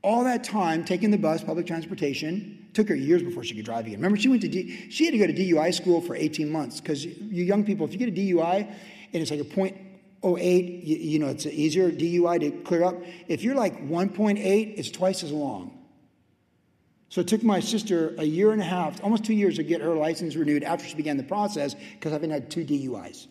All 0.02 0.24
that 0.24 0.44
time 0.44 0.84
taking 0.84 1.10
the 1.10 1.18
bus, 1.18 1.42
public 1.42 1.66
transportation, 1.66 2.68
took 2.72 2.88
her 2.88 2.94
years 2.94 3.22
before 3.22 3.44
she 3.44 3.54
could 3.54 3.64
drive 3.64 3.86
again. 3.86 3.98
Remember, 3.98 4.16
she 4.16 4.28
went 4.28 4.42
to 4.42 4.48
D, 4.48 4.88
she 4.90 5.04
had 5.04 5.12
to 5.12 5.18
go 5.18 5.26
to 5.26 5.34
DUI 5.34 5.74
school 5.74 6.00
for 6.00 6.14
18 6.14 6.48
months 6.48 6.80
because 6.80 7.04
you 7.04 7.44
young 7.44 7.64
people, 7.64 7.86
if 7.86 7.92
you 7.92 7.98
get 7.98 8.08
a 8.08 8.12
DUI 8.12 8.66
and 9.12 9.22
it's 9.22 9.30
like 9.30 9.40
a 9.40 9.44
0.08, 10.22 10.86
you, 10.86 10.96
you 10.96 11.18
know, 11.18 11.28
it's 11.28 11.46
an 11.46 11.52
easier 11.52 11.90
DUI 11.90 12.40
to 12.40 12.50
clear 12.62 12.84
up. 12.84 12.96
If 13.26 13.42
you're 13.42 13.54
like 13.54 13.88
1.8, 13.88 14.38
it's 14.76 14.90
twice 14.90 15.22
as 15.22 15.32
long. 15.32 15.76
So 17.08 17.20
it 17.20 17.26
took 17.26 17.42
my 17.42 17.60
sister 17.60 18.14
a 18.18 18.24
year 18.24 18.52
and 18.52 18.60
a 18.60 18.64
half, 18.64 19.02
almost 19.02 19.24
two 19.24 19.34
years, 19.34 19.56
to 19.56 19.64
get 19.64 19.80
her 19.80 19.94
license 19.94 20.36
renewed 20.36 20.62
after 20.62 20.86
she 20.86 20.94
began 20.94 21.16
the 21.16 21.24
process 21.24 21.74
because 21.74 22.12
I've 22.12 22.20
been 22.20 22.30
had 22.30 22.50
two 22.50 22.64
DUIs. 22.64 23.26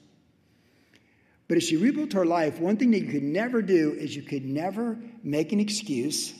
But 1.47 1.57
as 1.57 1.63
she 1.63 1.77
rebuilt 1.77 2.13
her 2.13 2.25
life, 2.25 2.59
one 2.59 2.77
thing 2.77 2.91
that 2.91 2.99
you 2.99 3.11
could 3.11 3.23
never 3.23 3.61
do 3.61 3.93
is 3.93 4.15
you 4.15 4.21
could 4.21 4.45
never 4.45 4.97
make 5.23 5.51
an 5.51 5.59
excuse 5.59 6.33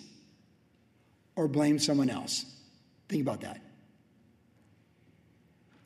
or 1.36 1.48
blame 1.48 1.80
someone 1.80 2.10
else. 2.10 2.46
Think 3.08 3.22
about 3.22 3.42
that. 3.42 3.62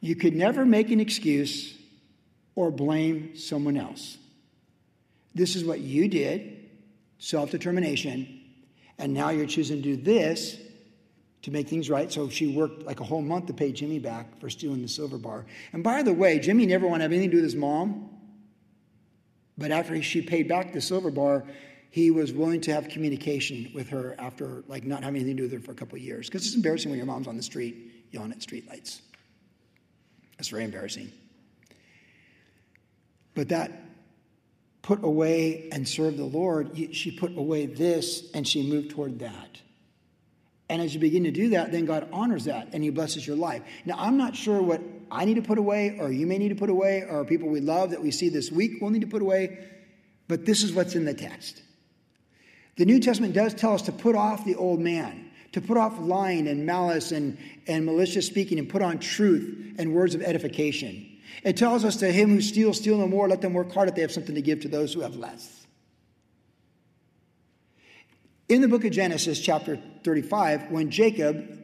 You 0.02 0.16
could 0.16 0.36
never 0.36 0.66
make 0.66 0.90
an 0.92 1.00
excuse 1.00 1.78
or 2.56 2.72
blame 2.72 3.38
someone 3.38 3.78
else. 3.78 4.18
This 5.36 5.56
is 5.56 5.64
what 5.66 5.80
you 5.80 6.08
did, 6.08 6.70
self 7.18 7.52
determination, 7.52 8.42
and 8.98 9.14
now 9.14 9.30
you're 9.30 9.48
choosing 9.48 9.78
to 9.78 9.84
do 9.84 9.96
this 9.96 10.58
to 11.44 11.52
make 11.52 11.68
things 11.68 11.90
right. 11.90 12.12
So 12.12 12.30
she 12.30 12.48
worked 12.48 12.84
like 12.84 13.00
a 13.00 13.04
whole 13.04 13.22
month 13.22 13.48
to 13.48 13.54
pay 13.54 13.72
Jimmy 13.72 14.00
back 14.00 14.40
for 14.40 14.50
stealing 14.50 14.82
the 14.82 14.88
silver 14.88 15.18
bar. 15.18 15.46
And 15.74 15.84
by 15.84 16.04
the 16.04 16.14
way, 16.14 16.40
Jimmy 16.40 16.66
never 16.66 16.88
wanted 16.88 17.00
to 17.00 17.04
have 17.04 17.12
anything 17.12 17.30
to 17.30 17.36
do 17.36 17.38
with 17.38 17.52
his 17.52 17.56
mom. 17.56 18.10
But 19.58 19.72
after 19.72 20.02
she 20.02 20.22
paid 20.22 20.48
back 20.48 20.74
the 20.74 20.82
silver 20.82 21.12
bar, 21.12 21.46
he 21.90 22.10
was 22.10 22.34
willing 22.34 22.62
to 22.62 22.74
have 22.74 22.90
communication 22.90 23.72
with 23.76 23.90
her 23.90 24.16
after 24.18 24.64
like 24.68 24.84
not 24.84 25.04
having 25.04 25.22
anything 25.22 25.38
to 25.38 25.44
do 25.44 25.50
with 25.50 25.54
her 25.54 25.66
for 25.66 25.72
a 25.74 25.76
couple 25.76 25.96
of 25.96 26.02
years. 26.02 26.28
Because 26.28 26.46
it's 26.46 26.56
embarrassing 26.56 26.90
when 26.90 26.98
your 26.98 27.06
mom's 27.06 27.28
on 27.28 27.38
the 27.38 27.44
street 27.44 28.08
yelling 28.12 28.32
at 28.32 28.40
streetlights. 28.40 29.02
That's 30.38 30.50
very 30.50 30.64
embarrassing. 30.64 31.12
But 33.36 33.50
that 33.50 33.72
put 34.84 35.04
away 35.04 35.70
and 35.72 35.88
serve 35.88 36.18
the 36.18 36.26
Lord, 36.26 36.78
she 36.92 37.10
put 37.10 37.36
away 37.36 37.66
this 37.66 38.30
and 38.34 38.48
she 38.48 38.70
moved 38.70 38.92
toward 38.92 39.20
that. 39.20 39.60
And 40.70 40.82
as 40.82 40.94
you 40.94 41.00
begin 41.00 41.24
to 41.24 41.32
do 41.32 41.50
that, 41.50 41.72
then 41.72 41.86
God 41.86 42.08
honors 42.14 42.46
that 42.46 42.70
and 42.74 42.84
He 42.84 42.90
blesses 42.90 43.26
your 43.26 43.36
life. 43.36 43.64
Now, 43.86 43.96
I'm 43.98 44.18
not 44.18 44.36
sure 44.36 44.62
what 44.62 44.82
I 45.10 45.26
need 45.26 45.36
to 45.36 45.42
put 45.42 45.58
away, 45.58 45.98
or 46.00 46.12
you 46.12 46.28
may 46.28 46.38
need 46.38 46.50
to 46.50 46.56
put 46.56 46.70
away, 46.70 47.06
or 47.08 47.24
people 47.26 47.50
we 47.50 47.62
love 47.62 47.92
that 47.92 48.02
we 48.02 48.12
see 48.12 48.30
this 48.30 48.52
week 48.52 48.82
will 48.82 48.90
need 48.90 49.02
to 49.02 49.08
put 49.08 49.22
away, 49.22 49.66
but 50.28 50.46
this 50.46 50.64
is 50.64 50.74
what's 50.74 50.96
in 50.96 51.06
the 51.06 51.14
text. 51.14 51.62
The 52.78 52.86
New 52.86 53.00
Testament 53.00 53.34
does 53.34 53.54
tell 53.54 53.74
us 53.74 53.84
to 53.84 53.92
put 53.92 54.16
off 54.16 54.44
the 54.44 54.56
old 54.56 54.80
man, 54.80 55.32
to 55.52 55.62
put 55.62 55.78
off 55.78 56.00
lying 56.00 56.48
and 56.48 56.66
malice 56.66 57.12
and, 57.12 57.38
and 57.68 57.86
malicious 57.86 58.26
speaking, 58.26 58.58
and 58.58 58.68
put 58.68 58.82
on 58.82 58.98
truth 59.00 59.76
and 59.78 59.94
words 59.94 60.16
of 60.16 60.24
edification. 60.24 61.13
It 61.44 61.58
tells 61.58 61.84
us 61.84 61.98
to 61.98 62.12
him 62.12 62.30
who 62.30 62.42
steals, 62.42 62.78
steal 62.78 62.98
no 62.98 63.08
more, 63.08 63.28
let 63.28 63.42
them 63.42 63.54
work 63.54 63.72
hard 63.74 63.90
if 63.90 63.96
they 63.96 64.02
have 64.02 64.12
something 64.12 64.36
to 64.36 64.42
give 64.42 64.62
to 64.62 64.68
those 64.68 64.94
who 64.94 65.02
have 65.02 65.16
less. 65.16 65.66
In 68.50 68.62
the 68.62 68.68
book 68.68 68.86
of 68.86 68.92
Genesis, 68.92 69.40
chapter 69.40 69.80
35, 70.04 70.70
when 70.70 70.92
Jacob, 70.92 71.60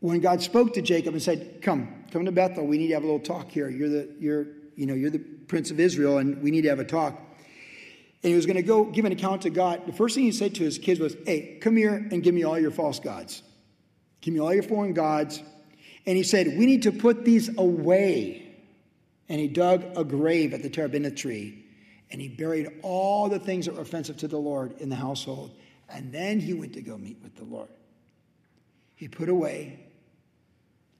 when 0.00 0.20
God 0.20 0.42
spoke 0.42 0.74
to 0.74 0.82
Jacob 0.82 1.14
and 1.14 1.22
said, 1.22 1.62
Come, 1.62 2.04
come 2.12 2.24
to 2.26 2.32
Bethel, 2.32 2.66
we 2.66 2.78
need 2.78 2.88
to 2.88 2.94
have 2.94 3.02
a 3.02 3.06
little 3.06 3.20
talk 3.20 3.50
here. 3.50 3.68
You're 3.68 3.88
the, 3.88 4.14
you're, 4.18 4.46
you 4.76 4.86
know, 4.86 4.94
you're 4.94 5.10
the 5.10 5.18
prince 5.18 5.70
of 5.70 5.80
Israel, 5.80 6.18
and 6.18 6.42
we 6.42 6.50
need 6.50 6.62
to 6.62 6.68
have 6.68 6.80
a 6.80 6.84
talk. 6.84 7.18
And 8.22 8.30
he 8.30 8.34
was 8.36 8.44
going 8.44 8.56
to 8.56 8.62
go 8.62 8.84
give 8.84 9.06
an 9.06 9.12
account 9.12 9.42
to 9.42 9.50
God. 9.50 9.86
The 9.86 9.92
first 9.92 10.14
thing 10.14 10.24
he 10.24 10.32
said 10.32 10.54
to 10.56 10.64
his 10.64 10.78
kids 10.78 11.00
was, 11.00 11.16
Hey, 11.24 11.58
come 11.60 11.76
here 11.76 11.94
and 11.94 12.22
give 12.22 12.34
me 12.34 12.44
all 12.44 12.58
your 12.58 12.70
false 12.70 13.00
gods. 13.00 13.42
Give 14.20 14.34
me 14.34 14.40
all 14.40 14.52
your 14.52 14.62
foreign 14.62 14.92
gods. 14.92 15.42
And 16.06 16.16
he 16.16 16.22
said, 16.22 16.58
We 16.58 16.66
need 16.66 16.82
to 16.84 16.92
put 16.92 17.24
these 17.24 17.56
away. 17.56 18.46
And 19.28 19.40
he 19.40 19.46
dug 19.46 19.84
a 19.96 20.02
grave 20.02 20.52
at 20.52 20.62
the 20.62 20.68
terebinth 20.68 21.14
tree 21.14 21.60
and 22.10 22.20
he 22.20 22.28
buried 22.28 22.68
all 22.82 23.28
the 23.28 23.38
things 23.38 23.66
that 23.66 23.74
were 23.74 23.82
offensive 23.82 24.16
to 24.18 24.28
the 24.28 24.38
Lord 24.38 24.80
in 24.80 24.88
the 24.88 24.96
household. 24.96 25.52
And 25.88 26.12
then 26.12 26.40
he 26.40 26.54
went 26.54 26.72
to 26.74 26.82
go 26.82 26.98
meet 26.98 27.18
with 27.22 27.36
the 27.36 27.44
Lord. 27.44 27.68
He 28.96 29.08
put 29.08 29.28
away 29.28 29.78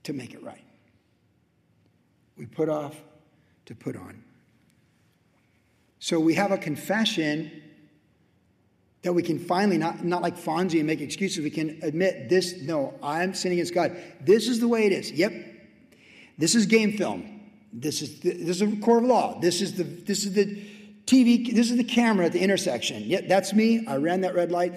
to 0.04 0.12
make 0.12 0.34
it 0.34 0.42
right. 0.42 0.64
We 2.36 2.46
put 2.46 2.68
off 2.68 2.96
to 3.66 3.74
put 3.74 3.96
on. 3.96 4.22
So 5.98 6.18
we 6.18 6.34
have 6.34 6.52
a 6.52 6.58
confession 6.58 7.50
that 9.02 9.12
we 9.12 9.22
can 9.22 9.38
finally, 9.38 9.78
not, 9.78 10.04
not 10.04 10.22
like 10.22 10.36
Fonzie 10.36 10.78
and 10.78 10.86
make 10.86 11.00
excuses, 11.00 11.42
we 11.42 11.50
can 11.50 11.78
admit 11.82 12.28
this, 12.28 12.60
no, 12.60 12.94
I'm 13.02 13.34
sinning 13.34 13.58
against 13.58 13.74
God. 13.74 13.96
This 14.20 14.46
is 14.46 14.60
the 14.60 14.68
way 14.68 14.86
it 14.86 14.92
is. 14.92 15.10
Yep. 15.12 15.32
This 16.36 16.54
is 16.54 16.66
game 16.66 16.96
film. 16.96 17.40
This 17.72 18.02
is 18.02 18.20
the, 18.20 18.32
this 18.32 18.60
is 18.60 18.62
a 18.62 18.76
court 18.76 19.04
of 19.04 19.08
law. 19.08 19.38
This 19.40 19.60
is 19.60 19.74
the 19.74 19.84
this 19.84 20.24
is 20.24 20.32
the 20.32 20.44
TV, 21.06 21.54
this 21.54 21.70
is 21.70 21.76
the 21.76 21.84
camera 21.84 22.26
at 22.26 22.32
the 22.32 22.40
intersection. 22.40 23.02
Yep, 23.04 23.28
that's 23.28 23.52
me. 23.52 23.86
I 23.86 23.96
ran 23.96 24.22
that 24.22 24.34
red 24.34 24.50
light. 24.50 24.74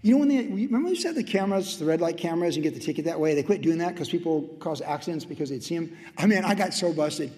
You 0.00 0.12
know 0.12 0.18
when 0.18 0.28
they 0.28 0.42
remember 0.42 0.88
you 0.88 0.96
said 0.96 1.14
the 1.14 1.22
cameras, 1.22 1.78
the 1.78 1.84
red 1.84 2.00
light 2.00 2.16
cameras, 2.16 2.56
and 2.56 2.62
get 2.64 2.74
the 2.74 2.80
ticket 2.80 3.04
that 3.04 3.20
way? 3.20 3.34
They 3.34 3.44
quit 3.44 3.62
doing 3.62 3.78
that 3.78 3.94
because 3.94 4.08
people 4.08 4.42
cause 4.58 4.80
accidents 4.80 5.24
because 5.24 5.50
they'd 5.50 5.62
see 5.62 5.76
them. 5.76 5.96
I 6.18 6.26
mean, 6.26 6.44
I 6.44 6.54
got 6.54 6.74
so 6.74 6.92
busted. 6.92 7.32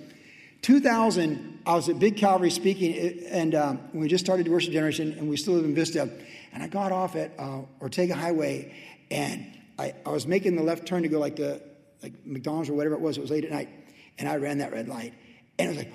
2000, 0.64 1.60
I 1.66 1.74
was 1.74 1.90
at 1.90 1.98
Big 1.98 2.16
Calvary 2.16 2.50
speaking, 2.50 3.22
and 3.26 3.54
um, 3.54 3.80
we 3.92 4.08
just 4.08 4.24
started 4.24 4.48
Worship 4.48 4.72
Generation, 4.72 5.14
and 5.18 5.28
we 5.28 5.36
still 5.36 5.52
live 5.52 5.66
in 5.66 5.74
Vista. 5.74 6.08
And 6.54 6.62
I 6.62 6.68
got 6.68 6.90
off 6.90 7.16
at 7.16 7.32
uh, 7.38 7.60
Ortega 7.82 8.14
Highway, 8.14 8.74
and 9.10 9.58
I, 9.78 9.92
I 10.06 10.08
was 10.08 10.26
making 10.26 10.56
the 10.56 10.62
left 10.62 10.86
turn 10.86 11.02
to 11.02 11.08
go 11.10 11.18
like 11.18 11.36
the 11.36 11.60
like 12.02 12.14
McDonald's 12.24 12.70
or 12.70 12.72
whatever 12.72 12.94
it 12.94 13.02
was. 13.02 13.18
It 13.18 13.20
was 13.20 13.30
late 13.30 13.44
at 13.44 13.50
night, 13.50 13.68
and 14.18 14.26
I 14.26 14.36
ran 14.36 14.56
that 14.58 14.72
red 14.72 14.88
light, 14.88 15.12
and 15.58 15.68
it 15.68 15.76
was 15.76 15.84
like 15.84 15.92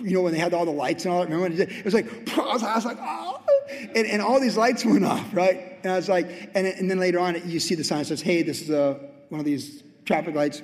you 0.00 0.12
know, 0.12 0.22
when 0.22 0.32
they 0.32 0.38
had 0.38 0.54
all 0.54 0.64
the 0.64 0.70
lights 0.70 1.04
and 1.04 1.12
all 1.12 1.24
that. 1.24 1.28
Remember 1.28 1.60
it 1.60 1.84
was 1.84 1.94
like, 1.94 2.06
I 2.38 2.52
was, 2.52 2.62
I 2.62 2.76
was 2.76 2.84
like, 2.84 2.98
oh, 3.00 3.42
and, 3.70 4.06
and, 4.06 4.22
all 4.22 4.38
these 4.38 4.56
lights 4.56 4.84
went 4.84 5.04
off, 5.04 5.34
right? 5.34 5.80
And 5.82 5.92
I 5.92 5.96
was 5.96 6.08
like, 6.08 6.50
and, 6.54 6.64
and 6.64 6.88
then 6.88 7.00
later 7.00 7.18
on, 7.18 7.50
you 7.50 7.58
see 7.58 7.74
the 7.74 7.82
sign 7.82 8.04
says, 8.04 8.20
hey, 8.20 8.42
this 8.42 8.62
is 8.62 8.70
a, 8.70 9.00
one 9.30 9.40
of 9.40 9.44
these 9.44 9.82
traffic 10.04 10.36
lights. 10.36 10.62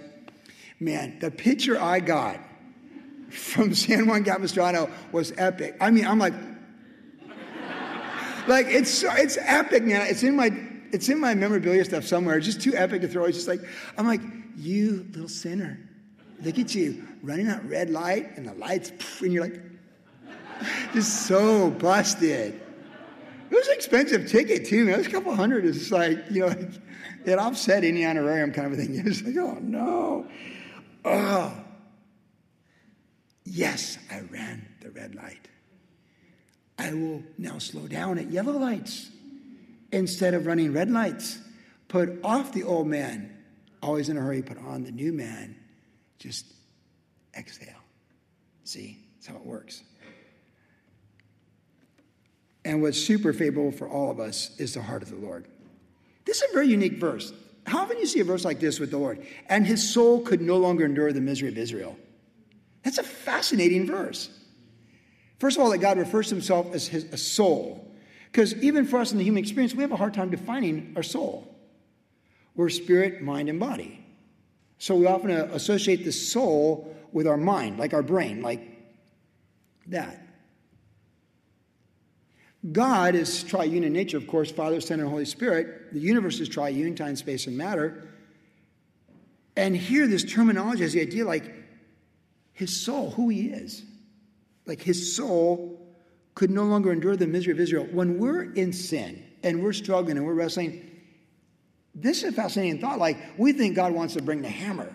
Man, 0.79 1.19
the 1.19 1.31
picture 1.33 1.81
I 1.81 1.99
got 1.99 2.39
from 3.31 3.75
San 3.83 4.07
Juan 4.07 4.25
Capistrano 4.25 4.91
was 5.13 5.33
epic. 5.39 5.77
I 5.81 5.91
mean, 5.91 6.07
I'm 6.07 6.19
like, 6.19 6.35
like 8.47 8.67
it's 8.67 9.03
it's 9.05 9.39
epic, 9.41 9.85
man. 9.85 10.07
It's 10.07 10.23
in 10.23 10.37
my 10.37 10.53
it's 10.93 11.09
in 11.09 11.21
my 11.21 11.35
memorabilia 11.35 11.85
stuff 11.85 12.05
somewhere. 12.05 12.37
It's 12.37 12.47
just 12.47 12.61
too 12.61 12.75
epic 12.75 13.03
to 13.03 13.09
throw. 13.09 13.25
It's 13.25 13.37
just 13.37 13.49
like 13.49 13.61
I'm 13.97 14.07
like, 14.07 14.21
you 14.57 15.07
little 15.13 15.29
sinner. 15.29 15.79
Look 16.43 16.59
at 16.59 16.75
you 16.75 17.07
running 17.23 17.47
that 17.47 17.65
red 17.65 17.91
light 17.91 18.37
and 18.37 18.49
the 18.49 18.55
lights, 18.55 18.93
and 19.21 19.33
you're 19.33 19.45
like, 19.45 19.61
just 20.93 21.27
so 21.27 21.71
busted. 21.71 22.61
It 23.51 23.57
was 23.57 23.67
an 23.67 23.75
expensive 23.75 24.29
ticket 24.29 24.67
too, 24.67 24.85
man. 24.85 24.95
It 24.95 24.99
was 24.99 25.07
a 25.09 25.11
couple 25.11 25.35
hundred. 25.35 25.65
It's 25.65 25.91
like, 25.91 26.19
you 26.31 26.41
know, 26.41 26.47
like, 26.49 26.71
it 27.25 27.39
offset 27.39 27.83
any 27.83 28.07
honorarium 28.07 28.53
kind 28.53 28.67
of 28.67 28.73
a 28.75 28.77
thing. 28.77 28.95
It 28.95 29.05
was 29.05 29.23
like, 29.23 29.37
oh 29.37 29.59
no. 29.61 30.29
Oh. 31.05 31.65
Yes, 33.53 33.99
I 34.09 34.21
ran 34.31 34.65
the 34.81 34.91
red 34.91 35.17
light. 35.17 35.49
I 36.79 36.95
will 36.95 37.25
now 37.37 37.59
slow 37.59 37.89
down 37.89 38.17
at 38.19 38.31
yellow 38.31 38.57
lights 38.57 39.11
instead 39.91 40.35
of 40.35 40.47
running 40.47 40.73
red 40.73 40.89
lights. 40.89 41.39
Put 41.89 42.21
off 42.23 42.53
the 42.53 42.63
old 42.63 42.87
man, 42.87 43.37
always 43.83 44.09
in 44.09 44.17
a 44.17 44.21
hurry, 44.21 44.41
put 44.41 44.57
on 44.59 44.85
the 44.85 44.93
new 44.93 45.13
man 45.13 45.57
just 46.21 46.47
exhale. 47.37 47.83
See, 48.63 48.99
that's 49.17 49.27
how 49.27 49.35
it 49.35 49.45
works. 49.45 49.83
And 52.65 52.83
what's 52.83 52.99
super 52.99 53.33
favorable 53.33 53.73
for 53.73 53.89
all 53.89 54.13
of 54.13 54.21
us 54.21 54.57
is 54.59 54.75
the 54.75 54.83
heart 54.83 55.03
of 55.03 55.11
the 55.11 55.17
Lord. 55.17 55.49
This 56.25 56.41
is 56.41 56.51
a 56.51 56.55
very 56.55 56.69
unique 56.69 56.99
verse. 57.01 57.33
How 57.67 57.81
often 57.81 57.97
do 57.97 58.01
you 58.01 58.07
see 58.07 58.21
a 58.21 58.25
verse 58.25 58.45
like 58.45 58.61
this 58.61 58.79
with 58.79 58.93
the 58.93 58.99
Lord? 58.99 59.27
And 59.49 59.67
his 59.67 59.93
soul 59.93 60.21
could 60.21 60.41
no 60.41 60.57
longer 60.57 60.85
endure 60.85 61.13
the 61.13 61.21
misery 61.21 61.49
of 61.49 61.59
Israel. 61.59 61.97
That's 62.83 62.99
a 62.99 63.03
fascinating 63.03 63.87
verse. 63.87 64.31
First 65.39 65.57
of 65.57 65.63
all, 65.63 65.71
that 65.71 65.79
God 65.79 65.99
refers 65.99 66.29
to 66.29 66.35
himself 66.35 66.75
as 66.75 66.87
his, 66.87 67.05
a 67.05 67.17
soul. 67.17 67.95
Because 68.31 68.55
even 68.63 68.85
for 68.85 68.99
us 68.99 69.13
in 69.13 69.19
the 69.19 69.25
human 69.25 69.43
experience, 69.43 69.75
we 69.75 69.83
have 69.83 69.93
a 69.93 69.97
hard 69.97 70.15
time 70.15 70.31
defining 70.31 70.93
our 70.97 71.03
soul. 71.03 71.47
We're 72.55 72.69
spirit, 72.69 73.23
mind, 73.23 73.49
and 73.49 73.59
body. 73.59 74.05
So 74.79 74.97
we 74.97 75.07
often 75.07 75.31
uh, 75.31 75.49
associate 75.53 76.05
the 76.05 76.13
soul 76.13 76.95
with 77.13 77.27
our 77.27 77.37
mind, 77.37 77.79
like 77.79 77.93
our 77.93 78.03
brain, 78.03 78.43
like 78.43 78.61
that. 79.89 80.27
God 82.73 83.15
is 83.15 83.43
triune 83.43 83.85
in 83.85 83.93
nature, 83.93 84.19
of 84.19 84.27
course, 84.27 84.51
Father, 84.51 84.81
Son, 84.81 85.01
and 85.01 85.09
Holy 85.09 85.25
Spirit. 85.25 85.93
The 85.93 86.01
universe 86.01 86.41
is 86.41 86.49
triune, 86.49 86.95
time, 86.95 87.17
space, 87.17 87.47
and 87.47 87.57
matter. 87.57 88.09
And 89.57 89.75
here, 89.75 90.07
this 90.07 90.25
terminology 90.25 90.83
has 90.83 90.93
the 90.93 91.01
idea 91.01 91.25
like 91.25 91.60
his 92.61 92.77
soul, 92.77 93.11
who 93.13 93.31
he 93.31 93.47
is. 93.47 93.83
Like 94.67 94.83
his 94.83 95.17
soul 95.17 95.81
could 96.35 96.51
no 96.51 96.65
longer 96.65 96.93
endure 96.93 97.17
the 97.17 97.27
misery 97.27 97.53
of 97.53 97.59
Israel. 97.59 97.89
When 97.91 98.19
we're 98.19 98.53
in 98.53 98.75
sin 98.75 99.25
and 99.43 99.65
we're 99.65 99.73
struggling 99.73 100.19
and 100.19 100.27
we're 100.27 100.35
wrestling, 100.35 100.87
this 101.95 102.19
is 102.23 102.25
a 102.25 102.33
fascinating 102.33 102.79
thought. 102.79 102.99
Like, 102.99 103.17
we 103.39 103.53
think 103.53 103.75
God 103.75 103.93
wants 103.93 104.15
to 104.15 104.23
bring 104.23 104.43
the 104.43 104.51
hammer. 104.51 104.95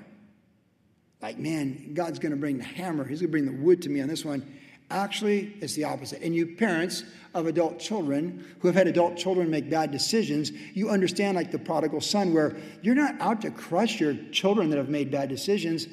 Like, 1.22 1.39
man, 1.39 1.93
God's 1.95 2.20
going 2.20 2.34
to 2.34 2.38
bring 2.38 2.59
the 2.59 2.63
hammer. 2.63 3.03
He's 3.03 3.20
going 3.20 3.30
to 3.30 3.32
bring 3.32 3.45
the 3.45 3.63
wood 3.63 3.82
to 3.82 3.89
me 3.89 3.99
on 3.99 4.07
this 4.07 4.24
one. 4.24 4.45
Actually, 4.91 5.55
it's 5.59 5.74
the 5.74 5.86
opposite. 5.86 6.22
And 6.22 6.36
you 6.36 6.55
parents 6.55 7.03
of 7.34 7.47
adult 7.47 7.80
children 7.80 8.45
who 8.59 8.68
have 8.68 8.76
had 8.76 8.88
adult 8.88 9.18
children 9.18 9.49
make 9.49 9.72
bad 9.72 9.91
decisions, 9.91 10.51
you 10.51 10.89
understand, 10.89 11.36
like 11.36 11.51
the 11.51 11.57
prodigal 11.57 11.99
son, 11.99 12.32
where 12.32 12.55
you're 12.84 12.93
not 12.93 13.20
out 13.20 13.41
to 13.41 13.49
crush 13.49 13.99
your 13.99 14.13
children 14.32 14.70
that 14.70 14.78
have 14.78 14.89
made 14.89 15.09
bad 15.09 15.30
decisions. 15.30 15.88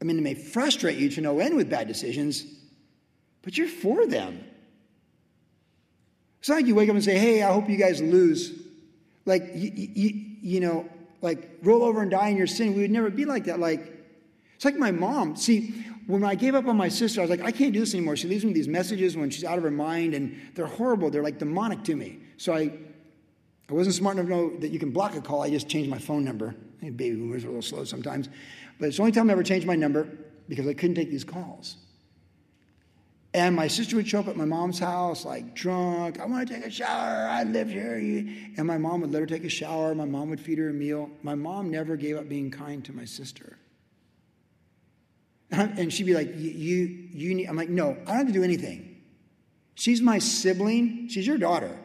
I 0.00 0.04
mean, 0.04 0.18
it 0.18 0.22
may 0.22 0.34
frustrate 0.34 0.98
you 0.98 1.10
to 1.10 1.20
no 1.20 1.38
end 1.40 1.56
with 1.56 1.68
bad 1.68 1.86
decisions, 1.86 2.44
but 3.42 3.58
you're 3.58 3.68
for 3.68 4.06
them. 4.06 4.44
It's 6.40 6.48
not 6.48 6.56
like 6.56 6.66
you 6.66 6.74
wake 6.74 6.88
up 6.88 6.94
and 6.94 7.04
say, 7.04 7.18
hey, 7.18 7.42
I 7.42 7.52
hope 7.52 7.68
you 7.68 7.76
guys 7.76 8.00
lose. 8.00 8.58
Like, 9.26 9.50
you, 9.54 9.70
you, 9.74 10.26
you 10.40 10.60
know, 10.60 10.88
like 11.20 11.58
roll 11.62 11.82
over 11.82 12.00
and 12.00 12.10
die 12.10 12.28
in 12.28 12.36
your 12.36 12.46
sin. 12.46 12.74
We 12.74 12.82
would 12.82 12.90
never 12.90 13.10
be 13.10 13.26
like 13.26 13.44
that. 13.44 13.60
Like, 13.60 13.92
it's 14.56 14.64
like 14.64 14.76
my 14.76 14.90
mom. 14.90 15.36
See, 15.36 15.84
when 16.06 16.24
I 16.24 16.34
gave 16.34 16.54
up 16.54 16.66
on 16.66 16.76
my 16.76 16.88
sister, 16.88 17.20
I 17.20 17.24
was 17.24 17.30
like, 17.30 17.42
I 17.42 17.52
can't 17.52 17.72
do 17.72 17.80
this 17.80 17.94
anymore. 17.94 18.16
She 18.16 18.26
leaves 18.26 18.44
me 18.44 18.52
these 18.52 18.68
messages 18.68 19.16
when 19.16 19.28
she's 19.30 19.44
out 19.44 19.58
of 19.58 19.64
her 19.64 19.70
mind, 19.70 20.14
and 20.14 20.38
they're 20.54 20.66
horrible. 20.66 21.10
They're 21.10 21.22
like 21.22 21.38
demonic 21.38 21.84
to 21.84 21.96
me. 21.96 22.20
So 22.38 22.54
I, 22.54 22.72
I 23.68 23.72
wasn't 23.72 23.94
smart 23.94 24.16
enough 24.16 24.28
to 24.28 24.34
know 24.34 24.56
that 24.58 24.70
you 24.70 24.78
can 24.78 24.90
block 24.90 25.14
a 25.14 25.20
call. 25.20 25.42
I 25.42 25.50
just 25.50 25.68
changed 25.68 25.90
my 25.90 25.98
phone 25.98 26.24
number. 26.24 26.54
Baby 26.80 27.12
boomers 27.12 27.44
are 27.44 27.48
a 27.48 27.50
little 27.50 27.62
slow 27.62 27.84
sometimes. 27.84 28.30
But 28.80 28.88
it's 28.88 28.96
the 28.96 29.02
only 29.02 29.12
time 29.12 29.28
I 29.28 29.34
ever 29.34 29.42
changed 29.42 29.66
my 29.66 29.76
number 29.76 30.08
because 30.48 30.66
I 30.66 30.72
couldn't 30.72 30.96
take 30.96 31.10
these 31.10 31.22
calls. 31.22 31.76
And 33.32 33.54
my 33.54 33.68
sister 33.68 33.94
would 33.94 34.08
show 34.08 34.20
up 34.20 34.26
at 34.26 34.36
my 34.36 34.44
mom's 34.44 34.80
house, 34.80 35.24
like 35.24 35.54
drunk. 35.54 36.18
I 36.18 36.26
want 36.26 36.48
to 36.48 36.54
take 36.54 36.64
a 36.64 36.70
shower. 36.70 37.28
I 37.28 37.44
live 37.44 37.68
here. 37.68 37.94
And 38.56 38.66
my 38.66 38.78
mom 38.78 39.02
would 39.02 39.12
let 39.12 39.20
her 39.20 39.26
take 39.26 39.44
a 39.44 39.50
shower. 39.50 39.94
My 39.94 40.06
mom 40.06 40.30
would 40.30 40.40
feed 40.40 40.58
her 40.58 40.70
a 40.70 40.72
meal. 40.72 41.10
My 41.22 41.36
mom 41.36 41.70
never 41.70 41.96
gave 41.96 42.16
up 42.16 42.28
being 42.28 42.50
kind 42.50 42.84
to 42.86 42.92
my 42.92 43.04
sister. 43.04 43.58
And 45.52 45.92
she'd 45.92 46.06
be 46.06 46.14
like, 46.14 46.28
you, 46.36 47.08
you 47.12 47.34
need, 47.34 47.46
I'm 47.48 47.56
like, 47.56 47.68
no, 47.68 47.90
I 47.90 47.94
don't 47.94 48.16
have 48.18 48.26
to 48.28 48.32
do 48.32 48.44
anything. 48.44 49.02
She's 49.74 50.00
my 50.00 50.18
sibling. 50.18 51.08
She's 51.08 51.26
your 51.26 51.38
daughter. 51.38 51.76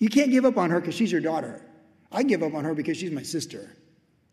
You 0.00 0.08
can't 0.08 0.30
give 0.32 0.44
up 0.44 0.56
on 0.56 0.70
her 0.70 0.80
because 0.80 0.96
she's 0.96 1.12
your 1.12 1.20
daughter. 1.20 1.62
I 2.10 2.24
give 2.24 2.42
up 2.42 2.52
on 2.54 2.64
her 2.64 2.74
because 2.74 2.96
she's 2.96 3.12
my 3.12 3.22
sister. 3.22 3.76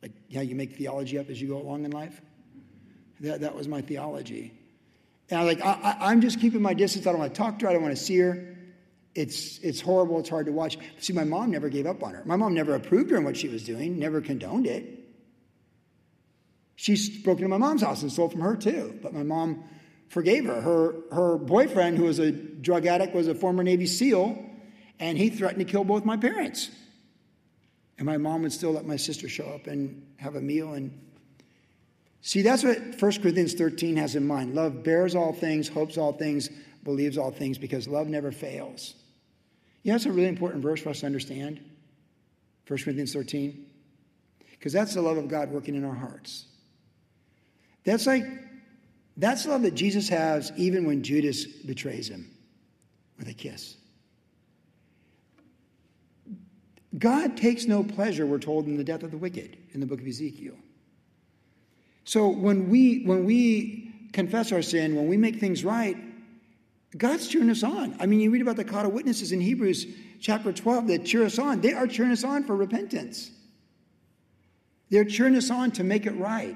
Like 0.02 0.12
how 0.34 0.41
you 0.41 0.56
make 0.56 0.78
theology 0.78 1.18
up 1.18 1.30
as 1.30 1.41
you 1.41 1.48
go 1.48 1.58
along 1.58 1.86
in 1.86 1.91
life. 1.91 2.22
That, 3.22 3.41
that 3.41 3.56
was 3.56 3.68
my 3.68 3.82
theology. 3.82 4.54
And 5.30 5.39
I 5.39 5.43
was 5.43 5.56
like, 5.56 5.66
I, 5.66 6.12
am 6.12 6.22
just 6.22 6.39
keeping 6.39 6.62
my 6.62 6.74
distance. 6.74 7.06
I 7.08 7.12
don't 7.12 7.20
want 7.20 7.34
to 7.34 7.38
talk 7.38 7.60
to 7.60 7.66
her. 7.66 7.70
I 7.70 7.74
don't 7.74 7.82
want 7.82 7.98
to 7.98 8.02
see 8.02 8.18
her. 8.20 8.56
It's, 9.16 9.58
it's 9.60 9.82
horrible. 9.82 10.20
It's 10.20 10.30
hard 10.30 10.45
to 10.45 10.52
watch. 10.52 10.78
See, 11.00 11.12
my 11.12 11.24
mom 11.24 11.52
never 11.52 11.70
gave 11.70 11.88
up 11.88 12.04
on 12.04 12.14
her. 12.14 12.24
My 12.26 12.36
mom 12.36 12.54
never 12.54 12.76
approved 12.76 13.10
her 13.12 13.18
in 13.18 13.24
what 13.24 13.36
she 13.36 13.50
was 13.50 13.64
doing, 13.64 13.98
never 13.98 14.22
condoned 14.22 14.68
it. 14.68 14.93
She's 16.76 17.10
broken 17.24 17.43
into 17.43 17.58
my 17.58 17.66
mom's 17.66 17.82
house 17.82 18.04
and 18.04 18.12
stole 18.12 18.30
from 18.30 18.41
her 18.41 18.56
too. 18.56 18.98
But 19.02 19.14
my 19.14 19.24
mom 19.24 19.64
forgave 20.08 20.45
her. 20.45 20.62
Her, 20.62 20.95
her 21.12 21.38
boyfriend, 21.38 21.98
who 21.98 22.04
was 22.04 22.20
a 22.20 22.32
drug 22.32 22.86
addict, 22.86 23.16
was 23.16 23.28
a 23.28 23.34
former 23.34 23.64
Navy 23.64 23.88
SEAL, 23.88 24.38
and 25.00 25.18
he 25.18 25.30
threatened 25.32 25.66
to 25.66 25.72
kill 25.72 25.84
both 25.84 26.06
my 26.06 26.18
parents. 26.18 26.70
And 27.98 28.06
my 28.06 28.18
mom 28.18 28.43
would 28.43 28.54
still 28.54 28.72
let 28.72 28.86
my 28.86 28.95
sister 28.95 29.28
show 29.28 29.45
up 29.45 29.68
and 29.68 30.06
have 30.18 30.36
a 30.36 30.41
meal. 30.41 30.74
And 30.74 30.91
see, 32.22 32.41
that's 32.41 32.64
what 32.64 32.80
1 32.80 32.95
Corinthians 33.22 33.54
13 33.54 33.95
has 33.98 34.16
in 34.16 34.26
mind. 34.26 34.54
Love 34.54 34.84
bears 34.84 35.16
all 35.16 35.34
things, 35.34 35.68
hopes 35.68 35.98
all 35.98 36.14
things, 36.14 36.50
believes 36.84 37.18
all 37.18 37.32
things, 37.32 37.58
because 37.58 37.88
love 37.88 38.08
never 38.08 38.32
fails. 38.32 38.93
You 39.84 39.91
know, 39.91 39.95
that's 39.95 40.06
a 40.06 40.12
really 40.12 40.28
important 40.28 40.62
verse 40.62 40.82
for 40.82 40.89
us 40.89 41.00
to 41.00 41.06
understand. 41.06 41.60
1 42.68 42.80
Corinthians 42.84 43.14
13. 43.14 43.66
Because 44.52 44.74
that's 44.74 44.93
the 44.93 45.02
love 45.02 45.18
of 45.18 45.28
God 45.28 45.50
working 45.50 45.76
in 45.76 45.84
our 45.84 45.95
hearts. 45.95 46.45
That's 47.84 48.06
like, 48.06 48.26
that's 49.16 49.45
love 49.45 49.62
that 49.64 49.76
Jesus 49.76 50.10
has 50.10 50.52
even 50.58 50.86
when 50.86 51.04
Judas 51.04 51.45
betrays 51.45 52.10
him 52.10 52.30
with 53.18 53.28
a 53.30 53.34
kiss. 53.34 53.78
God 56.98 57.38
takes 57.38 57.66
no 57.66 57.84
pleasure, 57.84 58.26
we're 58.26 58.39
told, 58.39 58.66
in 58.66 58.78
the 58.78 58.84
death 58.84 59.04
of 59.04 59.12
the 59.12 59.18
wicked 59.18 59.58
in 59.74 59.80
the 59.80 59.86
book 59.86 60.02
of 60.02 60.08
Ezekiel. 60.08 60.56
So 62.04 62.30
when 62.30 62.70
we 62.70 63.04
when 63.04 63.26
we 63.26 63.93
confess 64.14 64.52
our 64.52 64.62
sin, 64.62 64.95
when 64.95 65.08
we 65.08 65.18
make 65.18 65.39
things 65.39 65.64
right, 65.64 65.98
God's 66.98 67.28
cheering 67.28 67.50
us 67.50 67.64
on. 67.64 67.95
I 68.00 68.06
mean, 68.06 68.20
you 68.20 68.32
read 68.32 68.41
about 68.41 68.56
the 68.56 68.64
cloud 68.64 68.86
of 68.86 68.93
witnesses 68.93 69.32
in 69.32 69.41
Hebrews 69.41 69.86
chapter 70.20 70.54
12 70.54 70.88
that 70.88 71.06
cheer 71.06 71.26
us 71.26 71.38
on. 71.38 71.62
They 71.62 71.74
are 71.74 71.86
cheering 71.86 72.12
us 72.12 72.24
on 72.24 72.45
for 72.45 72.56
repentance. 72.56 73.30
They're 74.89 75.06
cheering 75.06 75.36
us 75.36 75.52
on 75.52 75.72
to 75.72 75.84
make 75.84 76.06
it 76.06 76.18
right. 76.18 76.56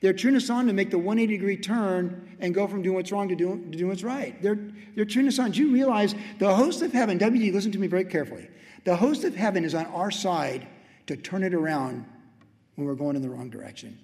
They're 0.00 0.12
cheering 0.12 0.36
us 0.36 0.48
on 0.48 0.66
to 0.66 0.72
make 0.72 0.90
the 0.90 0.98
180 0.98 1.36
degree 1.38 1.56
turn 1.56 2.36
and 2.38 2.54
go 2.54 2.68
from 2.68 2.82
doing 2.82 2.94
what's 2.94 3.10
wrong 3.10 3.28
to 3.28 3.34
doing, 3.34 3.72
to 3.72 3.78
doing 3.78 3.88
what's 3.88 4.04
right. 4.04 4.40
They're, 4.40 4.58
they're 4.94 5.04
cheering 5.04 5.26
us 5.28 5.38
on. 5.38 5.50
Do 5.50 5.60
you 5.60 5.72
realize 5.72 6.14
the 6.38 6.54
host 6.54 6.82
of 6.82 6.92
heaven, 6.92 7.18
WG, 7.18 7.52
listen 7.52 7.72
to 7.72 7.78
me 7.78 7.88
very 7.88 8.04
carefully. 8.04 8.48
The 8.88 8.96
host 8.96 9.24
of 9.24 9.36
heaven 9.36 9.66
is 9.66 9.74
on 9.74 9.84
our 9.84 10.10
side 10.10 10.66
to 11.08 11.16
turn 11.18 11.42
it 11.42 11.52
around 11.52 12.06
when 12.74 12.86
we're 12.86 12.94
going 12.94 13.16
in 13.16 13.20
the 13.20 13.28
wrong 13.28 13.50
direction. 13.50 13.98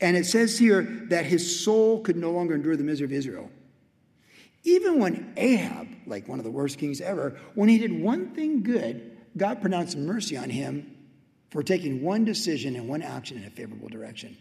And 0.00 0.16
it 0.16 0.24
says 0.24 0.58
here 0.58 0.80
that 1.10 1.26
his 1.26 1.62
soul 1.62 2.00
could 2.00 2.16
no 2.16 2.30
longer 2.30 2.54
endure 2.54 2.74
the 2.74 2.84
misery 2.84 3.04
of 3.04 3.12
Israel. 3.12 3.50
Even 4.62 4.98
when 4.98 5.34
Ahab, 5.36 5.88
like 6.06 6.26
one 6.26 6.38
of 6.38 6.46
the 6.46 6.50
worst 6.50 6.78
kings 6.78 7.02
ever, 7.02 7.38
when 7.54 7.68
he 7.68 7.76
did 7.76 7.92
one 7.92 8.30
thing 8.30 8.62
good, 8.62 9.14
God 9.36 9.60
pronounced 9.60 9.94
mercy 9.94 10.38
on 10.38 10.48
him 10.48 10.96
for 11.50 11.62
taking 11.62 12.02
one 12.02 12.24
decision 12.24 12.76
and 12.76 12.88
one 12.88 13.02
action 13.02 13.36
in 13.36 13.44
a 13.44 13.50
favorable 13.50 13.90
direction. 13.90 14.38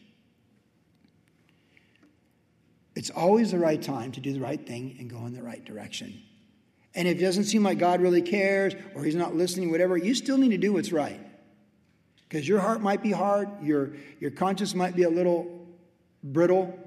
It's 2.95 3.09
always 3.09 3.51
the 3.51 3.59
right 3.59 3.81
time 3.81 4.13
to 4.13 4.21
do 4.21 4.31
the 4.31 4.39
right 4.39 4.65
thing 4.65 4.95
and 4.97 5.09
go 5.09 5.25
in 5.25 5.33
the 5.33 5.43
right 5.43 5.65
direction. 5.65 6.23
And 6.95 7.07
if 7.07 7.17
it 7.17 7.21
doesn't 7.21 7.45
seem 7.45 7.63
like 7.63 7.79
God 7.79 8.01
really 8.01 8.21
cares 8.21 8.73
or 8.93 9.03
He's 9.03 9.15
not 9.15 9.35
listening, 9.35 9.71
whatever, 9.71 9.97
you 9.97 10.13
still 10.13 10.37
need 10.37 10.51
to 10.51 10.57
do 10.57 10.73
what's 10.73 10.91
right. 10.91 11.19
Because 12.27 12.47
your 12.47 12.59
heart 12.59 12.81
might 12.81 13.01
be 13.01 13.11
hard, 13.11 13.49
your, 13.61 13.93
your 14.19 14.31
conscience 14.31 14.73
might 14.73 14.95
be 14.95 15.03
a 15.03 15.09
little 15.09 15.67
brittle. 16.23 16.77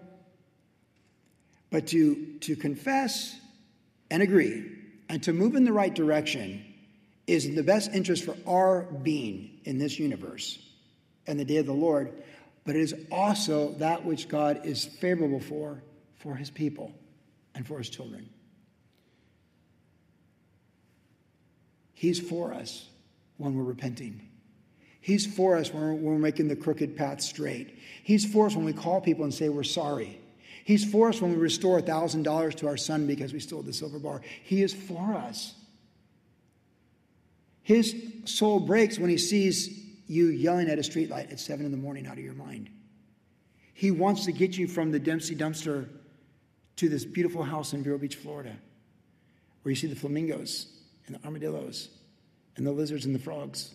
But 1.70 1.88
to, 1.88 2.38
to 2.40 2.56
confess 2.56 3.38
and 4.10 4.22
agree 4.22 4.72
and 5.08 5.22
to 5.24 5.32
move 5.32 5.54
in 5.54 5.64
the 5.64 5.72
right 5.72 5.94
direction 5.94 6.64
is 7.26 7.44
in 7.44 7.54
the 7.54 7.62
best 7.62 7.90
interest 7.92 8.24
for 8.24 8.36
our 8.46 8.82
being 8.82 9.58
in 9.64 9.78
this 9.78 9.98
universe 9.98 10.58
and 11.26 11.38
the 11.38 11.44
day 11.44 11.56
of 11.56 11.66
the 11.66 11.72
Lord, 11.72 12.12
but 12.64 12.76
it 12.76 12.82
is 12.82 12.94
also 13.10 13.72
that 13.78 14.04
which 14.04 14.28
God 14.28 14.64
is 14.64 14.84
favorable 14.84 15.40
for 15.40 15.82
for 16.16 16.34
his 16.34 16.50
people 16.50 16.92
and 17.54 17.66
for 17.66 17.78
his 17.78 17.88
children. 17.88 18.28
He's 21.96 22.20
for 22.20 22.52
us 22.52 22.88
when 23.38 23.54
we're 23.54 23.64
repenting. 23.64 24.20
He's 25.00 25.24
for 25.24 25.56
us 25.56 25.72
when 25.72 26.02
we're, 26.02 26.18
making 26.18 26.48
the 26.48 26.54
crooked 26.54 26.94
path 26.94 27.22
straight. 27.22 27.78
He's 28.02 28.30
for 28.30 28.46
us 28.46 28.54
when 28.54 28.66
we 28.66 28.74
call 28.74 29.00
people 29.00 29.24
and 29.24 29.32
say 29.32 29.48
we're 29.48 29.62
sorry. 29.62 30.20
He's 30.62 30.84
for 30.84 31.08
us 31.08 31.22
when 31.22 31.30
we 31.30 31.38
restore 31.38 31.80
$1,000 31.80 32.54
to 32.56 32.66
our 32.68 32.76
son 32.76 33.06
because 33.06 33.32
we 33.32 33.40
stole 33.40 33.62
the 33.62 33.72
silver 33.72 33.98
bar. 33.98 34.20
He 34.42 34.62
is 34.62 34.74
for 34.74 35.14
us. 35.14 35.54
His 37.62 37.96
soul 38.26 38.60
breaks 38.60 38.98
when 38.98 39.08
he 39.08 39.16
sees 39.16 39.82
you 40.06 40.26
yelling 40.26 40.68
at 40.68 40.78
a 40.78 40.82
streetlight 40.82 41.32
at 41.32 41.40
seven 41.40 41.64
in 41.64 41.72
the 41.72 41.78
morning 41.78 42.06
out 42.06 42.18
of 42.18 42.24
your 42.24 42.34
mind. 42.34 42.68
He 43.72 43.90
wants 43.90 44.26
to 44.26 44.32
get 44.32 44.58
you 44.58 44.68
from 44.68 44.92
the 44.92 44.98
Dempsey 44.98 45.34
dumpster 45.34 45.88
to 46.76 46.90
this 46.90 47.06
beautiful 47.06 47.42
house 47.42 47.72
in 47.72 47.82
Vero 47.82 47.96
Beach, 47.96 48.16
Florida, 48.16 48.54
where 49.62 49.70
you 49.70 49.76
see 49.76 49.86
the 49.86 49.96
flamingos 49.96 50.75
and 51.06 51.16
the 51.16 51.24
armadillos 51.24 51.88
and 52.56 52.66
the 52.66 52.72
lizards 52.72 53.04
and 53.04 53.14
the 53.14 53.18
frogs. 53.18 53.74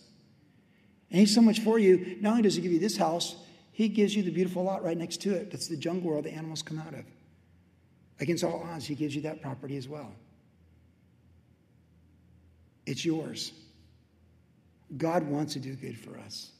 And 1.10 1.20
he's 1.20 1.34
so 1.34 1.40
much 1.42 1.60
for 1.60 1.78
you. 1.78 2.16
Not 2.20 2.30
only 2.30 2.42
does 2.42 2.56
he 2.56 2.62
give 2.62 2.72
you 2.72 2.78
this 2.78 2.96
house, 2.96 3.36
he 3.70 3.88
gives 3.88 4.14
you 4.14 4.22
the 4.22 4.30
beautiful 4.30 4.62
lot 4.62 4.82
right 4.82 4.96
next 4.96 5.22
to 5.22 5.34
it. 5.34 5.50
That's 5.50 5.68
the 5.68 5.76
jungle 5.76 6.08
where 6.08 6.16
all 6.16 6.22
the 6.22 6.32
animals 6.32 6.62
come 6.62 6.78
out 6.78 6.94
of. 6.94 7.04
Against 8.20 8.44
all 8.44 8.62
odds, 8.62 8.86
he 8.86 8.94
gives 8.94 9.14
you 9.14 9.22
that 9.22 9.42
property 9.42 9.76
as 9.76 9.88
well. 9.88 10.12
It's 12.86 13.04
yours. 13.04 13.52
God 14.96 15.22
wants 15.24 15.54
to 15.54 15.58
do 15.58 15.74
good 15.74 15.98
for 15.98 16.18
us. 16.18 16.50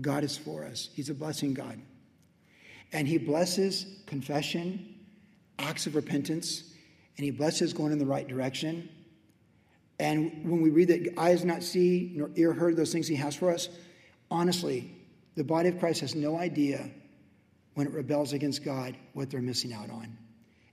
God 0.00 0.22
is 0.24 0.36
for 0.36 0.64
us. 0.64 0.88
He's 0.94 1.10
a 1.10 1.14
blessing 1.14 1.54
God. 1.54 1.80
And 2.92 3.06
He 3.08 3.18
blesses 3.18 3.86
confession, 4.06 4.94
acts 5.58 5.86
of 5.86 5.94
repentance, 5.94 6.64
and 7.16 7.24
He 7.24 7.30
blesses 7.30 7.72
going 7.72 7.92
in 7.92 7.98
the 7.98 8.06
right 8.06 8.26
direction. 8.26 8.88
And 10.00 10.50
when 10.50 10.62
we 10.62 10.70
read 10.70 10.88
that 10.88 11.12
eyes 11.18 11.44
not 11.44 11.62
see 11.62 12.12
nor 12.16 12.30
ear 12.34 12.54
heard 12.54 12.74
those 12.74 12.90
things 12.90 13.06
He 13.06 13.16
has 13.16 13.36
for 13.36 13.52
us, 13.52 13.68
honestly, 14.30 14.90
the 15.36 15.44
body 15.44 15.68
of 15.68 15.78
Christ 15.78 16.00
has 16.00 16.14
no 16.14 16.38
idea 16.38 16.90
when 17.74 17.86
it 17.86 17.92
rebels 17.92 18.32
against 18.32 18.64
God 18.64 18.96
what 19.12 19.30
they're 19.30 19.42
missing 19.42 19.74
out 19.74 19.90
on 19.90 20.16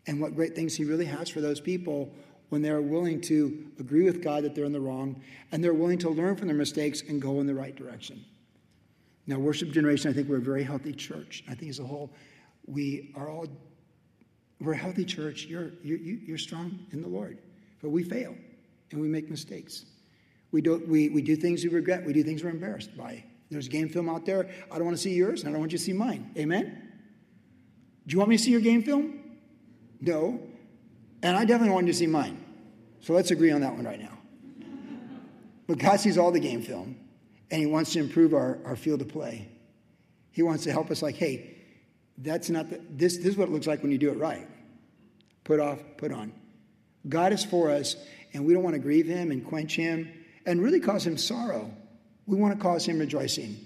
and 0.08 0.22
what 0.22 0.34
great 0.34 0.56
things 0.56 0.76
He 0.76 0.86
really 0.86 1.06
has 1.06 1.28
for 1.28 1.42
those 1.42 1.60
people 1.60 2.10
when 2.50 2.62
they're 2.62 2.82
willing 2.82 3.20
to 3.20 3.70
agree 3.82 4.04
with 4.04 4.24
God 4.24 4.44
that 4.44 4.56
they're 4.56 4.64
in 4.64 4.72
the 4.72 4.80
wrong 4.80 5.22
and 5.52 5.62
they're 5.62 5.74
willing 5.74 6.00
to 6.00 6.10
learn 6.10 6.38
from 6.38 6.48
their 6.48 6.56
mistakes 6.56 7.04
and 7.10 7.22
go 7.22 7.42
in 7.42 7.48
the 7.48 7.54
right 7.54 7.76
direction. 7.76 8.24
Now, 9.28 9.40
worship 9.40 9.72
generation, 9.72 10.10
I 10.10 10.14
think 10.14 10.30
we're 10.30 10.38
a 10.38 10.42
very 10.42 10.64
healthy 10.64 10.94
church. 10.94 11.44
I 11.50 11.54
think 11.54 11.70
as 11.70 11.80
a 11.80 11.84
whole, 11.84 12.14
we 12.66 13.12
are 13.14 13.30
all 13.30 13.48
We're 14.62 14.72
a 14.72 14.78
healthy 14.78 15.04
church. 15.04 15.48
You're, 15.48 15.72
you're, 15.84 15.98
you're 16.00 16.38
strong 16.38 16.80
in 16.94 17.02
the 17.02 17.10
Lord. 17.10 17.40
But 17.82 17.90
we 17.90 18.04
fail 18.04 18.34
and 18.92 19.02
we 19.02 19.08
make 19.08 19.30
mistakes. 19.30 19.86
We, 20.52 20.62
do 20.62 20.84
we, 20.88 21.10
we 21.10 21.22
do 21.22 21.36
things 21.36 21.64
we 21.64 21.70
regret. 21.70 22.06
We 22.06 22.14
do 22.14 22.24
things 22.24 22.44
we're 22.44 22.50
embarrassed 22.50 22.96
by. 22.98 23.24
There's 23.50 23.68
a 23.68 23.70
game 23.70 23.90
film 23.90 24.10
out 24.10 24.26
there. 24.26 24.50
I 24.72 24.76
don't 24.76 24.86
want 24.86 24.98
to 24.98 25.04
see 25.04 25.14
yours, 25.14 25.42
and 25.42 25.50
I 25.50 25.52
don't 25.52 25.62
want 25.62 25.72
you 25.72 25.78
to 25.78 25.84
see 25.84 25.94
mine. 25.94 26.32
Amen? 26.38 26.90
Do 28.06 28.14
you 28.14 28.20
want 28.20 28.30
me 28.30 28.38
to 28.38 28.44
see 28.44 28.52
your 28.52 28.62
game 28.62 28.84
film? 28.84 29.20
No. 30.02 30.40
And 31.22 31.36
I 31.36 31.46
definitely 31.46 31.74
want 31.74 31.88
you 31.88 31.94
to 31.94 32.00
see 32.00 32.08
mine. 32.08 32.44
So 33.00 33.14
let's 33.14 33.32
agree 33.32 33.52
on 33.52 33.62
that 33.62 33.74
one 33.74 33.86
right 33.86 34.00
now. 34.00 34.18
But 35.68 35.80
God 35.80 36.00
sees 36.00 36.18
all 36.18 36.32
the 36.32 36.40
game 36.40 36.62
film, 36.62 36.98
and 37.52 37.60
He 37.60 37.66
wants 37.66 37.94
to 37.94 38.00
improve 38.00 38.34
our, 38.34 38.60
our 38.66 38.76
field 38.76 39.02
of 39.02 39.10
play. 39.10 39.50
He 40.32 40.44
wants 40.44 40.64
to 40.66 40.72
help 40.72 40.92
us, 40.92 41.02
like, 41.02 41.16
hey, 41.16 41.58
that's 42.18 42.50
not 42.50 42.70
the, 42.70 42.82
this, 42.90 43.18
this 43.18 43.28
is 43.28 43.38
what 43.38 43.50
it 43.50 43.52
looks 43.52 43.68
like 43.68 43.82
when 43.82 43.92
you 43.92 43.98
do 43.98 44.10
it 44.10 44.18
right. 44.18 44.48
Put 45.44 45.60
off, 45.60 45.80
put 45.98 46.12
on. 46.12 46.34
God 47.08 47.32
is 47.32 47.46
for 47.46 47.72
us, 47.72 47.96
and 48.34 48.46
we 48.46 48.54
don't 48.54 48.64
want 48.64 48.76
to 48.76 48.80
grieve 48.80 49.08
Him 49.08 49.32
and 49.32 49.46
quench 49.46 49.76
Him 49.76 50.12
and 50.46 50.62
really 50.62 50.80
cause 50.80 51.06
Him 51.06 51.18
sorrow. 51.18 51.72
We 52.26 52.38
want 52.38 52.58
to 52.58 52.60
cause 52.62 52.86
Him 52.86 53.00
rejoicing. 53.00 53.58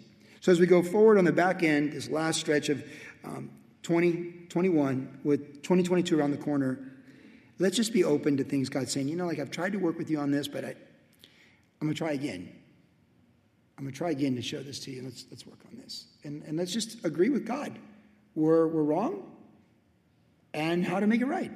So 0.41 0.51
as 0.51 0.59
we 0.59 0.66
go 0.66 0.82
forward 0.82 1.18
on 1.18 1.26
the 1.26 1.32
back 1.32 1.64
end, 1.64 1.93
this 1.93 2.09
last 2.09 2.39
stretch 2.39 2.70
of 2.70 2.84
um, 3.24 3.51
2021 3.84 5.20
with 5.24 5.62
2022 5.62 6.18
around 6.18 6.32
the 6.32 6.38
corner, 6.38 6.80
let's 7.59 7.76
just 7.76 7.93
be 7.93 8.03
open 8.03 8.38
to 8.38 8.43
things 8.43 8.70
God's 8.70 8.91
saying. 8.91 9.07
You 9.07 9.16
know, 9.16 9.28
like 9.28 9.39
I've 9.39 9.51
tried 9.51 9.74
to 9.74 9.78
work 9.78 9.97
with 9.97 10.09
you 10.09 10.20
on 10.20 10.32
this, 10.32 10.47
but 10.47 10.66
I, 10.66 10.70
I'm 10.70 11.88
going 11.88 11.93
to 11.93 11.97
try 11.97 12.12
again. 12.12 12.51
I'm 13.78 13.86
going 13.86 13.93
to 13.93 13.97
try 13.97 14.12
again 14.12 14.36
to 14.36 14.41
show 14.41 14.62
this 14.62 14.80
to 14.82 14.91
you. 14.91 15.03
Let's, 15.03 15.26
let's 15.32 15.45
work 15.45 15.59
on 15.72 15.78
this. 15.80 16.05
And, 16.24 16.43
and 16.43 16.57
let's 16.57 16.72
just 16.72 17.03
agree 17.05 17.30
with 17.30 17.45
God. 17.45 17.78
We're, 18.36 18.68
we're 18.68 18.84
wrong 18.84 19.32
and 20.53 20.86
how 20.86 20.99
to 20.99 21.07
make 21.07 21.22
it 21.22 21.26
right. 21.26 21.51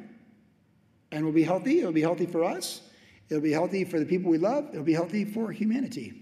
And 1.12 1.24
we'll 1.24 1.34
be 1.34 1.44
healthy. 1.44 1.80
It'll 1.80 1.92
be 1.92 2.02
healthy 2.02 2.26
for 2.26 2.44
us. 2.44 2.82
It'll 3.30 3.42
be 3.42 3.52
healthy 3.52 3.84
for 3.84 4.00
the 4.00 4.06
people 4.06 4.30
we 4.30 4.38
love. 4.38 4.70
It'll 4.72 4.84
be 4.84 4.94
healthy 4.94 5.26
for 5.26 5.52
humanity. 5.52 6.14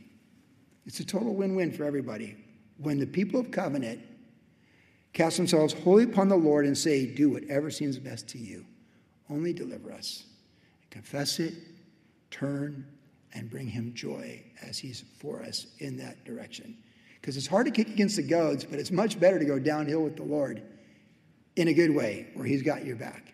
It's 0.85 0.99
a 0.99 1.05
total 1.05 1.33
win 1.33 1.55
win 1.55 1.71
for 1.71 1.83
everybody. 1.83 2.35
When 2.77 2.99
the 2.99 3.05
people 3.05 3.39
of 3.39 3.51
covenant 3.51 4.01
cast 5.13 5.37
themselves 5.37 5.73
wholly 5.73 6.03
upon 6.03 6.29
the 6.29 6.35
Lord 6.35 6.65
and 6.65 6.77
say, 6.77 7.05
Do 7.05 7.29
whatever 7.29 7.69
seems 7.69 7.97
best 7.99 8.27
to 8.29 8.37
you, 8.37 8.65
only 9.29 9.53
deliver 9.53 9.91
us. 9.91 10.25
Confess 10.89 11.39
it, 11.39 11.53
turn, 12.31 12.85
and 13.33 13.49
bring 13.49 13.67
him 13.67 13.93
joy 13.93 14.43
as 14.61 14.77
he's 14.77 15.03
for 15.19 15.41
us 15.43 15.67
in 15.79 15.97
that 15.97 16.23
direction. 16.23 16.77
Because 17.19 17.37
it's 17.37 17.47
hard 17.47 17.65
to 17.65 17.71
kick 17.71 17.87
against 17.87 18.15
the 18.17 18.23
goads, 18.23 18.63
but 18.63 18.79
it's 18.79 18.91
much 18.91 19.19
better 19.19 19.39
to 19.39 19.45
go 19.45 19.57
downhill 19.57 20.03
with 20.03 20.17
the 20.17 20.23
Lord 20.23 20.61
in 21.55 21.67
a 21.67 21.73
good 21.73 21.93
way 21.93 22.27
where 22.33 22.45
he's 22.45 22.61
got 22.61 22.85
your 22.85 22.95
back. 22.95 23.32